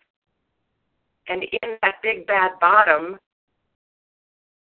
And 1.28 1.44
in 1.44 1.78
that 1.82 1.96
big 2.04 2.28
bad 2.28 2.52
bottom, 2.60 3.18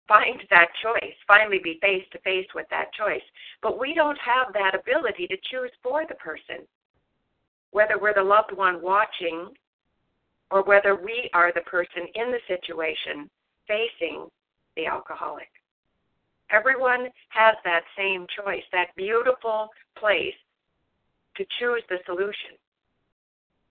find 0.06 0.40
that 0.50 0.68
choice, 0.82 1.14
finally 1.26 1.60
be 1.62 1.78
face 1.80 2.04
to 2.12 2.18
face 2.20 2.46
with 2.54 2.66
that 2.70 2.92
choice. 2.92 3.22
But 3.62 3.78
we 3.78 3.94
don't 3.94 4.18
have 4.18 4.52
that 4.52 4.74
ability 4.74 5.26
to 5.28 5.36
choose 5.50 5.70
for 5.82 6.04
the 6.08 6.14
person, 6.14 6.66
whether 7.72 7.98
we're 7.98 8.14
the 8.14 8.22
loved 8.22 8.52
one 8.56 8.82
watching 8.82 9.48
or 10.50 10.62
whether 10.62 10.96
we 10.96 11.30
are 11.32 11.52
the 11.52 11.60
person 11.62 12.06
in 12.14 12.30
the 12.30 12.40
situation 12.48 13.30
facing 13.66 14.26
the 14.76 14.86
alcoholic. 14.86 15.48
Everyone 16.50 17.08
has 17.28 17.54
that 17.64 17.82
same 17.96 18.26
choice, 18.36 18.62
that 18.72 18.88
beautiful 18.96 19.68
place 19.96 20.34
to 21.36 21.44
choose 21.60 21.82
the 21.88 21.98
solution, 22.06 22.58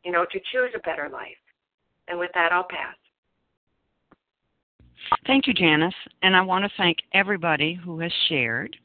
you 0.06 0.12
know, 0.12 0.26
to 0.32 0.40
choose 0.52 0.72
a 0.76 0.80
better 0.80 1.10
life. 1.12 1.36
And 2.08 2.18
with 2.18 2.32
that, 2.34 2.54
I'll 2.54 2.64
pass. 2.64 2.96
Thank 5.28 5.48
you, 5.48 5.54
Janice. 5.54 5.94
And 6.24 6.36
I 6.36 6.42
want 6.42 6.64
to 6.64 6.72
thank 6.78 6.98
everybody 7.14 7.74
who 7.74 8.00
has 8.00 8.12
shared. 8.30 8.76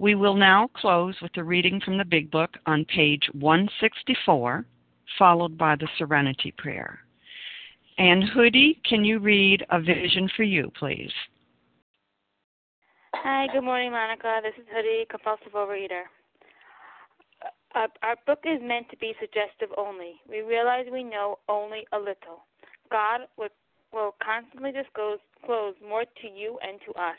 We 0.00 0.14
will 0.14 0.34
now 0.34 0.70
close 0.74 1.14
with 1.20 1.36
a 1.36 1.44
reading 1.44 1.78
from 1.84 1.98
the 1.98 2.06
Big 2.06 2.30
Book 2.30 2.48
on 2.64 2.86
page 2.86 3.28
164, 3.34 4.64
followed 5.18 5.58
by 5.58 5.76
the 5.76 5.88
Serenity 5.98 6.54
Prayer. 6.56 7.00
And 7.98 8.24
Hoodie, 8.24 8.80
can 8.88 9.04
you 9.04 9.18
read 9.18 9.62
A 9.68 9.78
Vision 9.78 10.30
for 10.34 10.42
You, 10.42 10.72
please? 10.78 11.12
Hi, 13.12 13.46
good 13.52 13.62
morning, 13.62 13.90
Monica. 13.90 14.40
This 14.42 14.54
is 14.58 14.66
Hoodie, 14.74 15.04
compulsive 15.10 15.52
overeater. 15.52 16.04
Uh, 17.74 17.88
our 18.02 18.16
book 18.26 18.38
is 18.46 18.58
meant 18.62 18.88
to 18.88 18.96
be 18.96 19.12
suggestive 19.20 19.68
only. 19.76 20.14
We 20.26 20.40
realize 20.40 20.86
we 20.90 21.04
know 21.04 21.40
only 21.46 21.84
a 21.92 21.98
little. 21.98 22.46
God 22.90 23.28
will 23.36 24.14
constantly 24.24 24.72
disclose 24.72 25.18
more 25.86 26.04
to 26.22 26.26
you 26.26 26.58
and 26.66 26.80
to 26.86 26.98
us. 26.98 27.18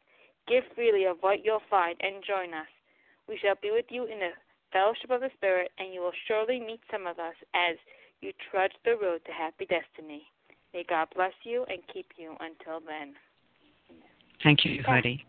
Give 0.47 0.63
freely 0.75 1.05
of 1.05 1.17
what 1.21 1.45
you'll 1.45 1.61
find 1.69 1.95
and 2.01 2.23
join 2.25 2.53
us. 2.53 2.67
We 3.27 3.37
shall 3.41 3.55
be 3.61 3.71
with 3.71 3.85
you 3.89 4.03
in 4.05 4.19
the 4.19 4.31
fellowship 4.73 5.11
of 5.11 5.21
the 5.21 5.29
Spirit, 5.35 5.71
and 5.77 5.93
you 5.93 6.01
will 6.01 6.15
surely 6.27 6.59
meet 6.59 6.81
some 6.91 7.07
of 7.07 7.19
us 7.19 7.35
as 7.53 7.77
you 8.21 8.31
trudge 8.49 8.73
the 8.83 8.95
road 9.01 9.21
to 9.25 9.31
happy 9.31 9.65
destiny. 9.65 10.23
May 10.73 10.83
God 10.87 11.07
bless 11.15 11.33
you 11.43 11.65
and 11.69 11.79
keep 11.93 12.07
you 12.17 12.35
until 12.39 12.79
then. 12.79 13.13
Thank 14.43 14.65
you, 14.65 14.81
Heidi. 14.85 15.23